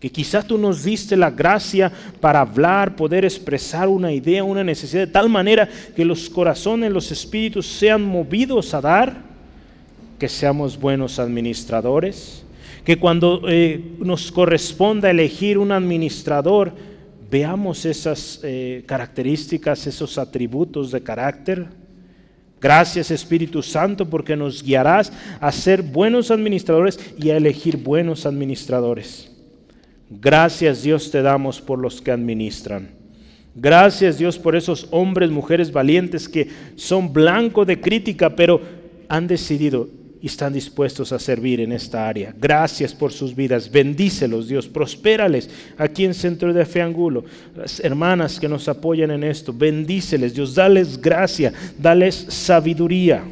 [0.00, 1.90] que quizás tú nos diste la gracia
[2.20, 7.10] para hablar, poder expresar una idea, una necesidad, de tal manera que los corazones, los
[7.10, 9.22] espíritus sean movidos a dar,
[10.18, 12.44] que seamos buenos administradores,
[12.88, 16.72] que cuando eh, nos corresponda elegir un administrador,
[17.30, 21.66] veamos esas eh, características, esos atributos de carácter.
[22.58, 29.36] Gracias Espíritu Santo porque nos guiarás a ser buenos administradores y a elegir buenos administradores.
[30.08, 32.88] Gracias Dios te damos por los que administran.
[33.54, 38.62] Gracias Dios por esos hombres, mujeres valientes que son blanco de crítica, pero
[39.10, 39.90] han decidido
[40.20, 42.34] y están dispuestos a servir en esta área.
[42.36, 43.70] Gracias por sus vidas.
[43.70, 44.66] Bendícelos, Dios.
[44.66, 47.24] Prospérales aquí en Centro de Fe Angulo.
[47.82, 50.54] Hermanas que nos apoyan en esto, bendíceles, Dios.
[50.54, 53.22] Dales gracia, dales sabiduría,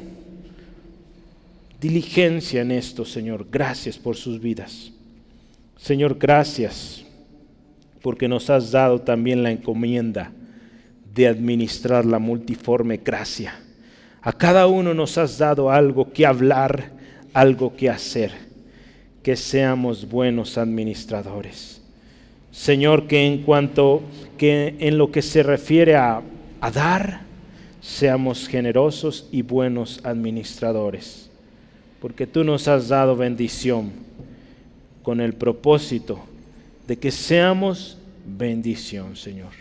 [1.81, 3.47] diligencia en esto, Señor.
[3.51, 4.93] Gracias por sus vidas.
[5.77, 7.05] Señor, gracias
[8.01, 10.31] porque nos has dado también la encomienda
[11.13, 13.66] de administrar la multiforme gracia.
[14.27, 16.91] A cada uno nos has dado algo que hablar,
[17.33, 18.33] algo que hacer,
[19.23, 21.81] que seamos buenos administradores.
[22.51, 24.03] Señor, que en cuanto
[24.37, 26.23] que en lo que se refiere a,
[26.61, 27.21] a dar,
[27.81, 31.31] seamos generosos y buenos administradores,
[32.01, 33.93] porque tú nos has dado bendición
[35.05, 36.19] con el propósito
[36.89, 37.97] de que seamos
[38.27, 39.53] bendición, Señor.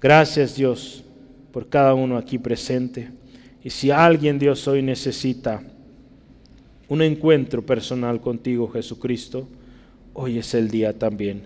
[0.00, 1.02] Gracias, Dios,
[1.50, 3.10] por cada uno aquí presente.
[3.66, 5.60] Y si alguien, Dios, hoy necesita
[6.86, 9.48] un encuentro personal contigo, Jesucristo,
[10.14, 11.42] hoy es el día también.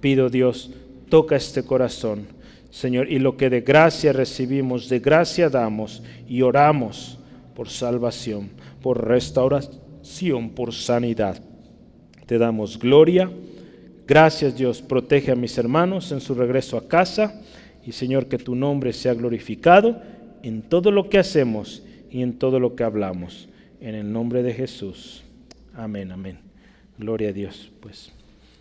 [0.00, 0.70] Pido, Dios,
[1.10, 2.24] toca este corazón,
[2.70, 7.18] Señor, y lo que de gracia recibimos, de gracia damos y oramos
[7.54, 8.48] por salvación,
[8.80, 11.42] por restauración, por sanidad
[12.24, 13.30] te damos gloria.
[14.06, 17.42] Gracias Dios, protege a mis hermanos en su regreso a casa
[17.84, 20.00] y Señor, que tu nombre sea glorificado
[20.42, 23.48] en todo lo que hacemos y en todo lo que hablamos.
[23.80, 25.24] En el nombre de Jesús.
[25.74, 26.38] Amén, amén.
[26.98, 27.70] Gloria a Dios.
[27.80, 28.17] Pues.